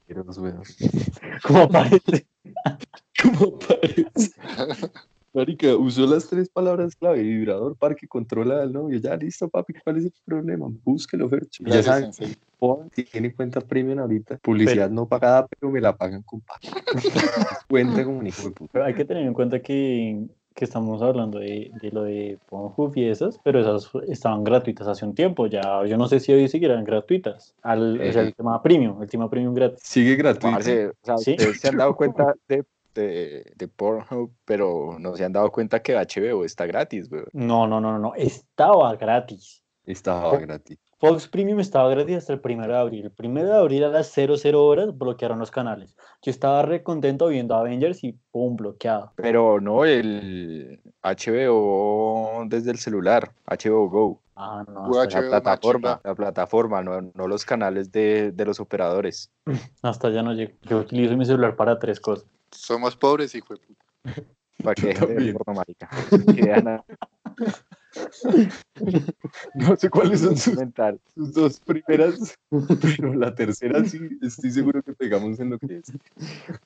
¿Cómo 1.47 1.69
parece? 1.69 2.27
¿Cómo 3.23 3.59
parece? 3.59 4.07
¿Cómo 4.57 4.69
parece? 4.69 4.91
Marica, 5.35 5.75
usó 5.75 6.07
las 6.07 6.29
tres 6.29 6.49
palabras 6.49 6.95
clave, 6.95 7.21
vibrador, 7.21 7.77
parque, 7.77 8.07
controla 8.07 8.63
al 8.63 8.73
novio. 8.73 9.01
Ya, 9.01 9.17
listo, 9.17 9.49
papi, 9.49 9.73
¿cuál 9.83 9.97
es 9.97 10.05
el 10.05 10.13
problema? 10.25 10.69
Búsquelo, 10.85 11.29
Fercho. 11.29 11.65
Ya 11.67 11.83
saben, 11.83 12.13
tiene 13.11 13.35
cuenta 13.35 13.61
premium 13.61 13.99
ahorita. 13.99 14.39
Publicidad 14.39 14.91
no 14.91 15.09
pagada, 15.09 15.47
pero 15.49 15.73
me 15.73 15.81
la 15.81 15.97
pagan 15.97 16.23
con 16.27 16.41
papi. 16.41 16.69
cuenta 17.69 18.05
como 18.05 18.19
un 18.19 18.27
hijo 18.29 18.43
de 18.43 18.51
puta. 18.53 18.71
Pero 18.73 18.85
hay 18.85 18.95
que 18.95 19.05
tener 19.05 19.27
en 19.27 19.35
cuenta 19.35 19.61
que 19.61 20.25
que 20.55 20.65
estamos 20.65 21.03
hablando 21.03 21.39
de, 21.39 21.71
de, 21.81 21.91
lo 21.91 22.05
de 22.05 22.39
Pornhub 22.49 22.97
y 22.97 23.09
esas, 23.09 23.41
pero 23.43 23.61
esas 23.61 23.91
estaban 24.09 24.45
gratuitas 24.45 24.87
hace 24.87 25.05
un 25.05 25.15
tiempo, 25.15 25.47
ya 25.47 25.85
yo 25.85 25.97
no 25.97 26.07
sé 26.07 26.21
si 26.21 26.33
hoy 26.33 26.49
seguirán 26.49 26.85
gratuitas, 26.85 27.55
al, 27.63 28.01
o 28.01 28.13
sea, 28.13 28.23
el 28.23 28.35
tema 28.35 28.63
premium, 28.63 29.03
el 29.03 29.09
tema 29.09 29.29
premium 29.29 29.55
gratis. 29.55 29.81
Sigue 29.83 30.15
gratuito. 30.17 30.59
o 30.59 30.63
sea, 30.63 31.19
¿Sí? 31.19 31.33
¿Ustedes 31.33 31.61
se 31.61 31.69
han 31.69 31.77
dado 31.77 31.97
cuenta 31.97 32.35
de 32.49 32.65
de, 32.95 33.53
de 33.57 33.69
Pornhub, 33.69 34.33
pero 34.45 34.97
no 34.99 35.17
se 35.17 35.25
han 35.25 35.33
dado 35.33 35.51
cuenta 35.51 35.83
que 35.83 35.95
HBO 35.95 36.45
está 36.45 36.67
gratis, 36.67 37.11
weón. 37.11 37.27
No, 37.33 37.67
no, 37.67 37.81
no, 37.81 37.99
no, 37.99 38.15
estaba 38.15 38.95
gratis. 38.97 39.63
Estaba 39.85 40.39
gratis. 40.39 40.79
Fox 41.07 41.29
Premium 41.29 41.61
estaba 41.61 41.91
gratis 41.91 42.17
hasta 42.17 42.33
el 42.33 42.41
1 42.43 42.67
de 42.67 42.75
abril. 42.75 43.13
El 43.19 43.27
1 43.27 43.45
de 43.45 43.53
abril 43.53 43.85
a 43.85 43.89
las 43.89 44.11
00 44.11 44.65
horas 44.65 44.97
bloquearon 44.97 45.39
los 45.39 45.51
canales. 45.51 45.95
Yo 46.23 46.31
estaba 46.31 46.63
re 46.63 46.83
contento 46.83 47.27
viendo 47.29 47.55
Avengers 47.55 48.03
y 48.05 48.19
pum, 48.31 48.57
bloqueado. 48.57 49.13
Pero 49.17 49.61
no 49.61 49.85
el 49.85 50.81
HBO 51.03 52.45
desde 52.47 52.71
el 52.71 52.79
celular, 52.79 53.33
HBO 53.47 53.91
Go. 53.91 54.21
Ah, 54.35 54.65
no. 54.67 54.91
la 54.91 55.21
plataforma, 55.21 56.01
la 56.03 56.15
plataforma, 56.15 56.83
no, 56.83 57.03
no 57.03 57.29
los 57.29 57.45
canales 57.45 57.93
de, 57.93 58.33
de, 58.33 58.45
los 58.47 58.59
operadores. 58.59 59.31
Hasta 59.83 60.09
ya 60.09 60.23
no 60.23 60.33
llego. 60.33 60.55
Yo 60.63 60.79
utilizo 60.79 61.17
mi 61.19 61.27
celular 61.27 61.55
para 61.55 61.79
tres 61.79 62.01
cosas. 62.01 62.27
Somos 62.51 62.97
pobres, 62.97 63.35
hijo 63.35 63.55
de 63.55 63.61
puta. 63.61 63.85
Para 64.63 64.75
que 64.75 64.95
de 64.95 65.37
marica. 65.55 65.91
No 69.55 69.77
sé 69.77 69.89
cuáles 69.89 70.21
son 70.21 70.37
sus, 70.37 70.55
sus, 71.15 71.33
dos 71.33 71.61
primeras, 71.61 72.37
pero 72.83 73.15
la 73.15 73.35
tercera 73.35 73.85
sí, 73.85 74.01
estoy 74.23 74.51
seguro 74.51 74.83
que 74.83 74.93
pegamos 74.93 75.39
en 75.41 75.51
lo 75.51 75.59
que 75.59 75.79
es. 75.79 75.93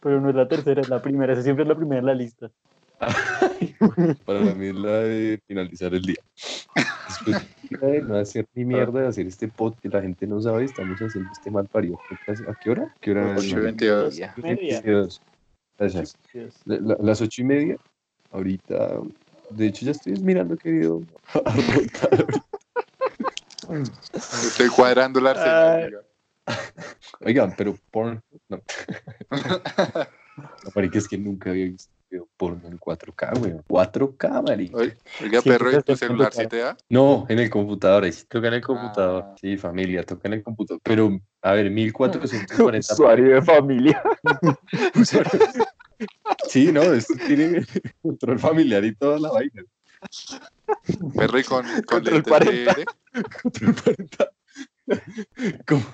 Pero 0.00 0.20
no 0.20 0.30
es 0.30 0.34
la 0.34 0.48
tercera, 0.48 0.80
es 0.80 0.88
la 0.88 1.02
primera, 1.02 1.32
esa 1.32 1.42
siempre 1.42 1.64
es 1.64 1.68
la 1.68 1.76
primera 1.76 2.00
en 2.00 2.06
la 2.06 2.14
lista. 2.14 2.50
Para 4.24 4.40
mí 4.54 4.66
es 4.66 4.74
la 4.74 4.98
de 5.00 5.40
finalizar 5.46 5.94
el 5.94 6.02
día. 6.02 6.22
Después 7.06 7.46
de 7.80 8.02
no 8.02 8.16
hacer 8.16 8.46
ni 8.54 8.64
mierda, 8.64 9.02
de 9.02 9.06
hacer 9.08 9.26
este 9.26 9.48
pod 9.48 9.74
que 9.80 9.88
la 9.88 10.02
gente 10.02 10.26
no 10.26 10.40
sabe, 10.40 10.64
estamos 10.64 10.98
haciendo 10.98 11.30
este 11.30 11.50
mal 11.50 11.66
parido. 11.68 11.98
¿A 12.48 12.54
qué 12.54 12.70
hora? 12.70 12.94
¿Qué 13.00 13.12
hora? 13.12 13.36
8.22. 13.36 15.20
Gracias. 15.78 16.18
las 16.64 17.20
ocho 17.20 17.42
y 17.42 17.44
media, 17.44 17.76
ahorita 18.32 19.00
de 19.50 19.66
hecho, 19.66 19.84
ya 19.86 19.92
estoy 19.92 20.14
mirando, 20.14 20.56
querido. 20.56 21.02
Estoy 24.14 24.68
cuadrando 24.68 25.20
la 25.20 25.30
arsenal. 25.30 26.06
Oigan, 27.20 27.54
pero 27.56 27.76
porn. 27.90 28.22
No. 28.48 28.62
no, 30.74 30.90
que 30.90 30.98
es 30.98 31.08
que 31.08 31.18
nunca 31.18 31.50
había 31.50 31.66
visto 31.66 31.92
porno 32.36 32.68
en 32.68 32.78
4K, 32.78 33.38
güey. 33.38 33.52
4K, 33.68 34.42
marica. 34.42 34.78
Oiga, 34.78 35.42
perro, 35.42 35.72
¿y 35.72 35.82
tu 35.82 35.96
celular 35.96 36.32
sí 36.32 36.46
te 36.46 36.58
da? 36.58 36.76
No, 36.88 37.26
en 37.28 37.38
el 37.38 37.50
computador, 37.50 38.04
ahí 38.04 38.12
sí 38.12 38.24
toca 38.26 38.48
en 38.48 38.54
el 38.54 38.62
computador. 38.62 39.24
Ah. 39.26 39.34
Sí, 39.40 39.56
familia, 39.56 40.02
toca 40.04 40.28
en 40.28 40.34
el 40.34 40.42
computador. 40.42 40.80
Pero, 40.82 41.20
a 41.42 41.52
ver, 41.52 41.70
1440. 41.70 42.94
Usuario 42.94 43.34
de 43.34 43.42
familia. 43.42 44.02
Sí, 46.48 46.72
no, 46.72 46.82
esto 46.82 47.14
tiene 47.26 47.64
control 48.02 48.38
familiar 48.38 48.84
y 48.84 48.94
toda 48.94 49.18
la 49.18 49.30
vaina. 49.30 49.64
Perry 51.16 51.44
con, 51.44 51.64
con. 51.64 51.82
Control 51.82 52.22
parental. 52.22 52.86
¿Cómo? 55.66 55.84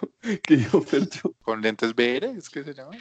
¿Qué 0.42 0.56
dijo 0.56 0.80
Fercho? 0.82 1.34
¿Con 1.42 1.60
lentes 1.60 1.92
VR? 1.92 2.30
¿Es 2.36 2.48
que 2.48 2.62
se 2.62 2.74
llama? 2.74 2.96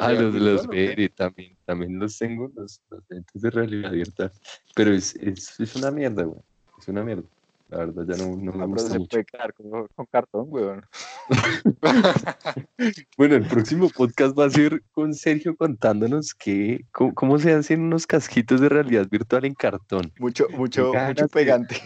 Ah, 0.00 0.12
los 0.12 0.32
de 0.32 0.38
los 0.38 0.66
VR 0.66 1.08
también, 1.08 1.56
también 1.64 1.98
los 1.98 2.16
tengo, 2.16 2.52
los, 2.54 2.80
los, 2.88 3.02
lentes 3.08 3.42
de 3.42 3.50
realidad 3.50 3.90
abierta. 3.90 4.30
Pero 4.76 4.94
es, 4.94 5.16
es, 5.16 5.58
es 5.58 5.74
una 5.74 5.90
mierda, 5.90 6.22
güey. 6.22 6.40
Es 6.78 6.86
una 6.86 7.02
mierda. 7.02 7.24
La 7.72 7.78
verdad 7.78 8.04
ya 8.06 8.22
no, 8.22 8.36
no 8.36 8.52
me 8.52 8.66
gusta 8.66 8.90
se 8.90 9.00
puede 9.00 9.24
quedar 9.24 9.54
con, 9.54 9.88
con 9.94 10.06
cartón, 10.06 10.44
weón. 10.48 10.84
bueno, 13.16 13.36
el 13.36 13.46
próximo 13.46 13.88
podcast 13.88 14.38
va 14.38 14.44
a 14.44 14.50
ser 14.50 14.82
con 14.92 15.14
Sergio 15.14 15.56
contándonos 15.56 16.34
que, 16.34 16.84
cómo, 16.92 17.38
se 17.38 17.54
hacen 17.54 17.80
unos 17.80 18.06
casquitos 18.06 18.60
de 18.60 18.68
realidad 18.68 19.08
virtual 19.10 19.46
en 19.46 19.54
cartón. 19.54 20.12
Mucho, 20.18 20.48
mucho, 20.50 20.92
mucho 20.92 21.28
pegante. 21.28 21.80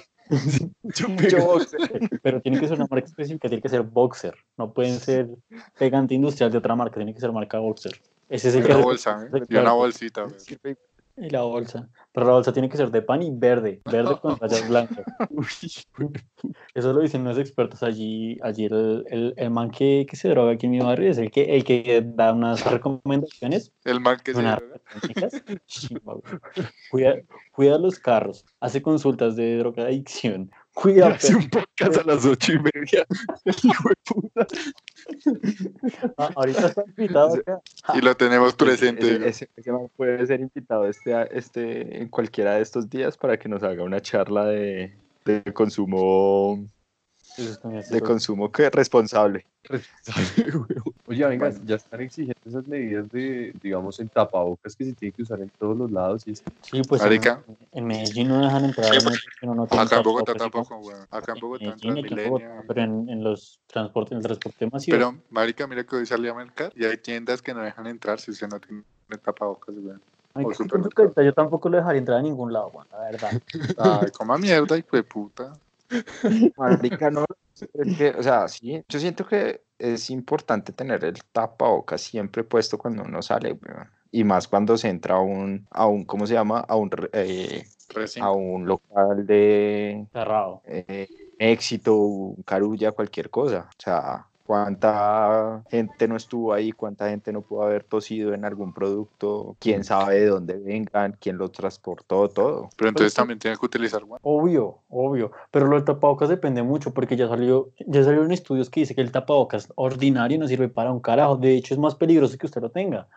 mucho, 0.83 1.09
mucho 1.09 1.39
boxer. 1.39 1.81
Pero 2.21 2.41
tiene 2.41 2.59
que 2.59 2.67
ser 2.67 2.79
una 2.79 2.89
marca 2.91 3.07
específica, 3.07 3.49
tiene 3.49 3.63
que 3.63 3.69
ser 3.69 3.83
boxer. 3.83 4.35
No 4.59 4.73
pueden 4.73 4.99
ser 4.99 5.29
pegante 5.79 6.15
industrial 6.15 6.51
de 6.51 6.59
otra 6.59 6.75
marca, 6.75 6.97
tiene 6.97 7.15
que 7.15 7.21
ser 7.21 7.31
marca 7.31 7.61
boxer. 7.61 7.93
Ese 8.29 8.49
es 8.49 8.57
el 8.57 8.65
una 8.65 8.79
bolsa, 8.79 9.29
¿eh? 9.33 9.61
una 9.61 9.73
bolsita. 9.73 10.27
Y 11.27 11.31
la 11.31 11.43
bolsa. 11.43 11.89
Pero 12.13 12.27
la 12.27 12.33
bolsa 12.33 12.53
tiene 12.53 12.69
que 12.69 12.77
ser 12.77 12.91
de 12.91 13.03
pan 13.03 13.23
y 13.23 13.31
verde, 13.33 13.81
verde 13.91 14.19
con 14.21 14.37
rayas 14.41 14.69
blancas. 14.69 15.05
Eso 16.75 16.93
lo 16.93 17.01
dicen 17.01 17.25
los 17.25 17.39
expertos 17.39 17.83
allí. 17.83 18.39
Allí 18.43 18.67
el, 18.67 19.05
el, 19.09 19.35
el 19.37 19.51
man 19.51 19.71
que, 19.71 20.07
que, 20.09 20.17
se 20.17 20.29
droga 20.29 20.53
aquí 20.53 20.67
en 20.67 20.73
mi 20.73 20.81
barrio 20.81 21.11
es 21.11 21.19
el 21.19 21.31
que, 21.31 21.57
el 21.57 21.65
que 21.65 22.03
da 22.05 22.33
unas 22.33 22.65
recomendaciones. 22.71 23.73
El 23.85 24.01
man 24.01 24.19
que 24.23 24.35
se 24.35 24.43
droga. 24.43 24.81
Cuida, 26.91 27.17
cuida 27.53 27.79
los 27.79 27.99
carros, 27.99 28.45
hace 28.61 28.83
consultas 28.83 29.37
de 29.37 29.59
drogadicción, 29.59 30.51
Cuidado. 30.77 31.15
Hace 31.15 31.35
un 31.35 31.49
podcast 31.49 31.97
a 31.97 32.03
las 32.05 32.27
ocho 32.27 32.53
y 32.53 32.59
media. 32.59 33.07
Hijo 33.63 33.89
de 33.89 33.95
puta. 34.05 34.47
Ah, 36.19 36.31
ahorita 36.37 36.67
está 36.67 36.85
invitado 36.87 37.35
acá. 37.37 37.61
Y 37.95 38.03
lo 38.03 38.15
tenemos 38.15 38.55
presente. 38.55 39.27
Ese, 39.27 39.49
ese, 39.57 39.73
puede 39.97 40.27
ser 40.27 40.41
invitado 40.41 40.87
este, 40.87 41.15
este, 41.37 42.03
en 42.03 42.09
cualquiera 42.09 42.57
de 42.57 42.61
estos 42.61 42.91
días 42.91 43.17
para 43.17 43.39
que 43.39 43.49
nos 43.49 43.63
haga 43.63 43.85
una 43.85 44.03
charla 44.03 44.45
de, 44.45 44.93
de 45.25 45.43
consumo 45.55 46.63
de 47.37 48.01
consumo 48.01 48.51
que 48.51 48.71
responsable. 48.71 49.45
Oye, 51.07 51.27
venga, 51.27 51.53
ya 51.65 51.77
están 51.77 52.01
exigiendo 52.01 52.41
esas 52.47 52.67
medidas 52.67 53.09
de, 53.11 53.53
digamos, 53.61 53.99
en 54.01 54.09
tapabocas 54.09 54.77
que 54.77 54.85
se 54.85 54.93
tienen 54.93 55.13
que 55.13 55.23
usar 55.23 55.41
en 55.41 55.51
todos 55.51 55.77
los 55.77 55.91
lados. 55.91 56.27
Y 56.27 56.37
Sí, 56.37 56.83
pues 56.89 57.03
en, 57.03 57.23
en, 57.73 57.87
Medellín 57.87 58.29
no 58.29 58.41
dejan 58.41 58.65
entrar. 58.65 58.91
no, 59.43 59.55
no 59.55 59.63
acá 59.65 59.97
en 59.97 60.03
Bogotá 60.03 60.35
tampoco, 60.35 60.79
güey. 60.79 60.97
Acá 61.11 61.33
en 61.35 61.41
Bogotá 61.41 61.77
Pero 62.69 62.83
en, 62.83 63.09
en, 63.09 63.25
los 63.25 63.61
transportes, 63.67 64.13
en 64.13 64.19
el 64.19 64.23
transporte 64.25 64.69
masivo. 64.71 64.97
Pero, 64.97 65.17
marica, 65.31 65.67
mira 65.67 65.85
que 65.85 65.97
hoy 65.97 66.07
salí 66.07 66.29
a 66.29 66.35
mercar 66.35 66.73
y 66.77 66.85
hay 66.85 66.97
tiendas 66.97 67.43
que 67.43 67.53
no 67.53 67.63
dejan 67.63 67.87
entrar 67.87 68.21
si 68.21 68.31
usted 68.31 68.49
no 68.49 68.61
tiene 68.61 68.83
tapabocas, 69.23 69.75
güey. 69.75 69.97
yo 71.25 71.33
tampoco 71.35 71.69
lo 71.69 71.79
dejaría 71.79 71.99
entrar 71.99 72.19
a 72.19 72.23
ningún 72.23 72.53
lado, 72.53 72.71
güey, 72.71 72.87
la 72.91 72.99
verdad. 73.01 73.31
Ay, 73.79 74.11
coma 74.11 74.39
mierda, 74.39 74.77
hijo 74.77 74.97
de 74.97 75.03
puta. 75.03 75.53
Marica, 76.57 77.11
no, 77.11 77.25
es 77.55 77.97
que, 77.97 78.11
o 78.11 78.23
sea, 78.23 78.49
sí, 78.49 78.83
yo 78.89 78.99
siento 78.99 79.27
que 79.27 79.63
es 79.79 80.11
importante 80.11 80.73
tener 80.73 81.05
el 81.05 81.23
tapabocas 81.33 82.01
siempre 82.01 82.45
puesto 82.45 82.79
cuando 82.79 83.03
uno 83.03 83.23
sale, 83.23 83.59
y 84.11 84.25
más 84.25 84.49
cuando 84.49 84.77
se 84.77 84.89
entra 84.89 85.17
a 85.17 85.21
un, 85.21 85.67
a 85.71 85.87
un 85.87 86.05
¿cómo 86.05 86.27
se 86.27 86.35
llama? 86.35 86.61
A 86.61 86.77
un, 86.77 86.91
eh, 87.13 87.65
a 88.21 88.31
un 88.31 88.67
local 88.67 89.27
de... 89.27 90.07
Cerrado. 90.13 90.63
Eh, 90.67 91.09
éxito, 91.39 91.97
un 91.97 92.43
carulla, 92.43 92.93
cualquier 92.93 93.31
cosa, 93.31 93.69
o 93.69 93.83
sea, 93.83 94.27
cuánta 94.47 95.65
gente 95.71 96.09
no 96.09 96.17
estuvo 96.17 96.53
ahí, 96.53 96.73
cuánta 96.73 97.09
gente 97.09 97.33
no 97.33 97.43
pudo 97.43 97.63
haber 97.63 97.85
tosido 97.85 98.33
en 98.33 98.45
algún 98.45 98.73
producto, 98.73 99.57
quién 99.59 99.85
sabe 99.85 100.21
de 100.21 100.27
dónde 100.27 100.59
vengan, 100.59 101.17
quién 101.21 101.37
lo 101.37 101.51
transportó, 101.51 102.29
todo. 102.29 102.71
Pero 102.77 102.89
entonces 102.89 103.15
también 103.15 103.39
tiene 103.39 103.57
que 103.57 103.67
utilizar 103.67 104.03
Obvio, 104.23 104.79
obvio, 104.89 105.33
pero 105.51 105.67
lo 105.67 105.77
del 105.77 105.85
tapabocas 105.85 106.29
depende 106.29 106.63
mucho 106.63 106.93
porque 106.93 107.17
ya 107.17 107.29
salió, 107.29 107.71
ya 107.87 108.05
salieron 108.05 108.33
estudios 108.33 108.71
que 108.71 108.81
dice 108.81 108.95
que 108.95 109.01
el 109.01 109.13
tapabocas 109.13 109.73
ordinario 109.75 110.39
no 110.39 110.47
sirve 110.47 110.69
para 110.69 110.93
un 110.93 111.01
carajo, 111.01 111.37
de 111.37 111.57
hecho 111.57 111.75
es 111.75 111.81
más 111.81 111.95
peligroso 111.95 112.39
que 112.39 112.47
usted 112.47 112.63
lo 112.63 112.71
tenga 112.71 113.09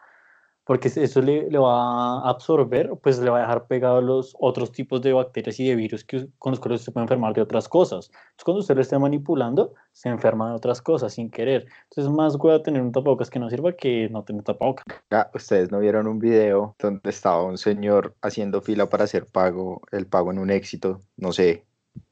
porque 0.70 0.88
eso 0.88 1.20
le, 1.24 1.50
le, 1.50 1.58
va 1.58 2.20
a 2.20 2.30
absorber, 2.30 2.92
pues 3.02 3.18
le 3.18 3.32
va 3.32 3.40
a 3.40 3.42
dejar 3.42 3.66
pegados 3.66 4.04
los 4.04 4.36
otros 4.40 4.72
tipos 4.72 5.02
de 5.02 5.14
bacterias 5.14 5.60
y 5.60 5.68
de 5.68 5.76
virus 5.76 6.04
que, 6.04 6.28
con 6.38 6.52
los 6.52 6.60
cuales 6.60 6.82
se 6.82 6.92
puede 6.92 7.06
enfermar 7.06 7.34
de 7.34 7.42
otras 7.42 7.68
cosas. 7.68 8.12
Entonces, 8.12 8.44
cuando 8.46 8.60
usted 8.60 8.76
lo 8.76 8.82
esté 8.82 9.00
manipulando, 9.00 9.74
se 9.94 10.10
enferma 10.10 10.48
de 10.48 10.56
otras 10.56 10.80
cosas 10.80 11.12
sin 11.12 11.32
querer. 11.32 11.66
Entonces, 11.90 12.14
más 12.14 12.36
a 12.36 12.62
tener 12.62 12.84
un 12.84 12.92
tapabocas 12.92 13.32
que 13.32 13.40
no 13.40 13.50
sirva 13.50 13.72
que 13.72 14.10
no 14.10 14.24
tener 14.24 14.44
tapabocas. 14.44 14.86
Ya, 15.10 15.32
ustedes 15.34 15.72
no 15.72 15.80
vieron 15.80 16.06
un 16.06 16.20
video 16.20 16.76
donde 16.78 17.10
estaba 17.10 17.42
un 17.42 17.58
señor 17.58 18.14
haciendo 18.22 18.62
fila 18.62 18.88
para 18.88 19.06
hacer 19.06 19.26
pago, 19.26 19.82
el 19.92 20.06
pago 20.06 20.30
en 20.30 20.38
un 20.38 20.52
éxito, 20.52 21.00
no 21.18 21.32
sé, 21.32 21.66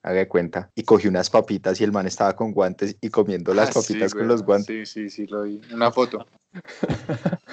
haga 0.03 0.19
de 0.19 0.27
cuenta, 0.27 0.71
y 0.75 0.83
cogió 0.83 1.09
unas 1.09 1.29
papitas 1.29 1.79
y 1.79 1.83
el 1.83 1.91
man 1.91 2.07
estaba 2.07 2.35
con 2.35 2.51
guantes 2.51 2.97
y 3.01 3.09
comiendo 3.09 3.53
las 3.53 3.69
ah, 3.69 3.81
papitas 3.81 4.13
con 4.13 4.27
los 4.27 4.43
guantes. 4.43 4.89
Sí, 4.89 5.09
sí, 5.09 5.09
sí, 5.09 5.27
lo 5.27 5.43
vi. 5.43 5.61
Una 5.73 5.91
foto. 5.91 6.25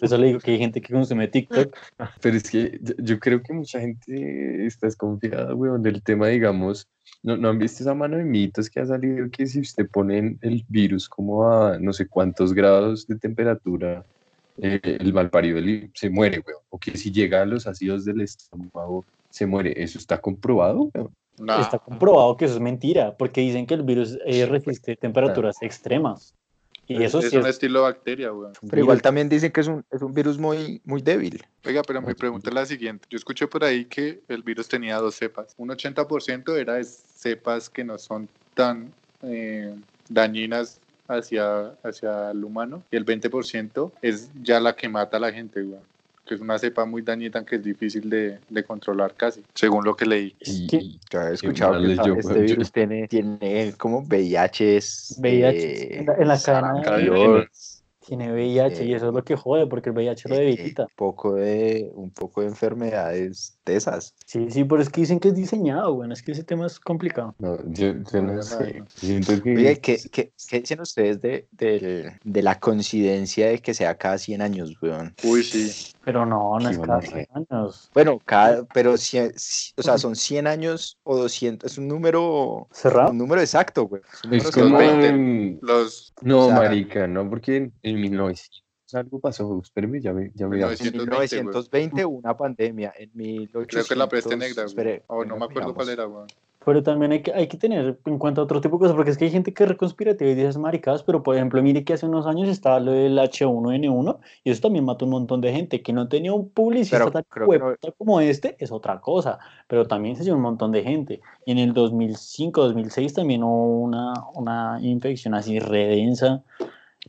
eso 0.00 0.18
le 0.18 0.28
digo 0.28 0.40
que 0.40 0.52
hay 0.52 0.58
gente 0.58 0.80
que 0.80 0.92
consume 0.92 1.28
TikTok. 1.28 1.76
Pero 2.20 2.36
es 2.36 2.50
que 2.50 2.80
yo, 2.98 3.18
creo 3.18 3.42
que 3.42 3.52
mucha 3.52 3.80
gente 3.80 4.66
está 4.66 4.86
desconfiada, 4.86 5.54
weón, 5.54 5.82
del 5.82 6.02
tema, 6.02 6.28
digamos, 6.28 6.88
no, 7.22 7.36
no 7.36 7.50
han 7.50 7.58
visto 7.58 7.82
esa 7.82 7.94
mano 7.94 8.16
de 8.16 8.24
mitos 8.24 8.70
que 8.70 8.80
ha 8.80 8.86
salido 8.86 9.28
que 9.30 9.46
si 9.46 9.60
usted 9.60 9.88
pone 9.88 10.38
el 10.40 10.64
virus 10.68 11.08
como 11.08 11.50
a 11.50 11.78
no 11.78 11.92
sé 11.92 12.06
cuántos 12.06 12.54
grados 12.54 13.06
de 13.06 13.16
temperatura, 13.16 14.04
eh, 14.58 14.80
el 14.82 15.12
malparido 15.12 15.60
se 15.94 16.10
muere, 16.10 16.42
weón. 16.46 16.62
O 16.70 16.78
que 16.78 16.96
si 16.96 17.10
llega 17.10 17.42
a 17.42 17.46
los 17.46 17.66
ácidos 17.66 18.04
del 18.04 18.20
estómago, 18.20 19.04
se 19.30 19.46
muere. 19.46 19.82
¿Eso 19.82 19.98
está 19.98 20.20
comprobado? 20.20 20.90
Está 21.60 21.78
comprobado 21.78 22.36
que 22.36 22.44
eso 22.44 22.54
es 22.54 22.60
mentira, 22.60 23.16
porque 23.16 23.40
dicen 23.40 23.66
que 23.66 23.74
el 23.74 23.82
virus 23.82 24.18
eh, 24.26 24.44
resiste 24.46 24.94
temperaturas 24.96 25.56
extremas 25.62 26.34
Y 26.86 27.02
eso 27.02 27.20
es, 27.20 27.30
sí 27.30 27.36
un 27.38 27.46
estilo 27.46 27.82
bacteria, 27.82 28.32
weón. 28.32 28.52
Pero 28.68 28.82
igual 28.82 29.00
también 29.00 29.28
dicen 29.28 29.50
que 29.50 29.60
es 29.62 29.68
un, 29.68 29.84
es 29.90 30.02
un 30.02 30.12
virus 30.12 30.38
muy, 30.38 30.82
muy 30.84 31.00
débil. 31.00 31.42
Oiga, 31.64 31.82
pero 31.82 32.02
mi 32.02 32.14
pregunta 32.14 32.50
es 32.50 32.54
la 32.54 32.66
siguiente. 32.66 33.06
Yo 33.08 33.16
escuché 33.16 33.46
por 33.46 33.64
ahí 33.64 33.86
que 33.86 34.20
el 34.28 34.42
virus 34.42 34.68
tenía 34.68 34.98
dos 34.98 35.14
cepas. 35.14 35.54
Un 35.56 35.70
80% 35.70 36.56
era 36.58 36.74
de 36.74 36.84
cepas 36.84 37.70
que 37.70 37.84
no 37.84 37.96
son 37.96 38.28
tan 38.54 38.92
eh, 39.22 39.74
dañinas 40.08 40.80
hacia, 41.08 41.74
hacia 41.82 42.32
el 42.32 42.44
humano 42.44 42.82
y 42.90 42.96
el 42.96 43.06
20% 43.06 43.92
es 44.02 44.30
ya 44.42 44.60
la 44.60 44.76
que 44.76 44.88
mata 44.88 45.16
a 45.16 45.20
la 45.20 45.32
gente, 45.32 45.62
weón. 45.62 45.90
Que 46.30 46.36
es 46.36 46.40
una 46.40 46.60
cepa 46.60 46.84
muy 46.86 47.02
dañina 47.02 47.44
que 47.44 47.56
es 47.56 47.64
difícil 47.64 48.08
de, 48.08 48.38
de 48.48 48.62
controlar 48.62 49.14
casi, 49.16 49.42
según 49.52 49.84
lo 49.84 49.96
que 49.96 50.06
leí. 50.06 50.36
Y 50.38 50.68
yo 51.10 51.20
he 51.22 51.34
escuchado 51.34 51.72
que 51.82 51.96
yo, 51.96 52.14
este 52.14 52.32
weón. 52.34 52.46
virus 52.46 52.70
tiene, 52.70 53.08
tiene 53.08 53.74
como 53.76 54.02
VIH. 54.02 54.76
es, 54.76 55.16
VIH, 55.18 55.58
eh, 55.58 55.98
en 55.98 56.06
la- 56.06 56.14
en 56.14 56.28
la 56.28 56.38
cadena 56.40 56.96
de- 56.98 57.48
Tiene 58.06 58.32
VIH 58.32 58.84
y 58.84 58.94
eso 58.94 59.08
es 59.08 59.14
lo 59.14 59.22
que 59.24 59.34
jode, 59.36 59.66
porque 59.66 59.90
el 59.90 59.94
VIH 59.96 60.28
lo 60.28 60.36
eh, 60.36 60.38
debilita. 60.38 60.84
un 60.84 60.88
poco 60.96 61.34
de 61.34 61.90
un 61.94 62.10
poco 62.10 62.40
de 62.42 62.46
enfermedades 62.48 63.58
tesas. 63.62 64.14
Sí, 64.24 64.46
sí, 64.50 64.64
pero 64.64 64.80
es 64.82 64.88
que 64.88 65.02
dicen 65.02 65.20
que 65.20 65.28
es 65.28 65.34
diseñado, 65.34 65.94
bueno, 65.94 66.14
es 66.14 66.22
que 66.22 66.32
ese 66.32 66.42
tema 66.44 66.66
es 66.66 66.80
complicado. 66.80 67.34
No, 67.38 67.56
yo, 67.66 67.92
yo 68.12 68.22
no 68.22 68.30
Oigan, 68.32 68.42
sé. 68.42 68.82
Siento 68.96 69.42
que. 69.42 69.54
Oye, 69.56 69.80
¿qué, 69.80 69.98
qué, 70.10 70.32
qué 70.48 70.60
dicen 70.60 70.80
ustedes 70.80 71.20
de, 71.20 71.46
de, 71.52 72.16
de 72.24 72.42
la 72.42 72.58
coincidencia 72.58 73.48
de 73.48 73.58
que 73.58 73.74
sea 73.74 73.96
cada 73.96 74.16
100 74.18 74.42
años, 74.42 74.74
weón? 74.80 75.14
Uy, 75.22 75.42
sí. 75.44 75.92
Pero 76.04 76.24
no, 76.24 76.58
no 76.58 76.70
es 76.70 76.78
cada 76.78 76.96
a 76.96 77.00
re- 77.00 77.06
100 77.08 77.26
años. 77.50 77.90
Bueno, 77.92 78.18
cada, 78.24 78.64
pero 78.72 78.94
cien- 78.94 79.34
ci- 79.34 79.72
o 79.76 79.82
sea, 79.82 79.98
son 79.98 80.16
100 80.16 80.46
años 80.46 80.98
o 81.02 81.16
200, 81.16 81.70
es 81.70 81.76
un 81.78 81.88
número, 81.88 82.68
¿Cerrado? 82.72 83.10
un 83.10 83.18
número 83.18 83.40
exacto, 83.40 83.84
güey. 83.86 84.00
Es 84.02 84.24
un 84.24 84.34
Es 84.34 84.50
como. 84.50 84.78
cerrado. 84.78 84.78
20. 84.98 85.06
en- 85.08 85.58
Los 85.62 86.14
No, 86.22 86.46
O 86.46 86.46
sea- 86.48 86.56
marica, 86.56 87.06
no, 87.06 87.28
porque 87.28 87.56
en, 87.56 87.72
en 87.82 88.00
1900 88.00 88.62
algo 88.94 89.20
pasó. 89.20 89.60
Espérame, 89.62 90.00
ya 90.00 90.12
me, 90.12 90.32
ya 90.34 90.48
me 90.48 90.56
1900. 90.56 90.80
En 90.80 90.90
120, 90.90 91.06
güey. 91.36 91.44
1920 91.44 92.04
hubo 92.06 92.18
una 92.18 92.36
pandemia, 92.36 92.92
en 92.98 93.10
1800... 93.14 93.66
creo 93.68 93.84
que 93.84 93.94
la 93.96 94.08
peste 94.08 94.36
negra, 94.36 94.62
güey. 94.62 94.66
espere, 94.66 95.02
O 95.06 95.24
no 95.24 95.36
me 95.36 95.44
acuerdo 95.44 95.50
miramos. 95.68 95.74
cuál 95.74 95.88
era, 95.90 96.06
weón. 96.08 96.26
Pero 96.64 96.82
también 96.82 97.12
hay 97.12 97.22
que, 97.22 97.32
hay 97.32 97.46
que 97.46 97.56
tener 97.56 97.98
en 98.04 98.18
cuenta 98.18 98.42
otro 98.42 98.60
tipo 98.60 98.76
de 98.76 98.80
cosas, 98.80 98.94
porque 98.94 99.10
es 99.10 99.16
que 99.18 99.24
hay 99.24 99.30
gente 99.30 99.54
que 99.54 99.62
es 99.62 99.68
reconspirativa 99.68 100.30
y 100.30 100.34
dice 100.34 100.58
maricadas, 100.58 101.02
pero 101.02 101.22
por 101.22 101.34
ejemplo, 101.34 101.62
mire 101.62 101.84
que 101.84 101.94
hace 101.94 102.04
unos 102.06 102.26
años 102.26 102.48
estaba 102.48 102.78
lo 102.80 102.92
del 102.92 103.18
H1N1 103.18 104.18
y 104.44 104.50
eso 104.50 104.60
también 104.60 104.84
mató 104.84 105.06
un 105.06 105.12
montón 105.12 105.40
de 105.40 105.52
gente. 105.52 105.82
Que 105.82 105.92
no 105.94 106.08
tenía 106.08 106.32
un 106.34 106.50
publicista 106.50 106.98
Pero 106.98 107.10
tan 107.10 107.24
no- 107.48 107.92
como 107.96 108.20
este 108.20 108.56
es 108.58 108.70
otra 108.72 109.00
cosa, 109.00 109.38
pero 109.68 109.86
también 109.86 110.16
se 110.16 110.24
llevó 110.24 110.36
un 110.36 110.42
montón 110.42 110.70
de 110.72 110.82
gente. 110.82 111.20
Y 111.46 111.52
en 111.52 111.58
el 111.58 111.72
2005, 111.72 112.62
2006 112.62 113.14
también 113.14 113.42
hubo 113.42 113.78
una, 113.80 114.12
una 114.34 114.78
infección 114.82 115.34
así 115.34 115.58
redensa. 115.58 116.42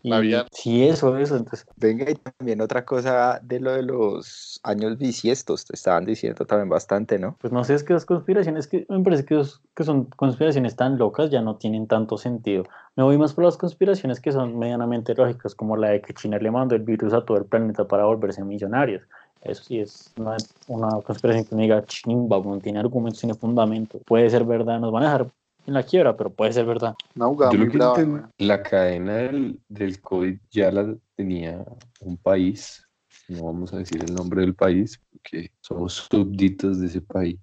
La 0.03 0.17
aviar. 0.17 0.47
sí, 0.51 0.83
eso, 0.83 1.17
eso. 1.17 1.35
Entonces, 1.35 1.67
Venga, 1.75 2.09
y 2.09 2.15
también 2.15 2.61
otra 2.61 2.85
cosa 2.85 3.39
de 3.43 3.59
lo 3.59 3.71
de 3.71 3.83
los 3.83 4.59
años 4.63 4.97
bisiestos, 4.97 5.65
te 5.65 5.75
estaban 5.75 6.05
diciendo 6.05 6.45
también 6.45 6.69
bastante, 6.69 7.19
¿no? 7.19 7.37
pues 7.39 7.51
no 7.51 7.63
sé, 7.63 7.75
es 7.75 7.83
que 7.83 7.93
las 7.93 8.05
conspiraciones 8.05 8.67
que 8.67 8.85
me 8.89 9.03
parece 9.03 9.25
que, 9.25 9.41
que 9.75 9.83
son 9.83 10.05
conspiraciones 10.05 10.75
tan 10.75 10.97
locas 10.97 11.29
ya 11.29 11.41
no 11.41 11.57
tienen 11.57 11.87
tanto 11.87 12.17
sentido. 12.17 12.63
Me 12.95 13.03
voy 13.03 13.17
más 13.17 13.33
por 13.33 13.43
las 13.43 13.57
conspiraciones 13.57 14.19
que 14.19 14.31
son 14.31 14.57
medianamente 14.57 15.13
lógicas, 15.13 15.55
como 15.55 15.77
la 15.77 15.89
de 15.89 16.01
que 16.01 16.13
China 16.13 16.37
le 16.37 16.51
mandó 16.51 16.75
el 16.75 16.83
virus 16.83 17.13
a 17.13 17.25
todo 17.25 17.37
el 17.37 17.45
planeta 17.45 17.87
para 17.87 18.05
volverse 18.05 18.43
millonarios. 18.43 19.03
Eso 19.41 19.63
sí 19.63 19.79
es 19.79 20.13
una, 20.17 20.37
una 20.67 21.01
conspiración 21.01 21.45
que 21.45 21.55
me 21.55 21.63
diga 21.63 21.83
chimba, 21.85 22.37
weón, 22.37 22.61
tiene 22.61 22.79
argumentos, 22.79 23.19
tiene 23.19 23.33
fundamento. 23.33 23.99
Puede 24.05 24.29
ser 24.29 24.45
verdad, 24.45 24.79
nos 24.79 24.91
van 24.91 25.03
a 25.03 25.05
dejar 25.07 25.31
en 25.66 25.74
la 25.74 25.84
quiebra, 25.84 26.16
pero 26.18 26.34
puede 26.34 26.53
ser 26.53 26.66
verdad. 26.66 26.95
Una 27.16 27.28
jugada 27.28 27.51
Yo 27.51 27.57
muy 27.59 27.68
lo 27.68 27.72
que 27.72 27.78
brava, 27.78 27.97
enten- 27.97 28.14
weón. 28.14 28.32
la 28.38 28.64
cadena 28.64 29.16
del, 29.18 29.59
del 29.68 30.01
COVID 30.01 30.38
ya 30.49 30.72
la 30.72 30.95
tenía 31.16 31.66
un 31.99 32.18
país, 32.18 32.88
no 33.28 33.45
vamos 33.45 33.74
a 33.74 33.78
decir 33.78 34.03
el 34.03 34.14
nombre 34.14 34.41
del 34.41 34.55
país, 34.55 34.99
porque 35.12 35.51
somos 35.62 35.93
súbditos 35.93 36.80
de 36.80 36.88
ese 36.88 37.01
país. 37.01 37.39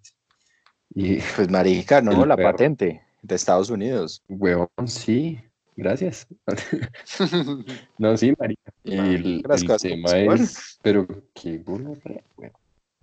Y, 0.94 1.18
Pues 1.36 1.50
marica, 1.50 2.00
no, 2.00 2.24
la 2.24 2.36
perro. 2.36 2.52
patente 2.52 3.02
de 3.22 3.34
Estados 3.34 3.70
Unidos. 3.70 4.22
huevón, 4.28 4.68
sí, 4.86 5.38
gracias. 5.76 6.26
no, 7.98 8.16
sí, 8.16 8.34
marica. 8.38 8.72
Y 8.84 8.96
el, 8.96 9.42
tema 9.80 10.18
es, 10.34 10.78
pero 10.82 11.06
qué 11.34 11.62
weón. 11.66 12.00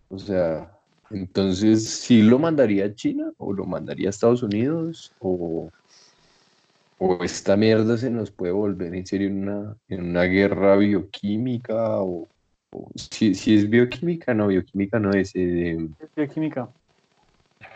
O 0.09 0.19
sea, 0.19 0.71
entonces, 1.09 1.85
¿sí 2.01 2.21
lo 2.23 2.39
mandaría 2.39 2.85
a 2.85 2.93
China 2.95 3.31
o 3.37 3.53
lo 3.53 3.65
mandaría 3.65 4.07
a 4.07 4.11
Estados 4.11 4.43
Unidos 4.43 5.13
o, 5.19 5.69
o 6.97 7.23
esta 7.23 7.55
mierda 7.57 7.97
se 7.97 8.09
nos 8.09 8.31
puede 8.31 8.53
volver 8.53 8.95
en 8.95 9.05
serio 9.05 9.27
en 9.27 9.47
una, 9.49 9.77
en 9.89 10.03
una 10.03 10.23
guerra 10.23 10.77
bioquímica 10.77 12.01
o, 12.01 12.29
o 12.71 12.91
si, 12.95 13.35
si 13.35 13.55
es 13.55 13.69
bioquímica, 13.69 14.33
no, 14.33 14.47
bioquímica 14.47 14.99
no 14.99 15.11
es, 15.13 15.31
eh, 15.35 15.77
Bioquímica. 16.15 16.69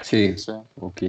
sí, 0.02 0.38
Sí. 0.38 0.52
ok. 0.76 1.04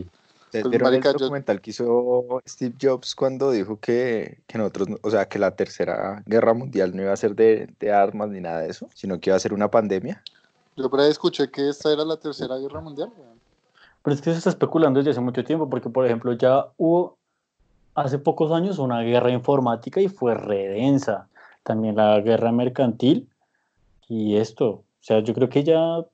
¿Ustedes 0.53 0.65
Pues, 0.65 0.65
el 0.65 1.03
yo- 1.03 1.13
documental 1.13 1.61
que 1.61 1.71
hizo 1.71 2.43
Steve 2.45 2.75
Jobs 2.81 3.15
cuando 3.15 3.53
dijo 3.53 3.79
que, 3.79 4.43
que 4.49 4.59
nosotros, 4.59 4.89
no- 4.89 4.97
o 5.03 5.11
sea, 5.11 5.29
que 5.29 5.39
la 5.39 5.55
tercera 5.55 6.23
guerra 6.27 6.55
mundial 6.55 6.95
no 6.97 7.03
iba 7.03 7.13
a 7.13 7.17
ser 7.17 7.37
de, 7.37 7.69
de 7.79 7.93
armas 7.93 8.31
ni 8.31 8.41
nada 8.41 8.63
de 8.63 8.71
eso, 8.71 8.89
sino 8.95 9.21
que 9.21 9.31
iba 9.31 9.37
a 9.37 9.41
ser 9.41 9.53
una 9.55 9.71
pandemia? 9.71 10.23
Yo 10.81 10.89
por 10.89 11.01
ahí 11.01 11.11
escuché 11.11 11.51
que 11.51 11.69
esta 11.69 11.93
era 11.93 12.05
la 12.05 12.17
tercera 12.17 12.57
guerra 12.57 12.81
mundial, 12.81 13.11
weón. 13.17 13.39
Pero 14.03 14.15
es 14.15 14.23
que 14.23 14.31
se 14.31 14.39
está 14.39 14.51
especulando 14.51 14.99
desde 14.99 15.11
hace 15.11 15.21
mucho 15.21 15.45
tiempo, 15.45 15.69
porque 15.69 15.91
por 15.91 16.07
ejemplo 16.07 16.33
ya 16.33 16.67
hubo 16.79 17.19
hace 17.95 18.19
pocos 18.19 18.51
años 18.51 18.79
una 18.79 19.03
guerra 19.03 19.31
informática 19.31 20.01
y 20.01 20.09
fue 20.09 20.35
redensa. 20.35 21.29
También 21.63 21.97
la 21.97 22.19
guerra 22.21 22.51
mercantil 22.51 23.29
y 24.09 24.37
esto. 24.37 24.69
O 24.69 25.03
sea, 25.03 25.21
yo 25.21 25.35
creo 25.35 25.51
que 25.51 25.65
ya 25.65 26.05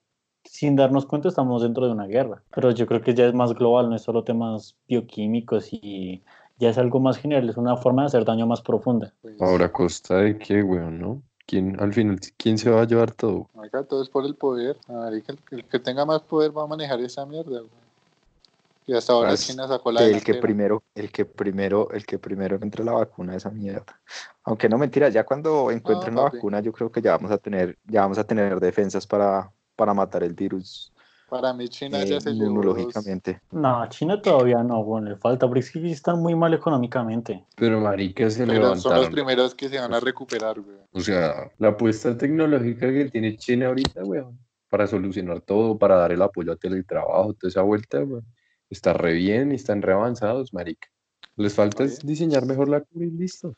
sin 0.45 0.77
darnos 0.77 1.07
cuenta 1.07 1.29
estamos 1.29 1.63
dentro 1.63 1.87
de 1.87 1.93
una 1.93 2.07
guerra. 2.07 2.43
Pero 2.55 2.71
yo 2.73 2.87
creo 2.87 3.03
que 3.03 3.15
ya 3.15 3.27
es 3.27 3.35
más 3.35 3.55
global, 3.55 3.89
no 3.89 3.97
es 3.97 4.03
solo 4.03 4.25
temas 4.25 4.75
bioquímicos 4.89 5.73
y 5.73 6.23
ya 6.59 6.71
es 6.71 6.79
algo 6.79 7.01
más 7.01 7.19
general, 7.19 7.49
es 7.49 7.57
una 7.57 7.77
forma 7.77 8.03
de 8.03 8.07
hacer 8.07 8.25
daño 8.25 8.47
más 8.47 8.63
profunda. 8.63 9.13
Pues, 9.23 9.41
Ahora, 9.41 9.67
¿a 9.67 9.73
costa 9.73 10.19
de 10.19 10.39
qué, 10.39 10.63
weón, 10.63 11.01
no? 11.01 11.23
¿Quién, 11.47 11.81
al 11.81 11.93
final, 11.95 12.19
¿quién 12.37 12.59
se 12.59 12.71
va 12.71 12.83
a 12.83 12.87
llevar 12.87 13.13
todo? 13.13 13.49
Marica, 13.55 13.85
todo 13.85 14.03
es 14.03 14.09
por 14.09 14.27
el 14.27 14.35
poder. 14.35 14.77
Marica, 14.89 15.33
el, 15.33 15.39
el 15.59 15.65
que 15.65 15.79
tenga 15.79 16.05
más 16.05 16.23
poder 16.23 16.57
va 16.57 16.65
a 16.65 16.67
manejar 16.67 17.01
esa 17.01 17.25
mierda, 17.25 17.63
weón. 17.63 17.87
Y 18.87 18.95
hasta 18.95 19.13
ahora 19.13 19.31
Pues, 19.31 19.47
China 19.47 19.67
sacó 19.67 19.91
la 19.91 20.05
el 20.05 20.23
que 20.23 20.35
primero, 20.35 20.85
el 20.95 21.11
que 21.11 21.25
primero, 21.25 21.91
el 21.91 22.07
que 22.07 22.21
primero 22.21 22.57
entre 22.63 22.85
la 22.85 22.93
vacuna 22.93 23.35
esa 23.35 23.51
mierda. 23.51 24.01
Aunque 24.45 24.69
no 24.69 24.79
mentira, 24.79 25.09
ya 25.09 25.25
cuando 25.25 25.73
encuentren 25.73 26.15
la 26.15 26.23
vacuna, 26.23 26.61
yo 26.61 26.73
creo 26.73 26.93
que 26.93 27.03
ya 27.03 27.13
vamos 27.13 27.33
a 27.33 27.39
tener, 27.39 27.77
ya 27.85 28.03
vamos 28.03 28.19
a 28.19 28.25
tener 28.25 28.61
defensas 28.61 29.05
para, 29.07 29.51
para 29.75 29.93
matar 29.93 30.23
el 30.23 30.35
virus 30.35 30.93
Para 31.29 31.53
mí 31.53 31.69
China 31.69 32.03
eh, 32.03 32.07
ya 32.07 32.21
se 32.21 32.31
inmunológicamente. 32.31 33.41
No, 33.51 33.89
China 33.89 34.23
todavía 34.23 34.63
no, 34.63 34.85
bueno, 34.85 35.11
le 35.11 35.17
falta, 35.17 35.49
porque 35.49 35.65
que 35.73 35.91
están 35.91 36.21
muy 36.21 36.37
mal 36.37 36.55
económicamente. 36.55 37.45
Pero 37.57 37.81
marica 37.81 38.31
se 38.31 38.47
Pero 38.47 38.53
son 38.53 38.63
los 38.63 38.85
levantaron. 38.85 39.13
primeros 39.13 39.55
que 39.55 39.69
se 39.69 39.79
van 39.81 39.93
a 39.93 40.01
recuperar, 40.01 40.61
weón. 40.61 40.83
O 40.93 41.01
sea, 41.01 41.51
la 41.59 41.69
apuesta 41.69 42.17
tecnológica 42.17 42.93
que 42.93 43.07
tiene 43.07 43.37
China 43.37 43.67
ahorita, 43.67 44.05
weón, 44.05 44.39
para 44.71 44.87
solucionar 44.87 45.41
todo, 45.41 45.77
para 45.77 45.97
dar 45.97 46.13
el 46.13 46.23
apoyo 46.23 46.53
a 46.53 46.57
teletrabajo, 46.57 47.35
toda 47.35 47.49
esa 47.49 47.63
vuelta, 47.63 47.99
weón, 48.05 48.25
está 48.71 48.93
re 48.93 49.15
bien 49.15 49.51
y 49.51 49.57
están 49.57 49.83
re 49.83 49.95
avanzados, 49.95 50.55
marica. 50.55 50.89
Les 51.37 51.55
falta 51.55 51.85
es 51.85 52.07
diseñar 52.07 52.47
mejor 52.47 52.69
la 52.69 52.81
cura 52.81 53.05
y 53.05 53.11
listo. 53.11 53.55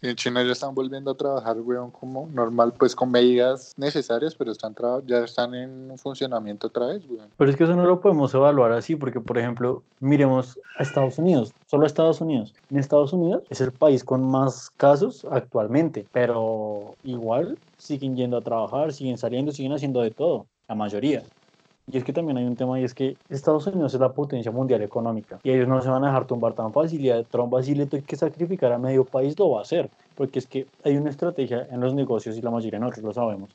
En 0.00 0.14
China 0.14 0.44
ya 0.44 0.52
están 0.52 0.74
volviendo 0.74 1.10
a 1.10 1.16
trabajar, 1.16 1.58
weón, 1.60 1.90
como 1.90 2.28
normal, 2.32 2.72
pues 2.78 2.94
con 2.94 3.10
medidas 3.10 3.74
necesarias, 3.76 4.34
pero 4.36 4.52
están 4.52 4.74
ya 5.06 5.24
están 5.24 5.54
en 5.54 5.98
funcionamiento 5.98 6.68
otra 6.68 6.86
vez, 6.86 7.02
weón. 7.08 7.28
Pero 7.36 7.50
es 7.50 7.56
que 7.56 7.64
eso 7.64 7.74
no 7.74 7.84
lo 7.84 8.00
podemos 8.00 8.32
evaluar 8.32 8.70
así, 8.72 8.94
porque 8.94 9.20
por 9.20 9.38
ejemplo, 9.38 9.82
miremos 9.98 10.58
a 10.78 10.84
Estados 10.84 11.18
Unidos, 11.18 11.52
solo 11.66 11.82
a 11.82 11.86
Estados 11.88 12.20
Unidos. 12.20 12.54
En 12.70 12.78
Estados 12.78 13.12
Unidos 13.12 13.42
es 13.50 13.60
el 13.60 13.72
país 13.72 14.04
con 14.04 14.22
más 14.22 14.70
casos 14.76 15.26
actualmente, 15.30 16.06
pero 16.12 16.94
igual 17.02 17.58
siguen 17.76 18.16
yendo 18.16 18.36
a 18.36 18.42
trabajar, 18.42 18.92
siguen 18.92 19.18
saliendo, 19.18 19.50
siguen 19.50 19.72
haciendo 19.72 20.00
de 20.00 20.12
todo, 20.12 20.46
la 20.68 20.76
mayoría. 20.76 21.24
Y 21.90 21.96
es 21.96 22.04
que 22.04 22.12
también 22.12 22.36
hay 22.36 22.44
un 22.44 22.54
tema 22.54 22.78
y 22.78 22.84
es 22.84 22.92
que 22.92 23.16
Estados 23.30 23.66
Unidos 23.66 23.94
es 23.94 24.00
la 24.00 24.12
potencia 24.12 24.52
mundial 24.52 24.82
económica 24.82 25.38
y 25.42 25.50
ellos 25.50 25.68
no 25.68 25.80
se 25.80 25.88
van 25.88 26.04
a 26.04 26.08
dejar 26.08 26.26
tumbar 26.26 26.52
tan 26.52 26.72
fácil 26.72 27.00
y 27.00 27.10
a 27.10 27.22
Trump 27.22 27.54
así 27.54 27.74
le 27.74 27.86
tiene 27.86 28.04
que 28.04 28.16
sacrificar 28.16 28.72
a 28.72 28.78
medio 28.78 29.04
país 29.04 29.38
lo 29.38 29.50
va 29.50 29.60
a 29.60 29.62
hacer, 29.62 29.88
porque 30.14 30.38
es 30.38 30.46
que 30.46 30.66
hay 30.84 30.96
una 30.96 31.08
estrategia 31.08 31.66
en 31.70 31.80
los 31.80 31.94
negocios 31.94 32.36
y 32.36 32.42
la 32.42 32.50
mayoría 32.50 32.78
de 32.78 32.84
nosotros 32.84 33.04
lo 33.04 33.14
sabemos. 33.14 33.50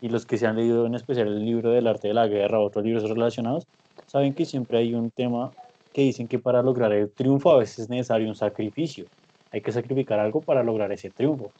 Y 0.00 0.08
los 0.08 0.26
que 0.26 0.36
se 0.36 0.46
han 0.46 0.56
leído 0.56 0.84
en 0.86 0.94
especial 0.94 1.28
el 1.28 1.44
libro 1.44 1.70
del 1.70 1.86
arte 1.86 2.08
de 2.08 2.14
la 2.14 2.26
guerra 2.26 2.58
o 2.58 2.64
otros 2.64 2.84
libros 2.84 3.08
relacionados, 3.08 3.66
saben 4.06 4.34
que 4.34 4.44
siempre 4.44 4.78
hay 4.78 4.94
un 4.94 5.10
tema 5.10 5.52
que 5.92 6.02
dicen 6.02 6.26
que 6.26 6.38
para 6.38 6.62
lograr 6.62 6.92
el 6.92 7.10
triunfo 7.10 7.52
a 7.52 7.58
veces 7.58 7.78
es 7.80 7.88
necesario 7.88 8.28
un 8.28 8.34
sacrificio. 8.34 9.06
Hay 9.52 9.60
que 9.60 9.72
sacrificar 9.72 10.18
algo 10.18 10.40
para 10.40 10.62
lograr 10.62 10.92
ese 10.92 11.10
triunfo. 11.10 11.52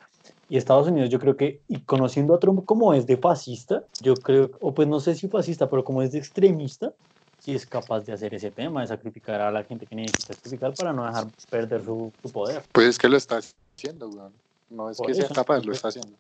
Y 0.48 0.56
Estados 0.56 0.86
Unidos, 0.86 1.10
yo 1.10 1.18
creo 1.18 1.36
que, 1.36 1.62
y 1.66 1.80
conociendo 1.80 2.34
a 2.34 2.38
Trump 2.38 2.64
como 2.64 2.94
es 2.94 3.06
de 3.06 3.16
fascista, 3.16 3.84
yo 4.00 4.14
creo, 4.14 4.50
o 4.60 4.74
pues 4.74 4.86
no 4.86 5.00
sé 5.00 5.14
si 5.14 5.28
fascista, 5.28 5.68
pero 5.68 5.84
como 5.84 6.02
es 6.02 6.12
de 6.12 6.18
extremista, 6.18 6.92
sí 7.40 7.54
es 7.54 7.66
capaz 7.66 8.04
de 8.04 8.12
hacer 8.12 8.32
ese 8.34 8.50
tema, 8.50 8.80
de 8.80 8.86
sacrificar 8.86 9.40
a 9.40 9.50
la 9.50 9.64
gente 9.64 9.86
que 9.86 9.96
necesita 9.96 10.34
sacrificar 10.34 10.72
para 10.74 10.92
no 10.92 11.04
dejar 11.04 11.26
perder 11.50 11.84
su, 11.84 12.12
su 12.22 12.30
poder. 12.30 12.62
Pues 12.72 12.88
es 12.88 12.98
que 12.98 13.08
lo 13.08 13.16
está 13.16 13.40
haciendo, 13.76 14.08
weón. 14.08 14.32
No 14.68 14.90
es 14.90 15.00
que 15.04 15.14
sea 15.14 15.28
capaz, 15.28 15.64
lo 15.64 15.72
está 15.72 15.88
haciendo. 15.88 16.16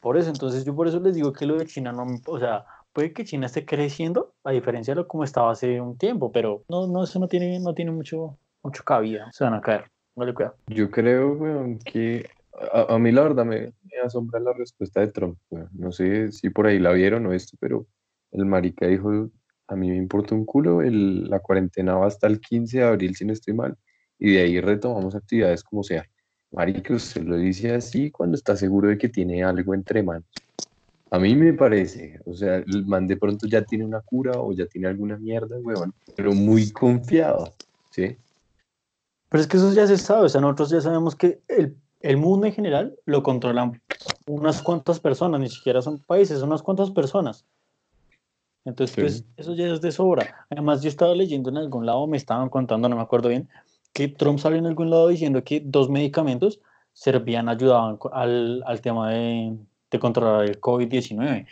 Por 0.00 0.16
eso, 0.16 0.30
entonces 0.30 0.64
yo 0.64 0.74
por 0.74 0.86
eso 0.86 1.00
les 1.00 1.14
digo 1.14 1.32
que 1.32 1.46
lo 1.46 1.56
de 1.56 1.66
China 1.66 1.92
no, 1.92 2.20
o 2.26 2.38
sea, 2.38 2.66
puede 2.92 3.12
que 3.12 3.24
China 3.24 3.46
esté 3.46 3.64
creciendo, 3.64 4.34
a 4.44 4.50
diferencia 4.50 4.94
de 4.94 5.00
lo 5.00 5.08
como 5.08 5.24
estaba 5.24 5.50
hace 5.50 5.80
un 5.80 5.96
tiempo, 5.96 6.30
pero 6.30 6.62
no, 6.68 6.86
no, 6.86 7.04
eso 7.04 7.18
no 7.18 7.28
tiene, 7.28 7.58
no 7.60 7.74
tiene 7.74 7.90
mucho, 7.90 8.36
mucho 8.62 8.84
cabida, 8.84 9.30
se 9.32 9.44
van 9.44 9.54
a 9.54 9.60
caer, 9.60 9.90
no 10.14 10.24
le 10.24 10.34
cuidado. 10.34 10.56
Yo 10.66 10.90
creo, 10.90 11.32
weón, 11.32 11.78
que 11.78 12.28
a, 12.72 12.98
mí 12.98 13.12
la 13.12 13.22
verdad 13.22 13.44
me, 13.44 13.72
asombra 14.04 14.40
la 14.40 14.52
respuesta 14.52 15.00
de 15.00 15.08
Trump, 15.08 15.38
no 15.72 15.92
sé 15.92 16.30
si 16.32 16.50
por 16.50 16.66
ahí 16.66 16.78
la 16.78 16.92
vieron 16.92 17.26
o 17.26 17.32
esto, 17.32 17.56
pero 17.60 17.86
el 18.32 18.44
marica 18.46 18.86
dijo, 18.86 19.30
a 19.68 19.76
mí 19.76 19.90
me 19.90 19.96
importa 19.96 20.34
un 20.34 20.44
culo, 20.44 20.82
el, 20.82 21.28
la 21.28 21.40
cuarentena 21.40 21.96
va 21.96 22.06
hasta 22.06 22.26
el 22.26 22.40
15 22.40 22.78
de 22.78 22.84
abril 22.84 23.14
si 23.16 23.24
no 23.24 23.32
estoy 23.32 23.54
mal, 23.54 23.76
y 24.18 24.32
de 24.32 24.42
ahí 24.42 24.60
retomamos 24.60 25.14
actividades 25.14 25.62
como 25.64 25.82
sea. 25.82 26.04
Marica, 26.52 26.94
usted 26.94 27.22
lo 27.22 27.36
dice 27.36 27.74
así 27.74 28.10
cuando 28.10 28.36
está 28.36 28.56
seguro 28.56 28.88
de 28.88 28.98
que 28.98 29.08
tiene 29.08 29.42
algo 29.42 29.74
entre 29.74 30.02
manos. 30.02 30.28
A 31.10 31.18
mí 31.18 31.34
me 31.34 31.52
parece, 31.52 32.20
o 32.24 32.34
sea, 32.34 32.56
el 32.56 32.86
man 32.86 33.06
de 33.06 33.16
pronto 33.16 33.46
ya 33.46 33.62
tiene 33.62 33.84
una 33.84 34.00
cura 34.00 34.32
o 34.38 34.52
ya 34.52 34.66
tiene 34.66 34.88
alguna 34.88 35.16
mierda, 35.16 35.56
weón, 35.58 35.92
pero 36.16 36.32
muy 36.32 36.70
confiado, 36.70 37.52
¿sí? 37.90 38.16
Pero 39.28 39.40
es 39.40 39.46
que 39.46 39.56
eso 39.56 39.72
ya 39.72 39.86
se 39.86 39.96
sabe, 39.96 40.26
o 40.26 40.28
sea, 40.28 40.40
nosotros 40.40 40.70
ya 40.70 40.80
sabemos 40.80 41.14
que 41.14 41.40
el, 41.48 41.76
el 42.04 42.18
mundo 42.18 42.46
en 42.46 42.52
general 42.52 42.94
lo 43.06 43.22
controlan 43.22 43.80
unas 44.26 44.60
cuantas 44.60 45.00
personas, 45.00 45.40
ni 45.40 45.48
siquiera 45.48 45.80
son 45.80 45.98
países, 46.00 46.38
son 46.38 46.50
unas 46.50 46.62
cuantas 46.62 46.90
personas. 46.90 47.46
Entonces, 48.66 48.96
pues, 48.96 49.24
eso 49.38 49.54
ya 49.54 49.72
es 49.72 49.80
de 49.80 49.90
sobra. 49.90 50.46
Además, 50.50 50.82
yo 50.82 50.90
estaba 50.90 51.14
leyendo 51.14 51.48
en 51.48 51.56
algún 51.56 51.86
lado, 51.86 52.06
me 52.06 52.18
estaban 52.18 52.50
contando, 52.50 52.90
no 52.90 52.96
me 52.96 53.02
acuerdo 53.02 53.30
bien, 53.30 53.48
que 53.94 54.08
Trump 54.08 54.38
salió 54.38 54.58
en 54.58 54.66
algún 54.66 54.90
lado 54.90 55.08
diciendo 55.08 55.42
que 55.44 55.62
dos 55.64 55.88
medicamentos 55.88 56.60
servían, 56.92 57.48
ayudaban 57.48 57.98
al, 58.12 58.62
al 58.66 58.80
tema 58.82 59.10
de, 59.10 59.56
de 59.90 59.98
controlar 59.98 60.44
el 60.44 60.60
COVID-19. 60.60 61.46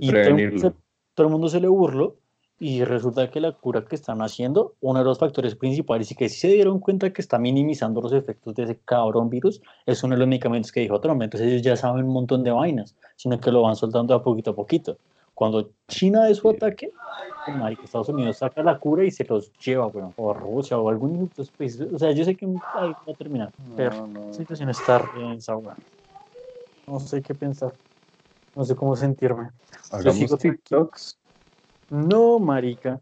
Y 0.00 0.08
todo 0.08 1.26
el, 1.26 1.30
mundo 1.30 1.48
se 1.50 1.60
le 1.60 1.68
burló 1.68 2.16
y 2.60 2.84
resulta 2.84 3.30
que 3.30 3.40
la 3.40 3.52
cura 3.52 3.86
que 3.86 3.96
están 3.96 4.20
haciendo, 4.20 4.74
uno 4.82 4.98
de 4.98 5.04
los 5.06 5.18
factores 5.18 5.56
principales 5.56 6.10
y 6.12 6.14
que 6.14 6.28
sí 6.28 6.40
se 6.40 6.48
dieron 6.48 6.78
cuenta 6.78 7.10
que 7.10 7.22
está 7.22 7.38
minimizando 7.38 8.02
los 8.02 8.12
efectos 8.12 8.54
de 8.54 8.64
ese 8.64 8.78
cabrón 8.84 9.30
virus, 9.30 9.62
es 9.86 10.04
uno 10.04 10.14
de 10.14 10.18
los 10.20 10.28
medicamentos 10.28 10.70
que 10.70 10.80
dijo 10.80 11.00
Trump. 11.00 11.22
Entonces 11.22 11.48
ellos 11.48 11.62
ya 11.62 11.74
saben 11.74 12.04
un 12.04 12.12
montón 12.12 12.44
de 12.44 12.50
vainas, 12.50 12.94
sino 13.16 13.40
que 13.40 13.50
lo 13.50 13.62
van 13.62 13.76
soltando 13.76 14.14
a 14.14 14.22
poquito 14.22 14.50
a 14.50 14.54
poquito. 14.54 14.98
Cuando 15.34 15.70
China 15.88 16.24
de 16.24 16.34
su 16.34 16.50
ataque, 16.50 16.92
Estados 17.82 18.10
Unidos 18.10 18.36
saca 18.36 18.62
la 18.62 18.78
cura 18.78 19.04
y 19.04 19.10
se 19.10 19.24
los 19.24 19.50
lleva, 19.54 19.86
bueno, 19.86 20.12
o 20.18 20.34
Rusia 20.34 20.76
o 20.78 20.90
algún 20.90 21.30
país. 21.56 21.80
O 21.80 21.98
sea, 21.98 22.12
yo 22.12 22.24
sé 22.26 22.34
que 22.34 22.46
va 22.46 22.90
a 22.90 23.14
terminar, 23.16 23.50
pero 23.74 24.06
la 24.06 24.34
situación 24.34 24.68
está 24.68 25.02
en 25.16 25.32
esa 25.32 25.56
no 26.86 26.98
sé 26.98 27.22
qué 27.22 27.34
pensar. 27.34 27.72
No 28.56 28.64
sé 28.64 28.74
cómo 28.74 28.96
sentirme. 28.96 29.50
¿Hagamos 29.92 30.38
TikToks? 30.38 31.19
No, 31.90 32.38
marica. 32.38 33.00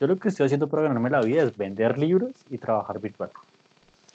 Yo 0.00 0.06
lo 0.06 0.16
que 0.16 0.28
estoy 0.28 0.46
haciendo 0.46 0.68
para 0.68 0.84
ganarme 0.84 1.10
la 1.10 1.20
vida 1.20 1.42
es 1.42 1.56
vender 1.56 1.98
libros 1.98 2.32
y 2.48 2.58
trabajar 2.58 3.00
virtual. 3.00 3.30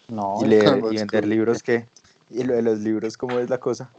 No. 0.08 0.38
¿Y, 0.42 0.46
leer, 0.46 0.82
y 0.92 0.96
vender 0.98 1.28
libros 1.28 1.62
qué? 1.62 1.86
¿Y 2.30 2.44
lo 2.44 2.54
de 2.54 2.62
los 2.62 2.80
libros 2.80 3.18
cómo 3.18 3.38
es 3.40 3.50
la 3.50 3.58
cosa? 3.58 3.90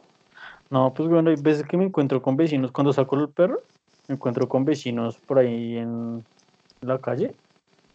No, 0.71 0.93
pues 0.95 1.09
bueno, 1.09 1.31
hay 1.31 1.37
veces 1.37 1.67
que 1.67 1.77
me 1.77 1.85
encuentro 1.85 2.23
con 2.23 2.37
vecinos 2.37 2.73
cuando 2.73 2.93
saco 2.93 3.17
el 3.17 3.29
perro, 3.29 3.61
me 4.09 4.15
encuentro 4.15 4.49
con 4.49 4.65
vecinos 4.65 5.19
por 5.19 5.39
ahí 5.39 5.77
en 5.77 6.25
la 6.81 6.99
calle 6.99 7.35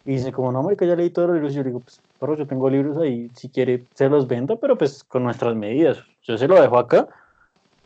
y 0.05 0.13
dicen 0.13 0.31
como, 0.31 0.51
no, 0.51 0.61
marica, 0.61 0.85
ya 0.85 0.95
leí 0.95 1.09
todos 1.09 1.29
los 1.29 1.35
libros 1.35 1.53
y 1.53 1.55
yo 1.57 1.63
digo, 1.63 1.79
pues, 1.79 1.99
perro, 2.19 2.37
yo 2.37 2.45
tengo 2.45 2.69
libros 2.69 2.97
ahí, 2.97 3.29
si 3.35 3.49
quiere 3.49 3.85
se 3.95 4.07
los 4.07 4.27
vendo, 4.27 4.59
pero 4.59 4.77
pues 4.77 5.03
con 5.03 5.23
nuestras 5.23 5.55
medidas. 5.55 5.97
Yo 6.21 6.37
se 6.37 6.47
lo 6.47 6.61
dejo 6.61 6.77
acá 6.77 7.07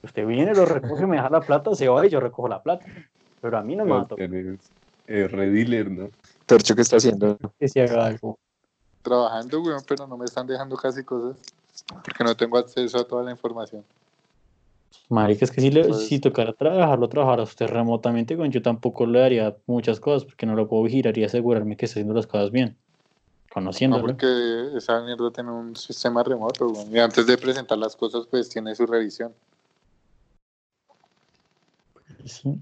Usted 0.04 0.28
viene, 0.28 0.54
lo 0.54 0.66
recoge, 0.66 1.08
me 1.08 1.16
deja 1.16 1.30
la 1.30 1.40
plata, 1.40 1.74
se 1.76 1.88
va 1.88 2.06
y 2.06 2.10
yo 2.10 2.20
recojo 2.20 2.50
la 2.50 2.62
plata. 2.62 2.86
Pero 3.44 3.58
a 3.58 3.62
mí 3.62 3.76
no 3.76 3.84
me 3.84 4.06
tocar. 4.06 4.30
Es 5.06 5.30
redealer, 5.30 5.92
¿no? 5.92 6.10
Torcho, 6.46 6.76
¿qué 6.76 6.82
está 6.82 6.96
haciendo? 6.96 7.38
Que 7.60 7.68
se 7.68 7.82
haga 7.82 8.06
algo. 8.06 8.40
Trabajando, 9.02 9.62
weón, 9.62 9.84
pero 9.86 10.08
no 10.08 10.16
me 10.16 10.24
están 10.24 10.48
dejando 10.48 10.78
casi 10.78 11.04
cosas. 11.04 11.38
Porque 12.06 12.24
no 12.24 12.38
tengo 12.38 12.58
acceso 12.58 13.00
a 13.00 13.04
toda 13.04 13.22
la 13.22 13.32
información. 13.32 13.84
Marica, 15.10 15.44
es 15.44 15.52
que 15.52 15.60
si, 15.60 15.72
le, 15.72 15.84
pues 15.84 16.08
si 16.08 16.20
tocara 16.20 16.54
trabajarlo, 16.54 17.10
trabajar 17.10 17.42
a 17.42 17.44
usted 17.44 17.68
remotamente, 17.68 18.38
yo 18.50 18.62
tampoco 18.62 19.06
le 19.06 19.20
daría 19.20 19.58
muchas 19.68 20.00
cosas 20.00 20.24
porque 20.24 20.46
no 20.46 20.56
lo 20.56 20.70
puedo 20.70 20.88
girar 20.88 21.18
y 21.18 21.26
asegurarme 21.26 21.76
que 21.76 21.86
está 21.86 22.00
haciendo 22.00 22.14
las 22.14 22.28
cosas 22.28 22.50
bien. 22.50 22.78
Conociendo. 23.52 23.98
No, 23.98 24.06
porque 24.06 24.78
esa 24.78 25.02
mierda 25.02 25.32
tiene 25.32 25.52
un 25.52 25.76
sistema 25.76 26.24
remoto, 26.24 26.70
weón. 26.70 26.96
Y 26.96 27.00
antes 27.00 27.28
de 27.28 27.38
presentar 27.38 27.78
las 27.78 27.94
cosas, 27.98 28.26
pues 28.26 28.48
tiene 28.48 28.74
su 28.74 28.86
revisión. 28.86 29.34
Sí. 32.24 32.58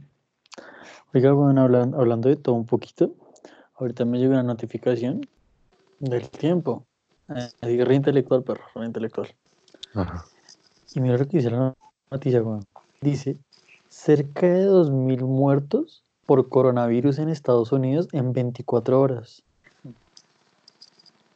Oiga, 1.14 1.34
bueno, 1.34 1.62
hablando, 1.62 2.30
de 2.30 2.38
todo 2.38 2.55
un 2.55 2.66
poquito, 2.66 3.14
ahorita 3.76 4.05
me 4.05 4.18
llega 4.18 4.32
una 4.32 4.43
notificación 4.43 5.28
del 5.99 6.30
tiempo. 6.30 6.86
Eh, 7.28 7.84
reintelectual, 7.84 8.43
perro, 8.43 8.64
reintelectual. 8.76 9.28
Y 10.93 11.01
mira 11.01 11.18
lo 11.18 11.28
que 11.28 11.38
dice 11.38 11.51
la 11.51 11.76
noticia, 12.09 12.43
Dice, 13.01 13.38
cerca 13.89 14.47
de 14.47 14.68
2.000 14.68 15.24
muertos 15.24 16.03
por 16.26 16.47
coronavirus 16.47 17.20
en 17.20 17.30
Estados 17.30 17.72
Unidos 17.72 18.07
en 18.14 18.32
24 18.32 19.01
horas. 19.01 19.43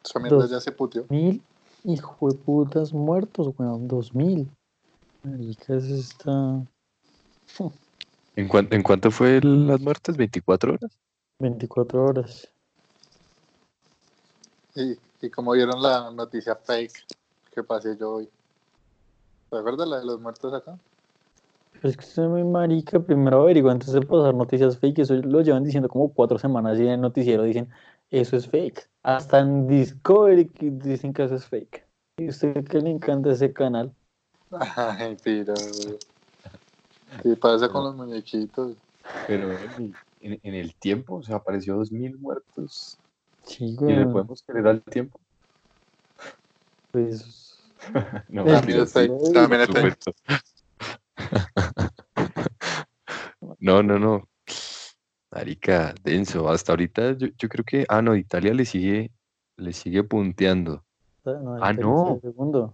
Esa 0.06 0.20
mierda 0.20 0.48
ya 0.48 0.62
se 0.62 0.72
putió. 0.72 1.06
Mil 1.10 1.42
hijo 1.84 2.30
de 2.30 2.38
putas 2.38 2.94
muertos, 2.94 3.54
weón, 3.58 3.88
2.000. 3.88 4.48
Marica, 5.24 5.76
eso 5.76 5.96
está... 5.96 6.62
¿En, 8.36 8.48
cuánto, 8.48 8.76
¿En 8.76 8.84
cuánto 8.84 9.12
fue 9.12 9.40
las 9.42 9.80
muertes? 9.80 10.18
¿24 10.18 10.74
horas? 10.74 10.92
24 11.40 12.06
horas. 12.06 12.48
Y, 14.76 14.98
y 15.22 15.30
como 15.30 15.54
vieron 15.54 15.82
la 15.82 16.12
noticia 16.12 16.56
fake 16.56 17.06
que 17.54 17.64
pasé 17.64 17.98
yo 17.98 18.16
hoy. 18.16 18.30
¿Te 19.50 19.58
acuerdas 19.58 19.88
la 19.88 20.00
de 20.00 20.06
los 20.06 20.20
muertos 20.20 20.54
acá? 20.54 20.78
Es 21.82 21.96
que 21.96 22.06
soy 22.06 22.28
muy 22.28 22.44
marica. 22.44 23.00
Primero 23.00 23.42
averiguo 23.42 23.72
antes 23.72 23.92
de 23.92 24.02
pasar 24.02 24.34
noticias 24.34 24.78
fake. 24.78 25.00
Eso 25.00 25.16
lo 25.16 25.42
llevan 25.42 25.64
diciendo 25.64 25.88
como 25.88 26.12
cuatro 26.12 26.38
semanas 26.38 26.78
y 26.80 26.84
en 26.84 26.90
el 26.90 27.02
noticiero 27.02 27.44
dicen 27.44 27.70
eso 28.12 28.36
es 28.36 28.48
fake. 28.48 28.90
Hasta 29.04 29.40
en 29.40 29.68
Discovery 29.68 30.52
dicen 30.60 31.14
que 31.14 31.24
eso 31.24 31.36
es 31.36 31.46
fake. 31.46 31.86
¿Y 32.18 32.30
usted 32.30 32.66
qué 32.66 32.80
le 32.80 32.90
encanta 32.90 33.32
ese 33.32 33.54
canal? 33.54 33.94
Ay, 34.76 35.18
pero... 35.24 35.54
¿Qué 37.22 37.36
pasa 37.36 37.70
con 37.70 37.84
los 37.84 37.96
muñequitos? 37.96 38.76
Pero 39.28 39.52
en, 40.20 40.40
el 40.44 40.76
tiempo, 40.76 41.16
o 41.16 41.24
sea, 41.24 41.38
apareció 41.38 41.78
2.000 41.78 42.18
muertos. 42.18 42.98
Sí, 43.44 43.78
¿Y 43.80 43.94
le 43.94 44.06
podemos 44.08 44.44
creer 44.44 44.68
al 44.68 44.82
tiempo? 44.82 45.20
Pues... 46.92 47.60
no, 48.30 48.46
también 48.46 48.82
está 48.82 49.08
También 49.34 49.62
está 49.62 49.82
No, 53.60 53.84
no, 53.84 54.00
no. 54.00 54.28
Marica, 55.32 55.94
denso. 56.04 56.50
Hasta 56.50 56.72
ahorita 56.72 57.18
yo, 57.18 57.28
yo, 57.38 57.50
creo 57.50 57.66
que. 57.66 57.86
Ah, 57.90 58.02
no, 58.02 58.16
Italia 58.16 58.54
le 58.54 58.66
sigue, 58.66 59.12
le 59.58 59.74
sigue 59.74 60.04
punteando. 60.04 60.84
ah, 61.26 61.74
no. 61.74 62.20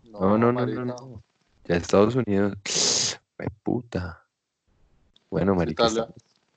No, 0.04 0.38
no, 0.38 0.52
no, 0.52 0.66
no, 0.66 0.86
no, 0.86 1.24
Ya 1.66 1.76
Estados 1.76 2.16
Unidos. 2.16 2.58
puta. 3.64 4.22
Bueno, 5.32 5.56
marica, 5.56 5.88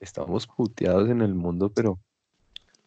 estamos 0.01 0.45
puteados 0.47 1.09
en 1.09 1.21
el 1.21 1.33
mundo, 1.33 1.71
pero... 1.73 1.97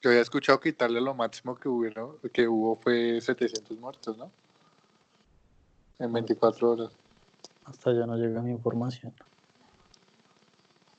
Yo 0.02 0.10
había 0.10 0.20
escuchado 0.20 0.60
que 0.60 0.68
Italia 0.68 1.00
lo 1.00 1.14
máximo 1.14 1.56
que 1.56 1.68
hubo, 1.70 2.18
que 2.30 2.46
hubo 2.46 2.76
fue 2.76 3.18
700 3.22 3.78
muertos, 3.78 4.18
¿no? 4.18 4.30
En 5.98 6.12
24 6.12 6.70
horas. 6.70 6.92
Hasta 7.64 7.92
ya 7.94 8.06
no 8.06 8.16
llega 8.16 8.42
mi 8.42 8.50
información. 8.50 9.14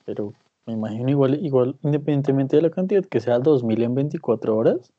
Pero 0.04 0.34
me 0.66 0.72
imagino 0.72 1.08
igual, 1.08 1.44
igual, 1.44 1.78
independientemente 1.82 2.56
de 2.56 2.62
la 2.62 2.70
cantidad, 2.70 3.04
que 3.04 3.20
sea 3.20 3.38
2.000 3.38 3.84
en 3.84 3.94
24 3.94 4.56
horas, 4.56 4.92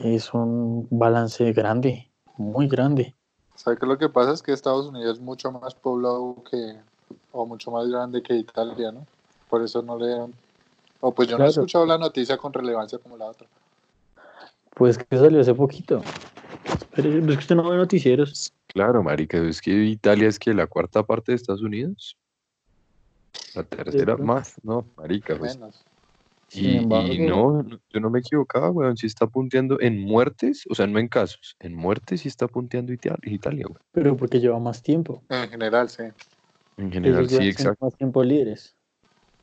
es 0.00 0.34
un 0.34 0.88
balance 0.90 1.52
grande, 1.52 2.10
muy 2.36 2.66
grande. 2.66 3.14
¿Sabes 3.54 3.78
qué 3.78 3.86
lo 3.86 3.98
que 3.98 4.08
pasa? 4.08 4.32
Es 4.32 4.42
que 4.42 4.52
Estados 4.52 4.88
Unidos 4.88 5.18
es 5.18 5.22
mucho 5.22 5.52
más 5.52 5.76
poblado 5.76 6.42
que, 6.50 6.76
o 7.36 7.46
mucho 7.46 7.70
más 7.70 7.88
grande 7.88 8.22
que 8.22 8.34
Italia, 8.34 8.92
¿no? 8.92 9.06
Por 9.48 9.62
eso 9.62 9.82
no 9.82 9.98
le 9.98 10.08
dan... 10.08 10.34
O 11.00 11.12
pues 11.12 11.28
yo 11.28 11.38
no 11.38 11.44
he 11.44 11.48
escuchado 11.48 11.86
la 11.86 11.98
noticia 11.98 12.36
con 12.36 12.52
relevancia 12.52 12.98
como 12.98 13.16
la 13.16 13.26
otra. 13.26 13.46
Pues 14.74 14.98
que 14.98 15.16
salió 15.16 15.40
hace 15.40 15.54
poquito. 15.54 16.02
Pero 16.94 17.10
es 17.10 17.24
que 17.24 17.32
usted 17.32 17.54
no 17.54 17.68
ve 17.68 17.76
noticieros. 17.76 18.52
Claro, 18.66 19.02
marica, 19.02 19.38
es 19.38 19.60
que 19.60 19.70
Italia 19.70 20.28
es 20.28 20.38
que 20.38 20.52
la 20.52 20.66
cuarta 20.66 21.02
parte 21.02 21.32
de 21.32 21.36
Estados 21.36 21.62
Unidos. 21.62 22.16
La 23.54 23.62
tercera 23.62 24.16
más, 24.16 24.54
no, 24.62 24.86
marica. 24.96 25.36
Pues. 25.36 25.56
Menos. 25.56 25.84
y, 26.52 26.78
no, 27.26 27.66
yo 27.90 28.00
no 28.00 28.10
me 28.10 28.20
equivocaba, 28.20 28.70
weón. 28.70 28.96
Sí 28.96 29.06
está 29.06 29.26
punteando 29.26 29.80
en 29.80 30.02
muertes, 30.02 30.64
o 30.68 30.74
sea, 30.74 30.86
no 30.86 30.98
en 30.98 31.08
casos, 31.08 31.56
en 31.60 31.74
muertes 31.74 32.22
sí 32.22 32.28
está 32.28 32.48
punteando 32.48 32.92
Italia, 32.92 33.66
weón. 33.66 33.80
Pero 33.92 34.16
porque 34.16 34.40
lleva 34.40 34.58
más 34.58 34.82
tiempo. 34.82 35.22
En 35.28 35.48
general, 35.48 35.88
sí. 35.88 36.04
En 36.76 36.92
general, 36.92 37.28
sí, 37.28 37.48
exacto. 37.48 37.86
Más 37.86 37.96
tiempo 37.96 38.22
líderes. 38.22 38.76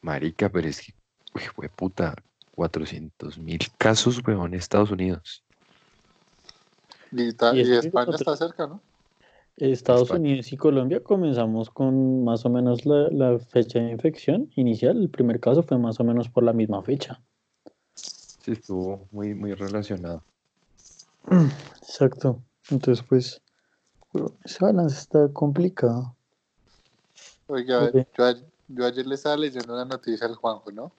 Marica, 0.02 0.50
pero 0.50 0.68
es 0.68 0.82
que, 0.82 0.94
uy, 1.58 1.68
puta, 1.76 2.16
400 2.56 3.38
mil 3.40 3.60
casos, 3.78 4.22
weón, 4.26 4.54
en 4.54 4.60
Estados 4.60 4.92
Unidos. 4.92 5.44
Y, 7.12 7.30
España 7.30 8.16
está 8.16 8.36
cerca, 8.36 8.68
¿no? 8.68 8.82
Estados 9.58 10.10
Unidos 10.10 10.52
y 10.52 10.58
Colombia 10.58 11.04
comenzamos 11.04 11.70
con 11.70 12.24
más 12.24 12.44
o 12.46 12.50
menos 12.50 12.86
la, 12.86 13.38
fecha 13.40 13.80
de 13.80 13.92
infección 13.92 14.50
inicial. 14.56 14.98
El 14.98 15.10
primer 15.10 15.40
caso 15.40 15.62
fue 15.62 15.78
más 15.78 16.00
o 16.00 16.04
menos 16.04 16.28
por 16.30 16.44
la 16.44 16.54
misma 16.54 16.82
fecha. 16.82 17.22
Sí, 17.94 18.52
estuvo 18.52 19.08
muy, 19.12 19.36
muy 19.36 19.54
relacionado. 19.54 20.24
Exacto. 21.82 22.42
Entonces, 22.70 23.06
pues, 23.08 23.42
ese 24.44 24.58
balance 24.60 25.00
está 25.00 25.32
complicado. 25.32 26.16
Oiga, 27.54 27.92
yo, 28.68 28.86
ayer 28.86 29.06
le 29.06 29.14
estaba 29.14 29.38
leyendo 29.38 29.76
una 29.76 29.86
noticia 29.86 30.26
al 30.26 30.34
Juanjo, 30.34 30.72
¿no? 30.72 30.92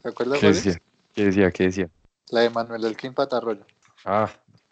¿Se 0.00 0.08
acuerda? 0.08 0.38
¿Qué 0.38 0.46
decía? 0.46 0.80
¿Qué 1.12 1.24
decía? 1.26 1.50
¿Qué 1.50 1.64
decía? 1.64 1.90
La 2.30 2.40
de 2.40 2.48
Manuel 2.48 2.82
Elkin 2.86 3.12
Patarroyo. 3.12 3.66
Ah, 4.06 4.30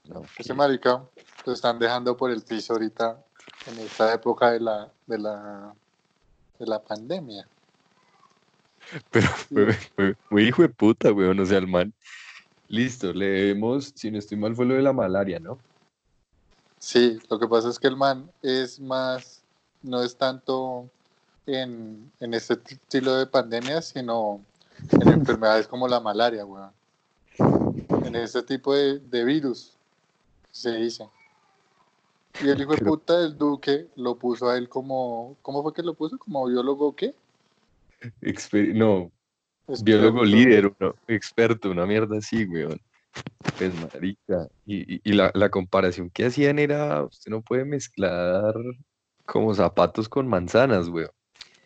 no. 0.09 0.22
Ese 0.38 0.55
marica 0.55 1.05
lo 1.45 1.53
están 1.53 1.78
dejando 1.78 2.16
por 2.16 2.30
el 2.30 2.40
piso 2.40 2.72
ahorita 2.72 3.22
en 3.66 3.80
esta 3.80 4.14
época 4.14 4.53
de 4.53 4.61
la, 4.61 4.90
de 5.07 5.18
la, 5.18 5.74
de 6.59 6.66
la 6.66 6.82
pandemia. 6.82 7.47
Pero 9.11 9.28
fue, 9.95 10.16
muy 10.30 10.49
hijo 10.49 10.62
de 10.62 10.70
puta, 10.70 11.12
weón. 11.12 11.38
O 11.38 11.45
sea, 11.45 11.59
el 11.59 11.66
man. 11.66 11.93
Listo, 12.68 13.12
leemos, 13.12 13.93
si 13.95 14.11
no 14.11 14.18
estoy 14.18 14.38
mal, 14.38 14.57
fue 14.57 14.64
lo 14.64 14.72
de 14.72 14.80
la 14.80 14.95
malaria, 14.95 15.38
¿no? 15.38 15.59
Sí, 16.78 17.18
lo 17.28 17.38
que 17.38 17.47
pasa 17.47 17.68
es 17.68 17.78
que 17.78 17.88
el 17.88 17.97
man 17.97 18.30
es 18.40 18.80
más, 18.80 19.41
no 19.83 20.03
es 20.03 20.16
tanto 20.16 20.89
en, 21.47 22.11
en 22.20 22.35
este 22.35 22.55
estilo 22.55 23.16
de 23.16 23.26
pandemia, 23.26 23.83
sino 23.83 24.41
en 24.91 25.09
enfermedades 25.09 25.66
como 25.66 25.89
la 25.89 26.01
malaria, 26.01 26.45
weón. 26.45 26.70
En 28.05 28.16
este 28.16 28.43
tipo 28.43 28.74
de, 28.74 28.99
de 28.99 29.24
virus, 29.24 29.76
se 30.51 30.72
dice. 30.76 31.09
Y 32.43 32.49
el 32.49 32.61
hijo 32.61 32.74
de 32.74 32.85
puta 32.85 33.18
del 33.20 33.37
Duque 33.37 33.87
lo 33.97 34.16
puso 34.16 34.49
a 34.49 34.57
él 34.57 34.68
como. 34.68 35.37
¿Cómo 35.43 35.62
fue 35.62 35.74
que 35.74 35.83
lo 35.83 35.95
puso? 35.95 36.18
¿Como 36.18 36.47
biólogo 36.47 36.95
qué? 36.95 37.14
no. 38.74 39.11
Biólogo 39.83 40.24
líder, 40.24 40.74
experto, 41.07 41.70
una 41.70 41.87
mierda 41.87 42.18
así, 42.18 42.45
weón. 42.45 42.80
Pues 43.59 43.72
marica. 43.74 44.49
Y, 44.66 45.09
y, 45.09 45.12
la, 45.12 45.30
la, 45.35 45.51
comparación 45.51 46.11
que 46.11 46.26
hacían 46.26 46.59
era: 46.59 47.05
usted 47.05 47.30
no 47.30 47.43
puede 47.43 47.64
mezclar 47.64 48.55
como 49.27 49.55
zapatos 49.55 50.09
con 50.09 50.29
manzanas, 50.29 50.89
weón. 50.89 51.11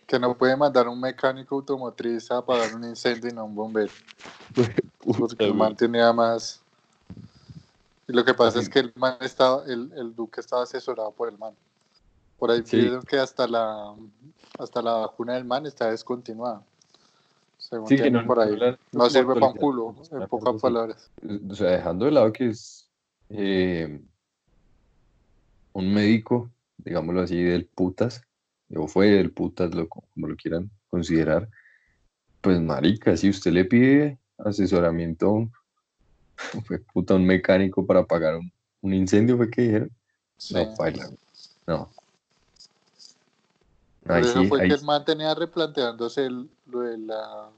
Que 0.07 0.21
no 0.21 0.37
puede 0.39 0.57
mandar 0.57 0.87
un 0.87 1.01
mecánico 1.01 1.57
automotriz 1.57 2.31
a 2.31 2.39
apagar 2.39 2.75
un 2.75 2.85
incendio 2.85 3.31
y 3.31 3.35
no 3.35 3.45
un 3.45 3.55
bombero. 3.55 3.93
Porque 5.19 5.45
el 5.45 5.55
man 5.55 5.75
tenía 5.75 6.13
más 6.13 6.63
y 8.09 8.13
lo 8.13 8.25
que 8.25 8.35
pasa 8.35 8.61
es 8.61 8.69
que 8.69 8.79
el 8.79 8.93
man 8.95 9.17
estaba, 9.21 9.65
el, 9.65 9.93
el, 9.97 10.15
duque 10.15 10.41
estaba 10.41 10.63
asesorado 10.63 11.11
por 11.11 11.29
el 11.29 11.39
man. 11.39 11.55
Por 12.39 12.51
ahí 12.51 12.63
sí. 12.65 12.89
que 13.09 13.19
hasta 13.19 13.49
la 13.49 13.95
hasta 14.59 14.81
la 14.81 14.93
vacuna 14.93 15.35
del 15.35 15.45
man 15.45 15.67
está 15.67 15.91
descontinuada. 15.91 16.63
Según 17.59 17.89
sí, 17.89 17.97
que 17.97 18.11
no, 18.11 18.25
por 18.25 18.39
ahí. 18.39 18.57
No, 18.93 19.11
sirve 19.11 19.35
para 19.35 19.49
un 19.49 19.55
culo, 19.55 19.95
en 20.13 20.29
pocas 20.29 20.61
palabras. 20.61 21.11
O 21.51 21.55
sea, 21.55 21.71
dejando 21.71 22.05
de 22.05 22.11
lado 22.13 22.33
que 22.33 22.49
es 22.51 22.89
eh, 23.29 24.01
un 25.73 25.93
médico, 25.93 26.49
digámoslo 26.87 27.21
así, 27.21 27.43
del 27.43 27.67
putas, 27.67 28.23
o 28.75 28.89
fue 28.89 29.09
del 29.09 29.33
putas, 29.33 29.75
lo, 29.75 29.89
como 29.89 30.29
lo 30.29 30.37
quieran 30.37 30.71
considerar, 30.89 31.51
pues 32.41 32.61
marica, 32.61 33.17
si 33.17 33.29
usted 33.29 33.53
le 33.53 33.65
pide 33.65 34.19
asesoramiento 34.39 35.51
fue 36.67 36.79
puta 36.79 37.15
un 37.15 37.27
mecánico 37.27 37.85
para 37.85 38.01
apagar 38.01 38.37
un, 38.37 38.53
un 38.83 38.95
incendio, 38.95 39.37
fue 39.37 39.51
que 39.51 39.63
dijeron. 39.63 39.91
No, 40.53 40.77
baila. 40.77 41.11
No. 41.67 41.91
Por 44.07 44.19
eso 44.19 44.45
fue 44.45 44.69
que 44.69 44.75
el 44.75 44.85
man 44.85 45.05
tenía 45.05 45.35
replanteándose 45.35 46.29
lo 46.67 46.81
de 46.81 46.99
la 46.99 47.51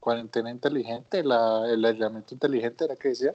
cuarentena 0.00 0.50
inteligente, 0.50 1.22
la, 1.22 1.70
el 1.70 1.84
aislamiento 1.84 2.34
inteligente, 2.34 2.86
era 2.86 2.96
que 2.96 3.10
decía. 3.10 3.34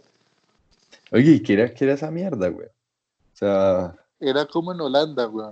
Oye, 1.11 1.31
¿y 1.31 1.39
qué 1.41 1.53
era, 1.53 1.73
qué 1.73 1.85
era 1.85 1.93
esa 1.93 2.11
mierda, 2.11 2.49
güey? 2.49 2.67
O 2.67 3.37
sea. 3.37 3.95
Era 4.19 4.45
como 4.45 4.71
en 4.71 4.81
Holanda, 4.81 5.25
güey. 5.25 5.47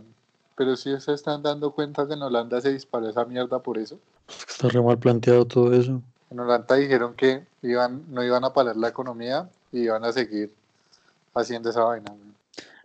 Pero 0.57 0.75
si 0.75 0.99
se 0.99 1.13
están 1.13 1.43
dando 1.43 1.71
cuenta 1.71 2.07
que 2.07 2.13
en 2.13 2.21
Holanda 2.21 2.61
se 2.61 2.73
disparó 2.73 3.09
esa 3.09 3.25
mierda 3.25 3.59
por 3.59 3.77
eso. 3.77 3.99
Pues 4.25 4.45
está 4.49 4.69
re 4.69 4.81
mal 4.81 4.97
planteado 4.97 5.45
todo 5.45 5.73
eso. 5.73 6.01
En 6.31 6.39
Holanda 6.39 6.75
dijeron 6.75 7.13
que 7.15 7.45
iban, 7.61 8.03
no 8.09 8.23
iban 8.23 8.43
a 8.43 8.53
parar 8.53 8.75
la 8.77 8.87
economía 8.87 9.49
y 9.71 9.81
iban 9.81 10.03
a 10.03 10.11
seguir 10.11 10.51
haciendo 11.33 11.69
esa 11.69 11.83
vaina. 11.83 12.13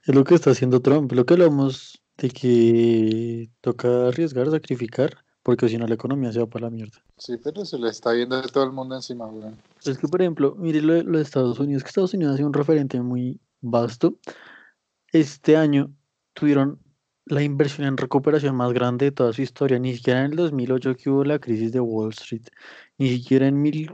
Es 0.05 0.14
lo 0.14 0.24
que 0.24 0.35
está 0.35 0.51
haciendo 0.51 0.81
Trump, 0.81 1.12
lo 1.12 1.24
que 1.24 1.35
hablamos 1.35 2.01
de 2.18 2.31
que 2.31 3.49
toca 3.61 4.09
arriesgar, 4.09 4.51
sacrificar, 4.51 5.16
porque 5.43 5.68
si 5.68 5.78
no 5.78 5.87
la 5.87 5.95
economía 5.95 6.33
se 6.33 6.41
va 6.41 6.47
para 6.47 6.66
la 6.66 6.70
mierda. 6.70 6.99
Sí, 7.16 7.37
pero 7.43 7.64
se 7.64 7.78
le 7.78 7.89
está 7.89 8.12
viendo 8.12 8.41
de 8.41 8.49
todo 8.49 8.64
el 8.64 8.72
mundo 8.72 8.95
encima, 8.95 9.26
güey. 9.26 9.53
Es 9.85 9.99
que, 9.99 10.09
por 10.09 10.20
ejemplo, 10.20 10.55
mire 10.59 10.83
lo, 10.83 11.03
de 11.03 11.22
Estados 11.22 11.59
Unidos, 11.59 11.83
que 11.83 11.89
Estados 11.89 12.14
Unidos 12.14 12.35
ha 12.35 12.37
sido 12.37 12.49
un 12.49 12.55
referente 12.55 13.01
muy 13.01 13.41
vasto. 13.61 14.14
Este 15.12 15.56
año 15.56 15.92
tuvieron 16.34 16.78
la 17.26 17.42
inversión 17.42 17.86
en 17.86 17.96
recuperación 17.96 18.56
más 18.56 18.72
grande 18.72 19.06
de 19.06 19.12
toda 19.12 19.32
su 19.32 19.42
historia, 19.42 19.78
ni 19.78 19.94
siquiera 19.94 20.20
en 20.20 20.32
el 20.32 20.36
2008 20.36 20.96
que 20.96 21.11
hubo 21.11 21.24
la 21.24 21.38
crisis 21.38 21.72
de 21.72 21.80
Wall 21.80 22.11
Street, 22.11 22.46
ni 22.98 23.11
siquiera 23.11 23.46
en 23.46 23.61
mil, 23.61 23.92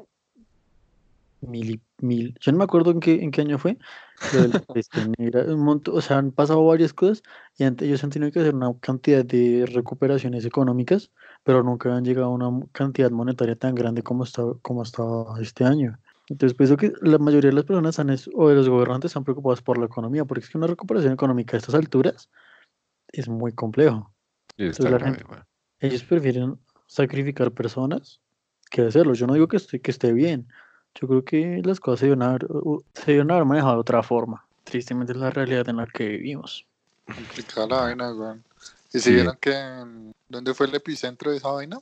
mil, 1.40 1.80
mil, 1.98 2.36
yo 2.40 2.52
no 2.52 2.58
me 2.58 2.64
acuerdo 2.64 2.90
en 2.90 3.00
qué, 3.00 3.22
en 3.22 3.30
qué 3.30 3.42
año 3.42 3.58
fue, 3.58 3.78
un 5.48 5.82
o 5.90 6.00
sea, 6.00 6.18
han 6.18 6.32
pasado 6.32 6.64
varias 6.64 6.92
cosas 6.92 7.22
y 7.58 7.64
ellos 7.64 8.02
han 8.04 8.10
tenido 8.10 8.32
que 8.32 8.40
hacer 8.40 8.54
una 8.54 8.72
cantidad 8.80 9.24
de 9.24 9.66
recuperaciones 9.66 10.44
económicas, 10.44 11.10
pero 11.44 11.62
nunca 11.62 11.94
han 11.94 12.04
llegado 12.04 12.26
a 12.26 12.30
una 12.30 12.66
cantidad 12.72 13.10
monetaria 13.10 13.56
tan 13.56 13.74
grande 13.74 14.02
como 14.02 14.24
estaba, 14.24 14.54
como 14.62 14.82
estaba 14.82 15.40
este 15.40 15.64
año. 15.64 15.98
Entonces, 16.29 16.57
pienso 16.57 16.77
que 16.77 16.93
la 17.03 17.18
mayoría 17.18 17.51
de 17.51 17.57
las 17.57 17.64
personas 17.64 18.29
o 18.35 18.49
de 18.49 18.57
los 18.57 18.68
gobernantes 18.68 19.11
están 19.11 19.24
preocupados 19.24 19.62
por 19.62 19.79
la 19.79 19.87
economía, 19.87 20.24
porque 20.24 20.45
es 20.45 20.51
que 20.51 20.59
una 20.59 20.66
recuperación 20.66 21.12
económica 21.12 21.57
a 21.57 21.59
estas 21.59 21.74
alturas 21.74 22.29
es 23.09 23.29
muy 23.29 23.53
complejo. 23.53 24.12
ellos 25.81 26.05
prefieren 26.05 26.59
sacrificar 26.87 27.53
personas 27.53 28.20
que 28.70 28.83
hacerlo. 28.83 29.14
Yo 29.14 29.27
no 29.27 29.35
digo 29.35 29.49
que 29.49 29.59
esté, 29.59 29.81
que 29.81 29.91
esté 29.91 30.12
bien. 30.12 30.49
Yo 30.95 31.07
creo 31.07 31.24
que 31.24 31.62
las 31.64 31.79
cosas 31.79 32.01
se 32.01 32.07
deben 32.07 32.22
haber, 32.22 32.47
se 32.95 33.12
deben 33.12 33.31
haber 33.31 33.45
manejado 33.45 33.74
de 33.74 33.81
otra 33.81 34.03
forma. 34.03 34.47
Tristemente 34.64 35.12
es 35.12 35.18
la 35.18 35.31
realidad 35.31 35.68
en 35.68 35.77
la 35.77 35.87
que 35.87 36.09
vivimos. 36.09 36.66
Complicada 37.05 37.66
la 37.66 37.81
vaina, 37.83 38.11
güey. 38.11 38.39
¿Y 38.93 38.99
si 38.99 39.12
vieron 39.12 39.37
que 39.41 39.55
dónde 40.29 40.55
fue 40.55 40.66
el 40.66 40.74
epicentro 40.74 41.31
de 41.31 41.37
esa 41.37 41.51
vaina? 41.51 41.79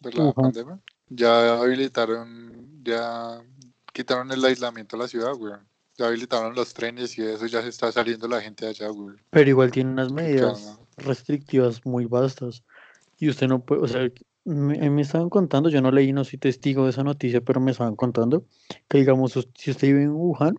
De 0.00 0.12
la 0.12 0.32
pandemia. 0.32 0.78
Ya 1.08 1.60
habilitaron, 1.60 2.82
ya 2.82 3.40
quitaron 3.94 4.30
el 4.32 4.44
aislamiento 4.44 4.96
de 4.96 5.02
la 5.04 5.08
ciudad, 5.08 5.34
güey. 5.34 5.54
Ya 5.96 6.08
habilitaron 6.08 6.54
los 6.54 6.74
trenes 6.74 7.16
y 7.16 7.22
eso 7.22 7.46
ya 7.46 7.62
se 7.62 7.68
está 7.68 7.90
saliendo 7.92 8.26
la 8.26 8.40
gente 8.40 8.66
allá, 8.66 8.88
güey. 8.88 9.16
Pero 9.30 9.48
igual 9.48 9.70
tiene 9.70 9.92
unas 9.92 10.12
medidas 10.12 10.78
restrictivas 10.96 11.86
muy 11.86 12.04
vastas. 12.04 12.64
Y 13.16 13.28
usted 13.28 13.46
no 13.46 13.64
puede, 13.64 13.82
o 13.82 13.86
sea, 13.86 14.10
me, 14.44 14.90
me, 14.90 15.02
estaban 15.02 15.30
contando, 15.30 15.68
yo 15.68 15.80
no 15.80 15.92
leí, 15.92 16.12
no 16.12 16.24
soy 16.24 16.38
testigo 16.38 16.84
de 16.84 16.90
esa 16.90 17.04
noticia, 17.04 17.40
pero 17.40 17.60
me 17.60 17.70
estaban 17.70 17.94
contando 17.94 18.44
que, 18.88 18.98
digamos, 18.98 19.32
si 19.54 19.70
usted 19.70 19.88
vive 19.88 20.02
en 20.02 20.10
Wuhan, 20.10 20.58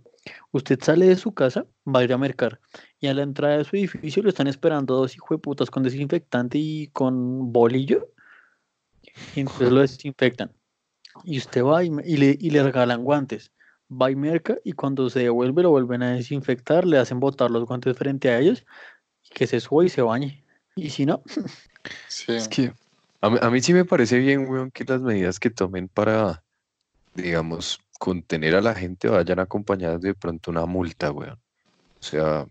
usted 0.51 0.79
sale 0.81 1.05
de 1.07 1.17
su 1.17 1.33
casa, 1.33 1.65
va 1.86 1.99
a 1.99 2.03
ir 2.05 2.13
a 2.13 2.17
mercar, 2.17 2.61
y 3.01 3.07
a 3.07 3.13
la 3.13 3.23
entrada 3.23 3.57
de 3.57 3.65
su 3.65 3.75
edificio 3.75 4.23
lo 4.23 4.29
están 4.29 4.47
esperando 4.47 4.95
dos 4.95 5.13
hijos 5.15 5.29
de 5.31 5.38
putas 5.38 5.69
con 5.69 5.83
desinfectante 5.83 6.57
y 6.57 6.88
con 6.88 7.51
bolillo, 7.51 8.09
y 9.36 9.41
entonces 9.41 9.71
lo 9.71 9.81
desinfectan. 9.81 10.51
Y 11.24 11.38
usted 11.38 11.63
va 11.63 11.84
y, 11.84 11.89
le, 11.89 12.38
y 12.39 12.49
le 12.49 12.63
regalan 12.63 13.03
guantes. 13.03 13.51
Va 13.89 14.09
y 14.11 14.16
merca, 14.16 14.57
y 14.63 14.74
cuando 14.74 15.09
se 15.09 15.20
devuelve 15.20 15.63
lo 15.63 15.70
vuelven 15.70 16.03
a 16.03 16.16
desinfectar, 16.16 16.86
le 16.86 16.97
hacen 16.97 17.20
botar 17.20 17.51
los 17.51 17.66
guantes 17.66 17.95
frente 17.97 18.30
a 18.30 18.39
ellos, 18.39 18.66
y 19.24 19.30
que 19.30 19.47
se 19.47 19.59
suba 19.59 19.86
y 19.86 19.89
se 19.89 20.01
bañe. 20.01 20.43
Y 20.76 20.89
si 20.89 21.05
no. 21.05 21.22
Sí. 22.07 22.34
Es 22.34 22.47
que 22.47 22.74
a 23.22 23.49
mí, 23.49 23.61
sí 23.61 23.74
me 23.74 23.86
parece 23.86 24.20
bien, 24.20 24.47
weón, 24.49 24.72
que 24.72 24.84
las 24.84 25.01
medidas 25.01 25.39
que 25.39 25.49
tomen 25.49 25.88
para, 25.88 26.43
digamos, 27.16 27.80
contener 27.97 28.55
a 28.55 28.61
la 28.61 28.76
gente 28.76 29.07
vayan 29.07 29.39
acompañadas 29.39 30.01
de 30.01 30.13
pronto 30.13 30.51
una 30.51 30.66
multa, 30.66 31.11
weón. 31.11 31.39
O 31.99 32.03
sea, 32.03 32.47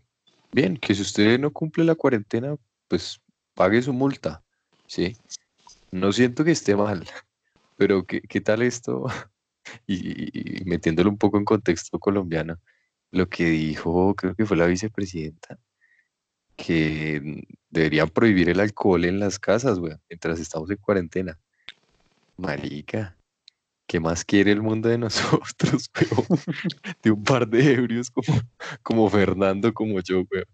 bien, 0.53 0.77
que 0.77 0.95
si 0.95 1.03
usted 1.03 1.39
no 1.39 1.53
cumple 1.53 1.85
la 1.85 1.95
cuarentena, 1.95 2.57
pues 2.89 3.21
pague 3.55 3.83
su 3.83 3.93
multa, 3.93 4.43
¿sí? 4.87 5.17
No 5.93 6.13
siento 6.13 6.43
que 6.43 6.51
esté 6.51 6.75
mal, 6.75 7.05
pero 7.77 8.05
¿qué, 8.07 8.21
qué 8.23 8.41
tal 8.41 8.63
esto? 8.63 9.07
Y, 9.87 10.61
y, 10.61 10.65
metiéndolo 10.67 11.09
un 11.09 11.17
poco 11.17 11.39
en 11.39 11.47
contexto 11.47 11.99
colombiano, 11.99 12.59
lo 13.11 13.31
que 13.31 13.47
dijo, 13.47 14.15
creo 14.15 14.35
que 14.35 14.45
fue 14.45 14.59
la 14.59 14.67
vicepresidenta, 14.67 15.59
que 16.57 17.45
deberían 17.71 18.11
prohibir 18.11 18.51
el 18.51 18.61
alcohol 18.61 19.05
en 19.05 19.19
las 19.19 19.39
casas, 19.39 19.79
güey, 19.79 19.95
mientras 20.09 20.39
estamos 20.39 20.71
en 20.71 20.77
cuarentena. 20.77 21.39
Marica, 22.37 23.17
¿qué 23.87 24.01
más 24.01 24.25
quiere 24.25 24.53
el 24.53 24.63
mundo 24.63 24.89
de 24.89 24.99
nosotros, 24.99 25.91
weón? 25.95 26.41
De 27.03 27.11
un 27.11 27.23
par 27.23 27.49
de 27.49 27.75
ebrios 27.75 28.11
como, 28.11 28.41
como 28.83 29.11
Fernando, 29.11 29.73
como 29.73 30.01
yo, 30.01 30.25
weón. 30.31 30.47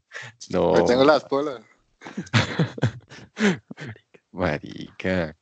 No. 0.51 0.85
tengo 0.85 1.05
las 1.05 1.25
polas. 1.25 1.63
Marica, 4.33 5.37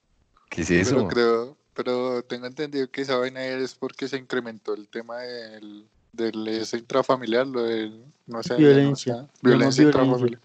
¿qué 0.49 0.62
es 0.62 0.70
eso? 0.70 0.97
Pero 0.97 1.09
creo, 1.09 1.58
pero 1.79 2.24
tengo 2.24 2.47
entendido 2.47 2.91
que 2.91 3.03
esa 3.03 3.18
vaina 3.18 3.45
es 3.45 3.76
porque 3.76 4.09
se 4.09 4.16
incrementó 4.16 4.74
el 4.74 4.89
tema 4.89 5.18
del, 5.18 5.87
del 6.12 6.49
ese 6.49 6.76
intrafamiliar, 6.76 7.47
lo 7.47 7.62
del, 7.62 8.03
no 8.26 8.43
sé, 8.43 8.57
violencia, 8.57 9.29
violencia 9.41 9.85
intrafamiliar. 9.85 10.41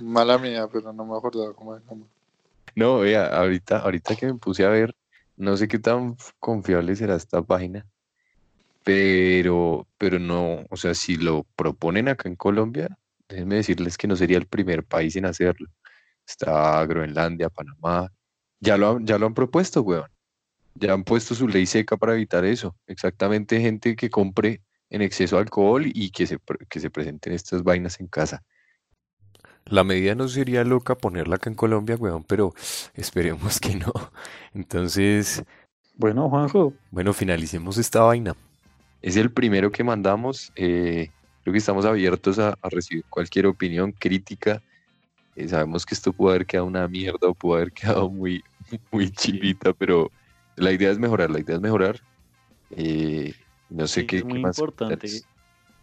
Mala 0.00 0.38
mía, 0.38 0.66
pero 0.72 0.90
no 0.94 1.04
me 1.04 1.18
acordaba 1.18 1.52
cómo 1.52 1.76
es. 1.76 1.82
No, 2.74 3.00
vea, 3.00 3.26
ahorita, 3.26 3.80
ahorita 3.80 4.16
que 4.16 4.24
me 4.24 4.38
puse 4.38 4.64
a 4.64 4.70
ver, 4.70 4.96
no 5.36 5.54
sé 5.58 5.68
qué 5.68 5.78
tan 5.78 6.16
confiable 6.40 6.96
será 6.96 7.16
esta 7.16 7.42
página, 7.42 7.84
pero, 8.84 9.86
pero 9.98 10.18
no, 10.18 10.64
o 10.70 10.76
sea, 10.78 10.94
si 10.94 11.18
lo 11.18 11.44
proponen 11.56 12.08
acá 12.08 12.26
en 12.26 12.36
Colombia, 12.36 12.88
déjenme 13.28 13.56
decirles 13.56 13.98
que 13.98 14.08
no 14.08 14.16
sería 14.16 14.38
el 14.38 14.46
primer 14.46 14.82
país 14.82 15.14
en 15.16 15.26
hacerlo. 15.26 15.68
Está 16.26 16.86
Groenlandia, 16.86 17.50
Panamá, 17.50 18.10
ya 18.60 18.78
lo 18.78 18.98
ya 19.00 19.18
lo 19.18 19.26
han 19.26 19.34
propuesto, 19.34 19.82
weón. 19.82 20.13
Ya 20.74 20.92
han 20.92 21.04
puesto 21.04 21.34
su 21.34 21.48
ley 21.48 21.66
seca 21.66 21.96
para 21.96 22.14
evitar 22.14 22.44
eso. 22.44 22.76
Exactamente 22.86 23.60
gente 23.60 23.96
que 23.96 24.10
compre 24.10 24.60
en 24.90 25.02
exceso 25.02 25.38
alcohol 25.38 25.84
y 25.86 26.10
que 26.10 26.26
se, 26.26 26.38
que 26.68 26.80
se 26.80 26.90
presenten 26.90 27.32
estas 27.32 27.62
vainas 27.62 28.00
en 28.00 28.08
casa. 28.08 28.42
La 29.66 29.82
medida 29.82 30.14
no 30.14 30.28
sería 30.28 30.62
loca 30.62 30.94
ponerla 30.94 31.36
acá 31.36 31.48
en 31.48 31.56
Colombia, 31.56 31.96
weón, 31.96 32.24
pero 32.24 32.52
esperemos 32.94 33.60
que 33.60 33.76
no. 33.76 33.92
Entonces... 34.52 35.42
Bueno, 35.96 36.28
Juanjo. 36.28 36.74
Bueno, 36.90 37.12
finalicemos 37.12 37.78
esta 37.78 38.00
vaina. 38.00 38.36
Es 39.00 39.16
el 39.16 39.30
primero 39.30 39.70
que 39.70 39.84
mandamos. 39.84 40.52
Eh, 40.56 41.10
creo 41.42 41.52
que 41.52 41.58
estamos 41.58 41.84
abiertos 41.84 42.38
a, 42.38 42.58
recibir 42.64 43.04
cualquier 43.08 43.46
opinión, 43.46 43.92
crítica. 43.92 44.62
Eh, 45.36 45.48
sabemos 45.48 45.86
que 45.86 45.94
esto 45.94 46.12
pudo 46.12 46.30
haber 46.30 46.46
quedado 46.46 46.66
una 46.66 46.88
mierda 46.88 47.28
o 47.28 47.34
pudo 47.34 47.56
haber 47.56 47.72
quedado 47.72 48.10
muy, 48.10 48.42
muy 48.90 49.10
chivita, 49.10 49.72
pero 49.72 50.10
la 50.56 50.72
idea 50.72 50.90
es 50.90 50.98
mejorar, 50.98 51.30
la 51.30 51.40
idea 51.40 51.56
es 51.56 51.62
mejorar. 51.62 52.00
Eh, 52.70 53.34
no 53.70 53.86
sé 53.86 54.06
qué, 54.06 54.18
es 54.18 54.24
muy 54.24 54.40
importante. 54.40 55.08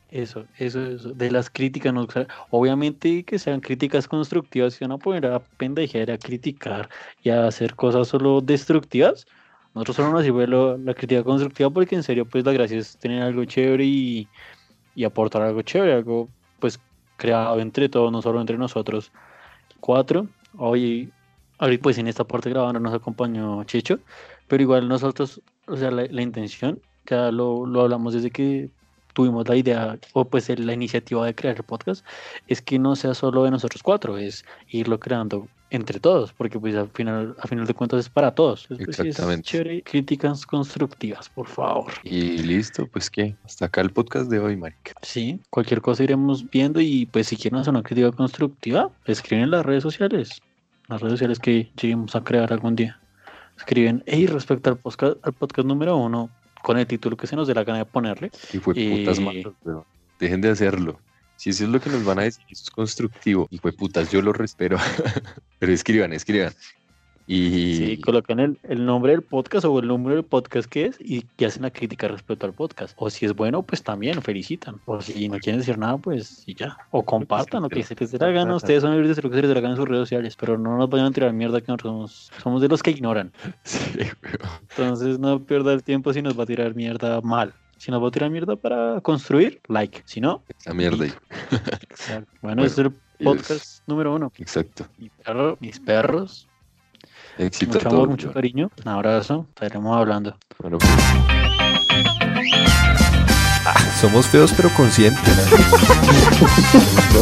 Eso, 0.09 0.45
eso, 0.57 0.83
eso. 0.83 1.13
De 1.13 1.31
las 1.31 1.49
críticas, 1.49 1.93
no, 1.93 2.05
obviamente 2.49 3.23
que 3.23 3.39
sean 3.39 3.61
críticas 3.61 4.07
constructivas, 4.07 4.73
si 4.73 4.83
van 4.83 4.91
a 4.91 4.97
poner 4.97 5.25
a 5.25 5.39
pendejear, 5.39 6.11
a 6.11 6.17
criticar 6.17 6.89
y 7.23 7.29
a 7.29 7.47
hacer 7.47 7.75
cosas 7.75 8.09
solo 8.09 8.41
destructivas, 8.41 9.25
nosotros 9.73 9.95
solo 9.95 10.11
nos 10.11 10.23
sirve 10.23 10.47
la 10.47 10.93
crítica 10.93 11.23
constructiva 11.23 11.69
porque 11.69 11.95
en 11.95 12.03
serio, 12.03 12.25
pues 12.25 12.43
la 12.43 12.51
gracia 12.51 12.77
es 12.77 12.97
tener 12.97 13.23
algo 13.23 13.45
chévere 13.45 13.85
y, 13.85 14.27
y 14.95 15.05
aportar 15.05 15.43
algo 15.43 15.61
chévere, 15.61 15.93
algo 15.93 16.27
pues 16.59 16.77
creado 17.15 17.59
entre 17.61 17.87
todos, 17.87 18.11
no 18.11 18.21
solo 18.21 18.41
entre 18.41 18.57
nosotros. 18.57 19.13
Cuatro, 19.79 20.27
hoy, 20.57 21.09
ahorita 21.57 21.83
pues 21.83 21.97
en 21.97 22.07
esta 22.07 22.25
parte 22.25 22.49
grabando 22.49 22.81
nos 22.81 22.93
acompañó 22.93 23.63
Checho, 23.63 23.99
pero 24.51 24.63
igual 24.63 24.89
nosotros, 24.89 25.41
o 25.65 25.77
sea, 25.77 25.91
la, 25.91 26.05
la 26.11 26.21
intención, 26.21 26.81
ya 27.05 27.31
lo, 27.31 27.65
lo 27.65 27.83
hablamos 27.83 28.13
desde 28.13 28.31
que 28.31 28.69
tuvimos 29.13 29.47
la 29.47 29.55
idea 29.55 29.97
o 30.11 30.25
pues 30.25 30.49
la 30.59 30.73
iniciativa 30.73 31.25
de 31.25 31.33
crear 31.33 31.55
el 31.55 31.63
podcast 31.63 32.05
es 32.49 32.61
que 32.61 32.77
no 32.77 32.97
sea 32.97 33.13
solo 33.13 33.45
de 33.45 33.51
nosotros 33.51 33.81
cuatro, 33.81 34.17
es 34.17 34.43
irlo 34.67 34.99
creando 34.99 35.47
entre 35.69 36.01
todos, 36.01 36.33
porque 36.33 36.59
pues 36.59 36.75
al 36.75 36.89
final, 36.89 37.33
al 37.39 37.47
final 37.47 37.65
de 37.65 37.73
cuentas 37.73 38.01
es 38.01 38.09
para 38.09 38.35
todos. 38.35 38.67
Exactamente. 38.71 39.43
chévere, 39.43 39.83
críticas 39.83 40.45
constructivas, 40.45 41.29
por 41.29 41.47
favor. 41.47 41.93
Y 42.03 42.39
listo, 42.39 42.87
pues 42.87 43.09
que 43.09 43.37
hasta 43.45 43.67
acá 43.67 43.79
el 43.79 43.91
podcast 43.91 44.29
de 44.29 44.39
hoy, 44.39 44.57
marica. 44.57 44.91
Sí, 45.01 45.39
cualquier 45.49 45.79
cosa 45.79 46.03
iremos 46.03 46.49
viendo 46.49 46.81
y 46.81 47.05
pues 47.05 47.27
si 47.27 47.37
quieren 47.37 47.61
hacer 47.61 47.71
una 47.71 47.83
crítica 47.83 48.11
constructiva, 48.11 48.91
escriben 49.05 49.45
en 49.45 49.51
las 49.51 49.65
redes 49.65 49.83
sociales, 49.83 50.41
las 50.89 50.99
redes 50.99 51.13
sociales 51.13 51.39
que 51.39 51.71
lleguemos 51.81 52.17
a 52.17 52.23
crear 52.25 52.51
algún 52.51 52.75
día. 52.75 53.00
Escriben, 53.61 54.03
hey, 54.07 54.25
respecto 54.25 54.71
al 54.71 54.77
podcast, 54.79 55.17
al 55.23 55.33
podcast 55.33 55.67
número 55.67 55.95
uno, 55.95 56.31
con 56.63 56.79
el 56.79 56.87
título 56.87 57.15
que 57.15 57.27
se 57.27 57.35
nos 57.35 57.47
dé 57.47 57.53
la 57.53 57.63
gana 57.63 57.77
de 57.77 57.85
ponerle. 57.85 58.31
Y 58.51 58.57
fue 58.57 58.73
putas 58.73 59.19
malos, 59.19 59.53
pero 59.63 59.85
dejen 60.19 60.41
de 60.41 60.49
hacerlo. 60.49 60.99
Si 61.35 61.51
eso 61.51 61.65
es 61.65 61.69
lo 61.69 61.79
que 61.79 61.91
nos 61.91 62.03
van 62.03 62.17
a 62.17 62.23
decir, 62.23 62.43
eso 62.49 62.63
es 62.63 62.71
constructivo. 62.71 63.47
Y 63.51 63.59
fue 63.59 63.71
putas, 63.71 64.11
yo 64.11 64.23
lo 64.23 64.33
respero. 64.33 64.77
pero 65.59 65.71
escriban, 65.71 66.11
escriban. 66.11 66.53
Y... 67.31 67.77
Sí, 67.77 67.97
colocan 68.01 68.41
el, 68.41 68.59
el, 68.63 68.85
nombre 68.85 69.13
del 69.13 69.21
podcast 69.21 69.63
o 69.63 69.79
el 69.79 69.87
número 69.87 70.15
del 70.15 70.25
podcast 70.25 70.69
que 70.69 70.87
es 70.87 70.97
y 70.99 71.21
que 71.37 71.45
hacen 71.45 71.61
la 71.61 71.71
crítica 71.71 72.09
respecto 72.09 72.45
al 72.45 72.51
podcast. 72.51 72.93
O 72.97 73.09
si 73.09 73.25
es 73.25 73.33
bueno, 73.33 73.63
pues 73.63 73.81
también 73.81 74.21
felicitan. 74.21 74.81
O 74.85 74.99
si 74.99 75.29
no 75.29 75.39
quieren 75.39 75.59
decir 75.59 75.77
nada, 75.77 75.97
pues 75.97 76.43
y 76.45 76.55
ya. 76.55 76.75
O 76.89 77.03
compartan 77.03 77.63
lo 77.63 77.69
que 77.69 77.83
se 77.83 77.95
les 77.95 78.11
dé 78.11 78.17
la 78.17 78.31
gana. 78.31 78.53
Ustedes 78.57 78.81
son 78.81 78.91
libres 78.91 79.15
de 79.15 79.21
lo 79.21 79.29
que 79.29 79.37
se 79.37 79.43
les 79.43 79.47
dé 79.47 79.55
la 79.55 79.61
gana 79.61 79.75
en 79.75 79.77
sus 79.77 79.87
redes 79.87 80.01
sociales, 80.01 80.35
pero 80.37 80.57
no 80.57 80.77
nos 80.77 80.89
vayan 80.89 81.07
a 81.07 81.11
tirar 81.11 81.31
mierda 81.31 81.61
que 81.61 81.67
nosotros 81.67 81.91
somos, 81.93 82.31
somos 82.43 82.61
de 82.61 82.67
los 82.67 82.83
que 82.83 82.91
ignoran. 82.91 83.31
Entonces 84.71 85.17
no 85.17 85.39
pierda 85.41 85.71
el 85.71 85.83
tiempo 85.83 86.11
si 86.11 86.21
nos 86.21 86.37
va 86.37 86.43
a 86.43 86.47
tirar 86.47 86.75
mierda 86.75 87.21
mal. 87.21 87.53
Si 87.77 87.91
nos 87.91 88.03
va 88.03 88.09
a 88.09 88.11
tirar 88.11 88.29
mierda 88.29 88.57
para 88.57 88.99
construir, 88.99 89.61
like. 89.69 90.01
Si 90.03 90.19
no, 90.19 90.43
esa 90.59 90.73
mierda. 90.73 91.05
Bueno, 92.09 92.27
bueno, 92.41 92.65
es 92.65 92.77
el 92.77 92.91
podcast 93.23 93.87
número 93.87 94.15
uno. 94.15 94.33
Exacto. 94.37 94.85
Mi 94.97 95.09
perro, 95.09 95.57
mis 95.61 95.79
perros 95.79 96.49
Éxito 97.37 97.73
mucho 97.73 97.89
amor, 97.89 98.09
mucho 98.09 98.33
cariño. 98.33 98.69
Un 98.83 98.91
abrazo. 98.91 99.45
Estaremos 99.49 99.97
hablando. 99.97 100.35
Bueno, 100.59 100.77
pues. 100.77 100.91
ah, 103.65 103.79
somos 103.99 104.27
feos 104.27 104.53
pero 104.55 104.69
conscientes. 104.69 105.21
no, 107.13 107.21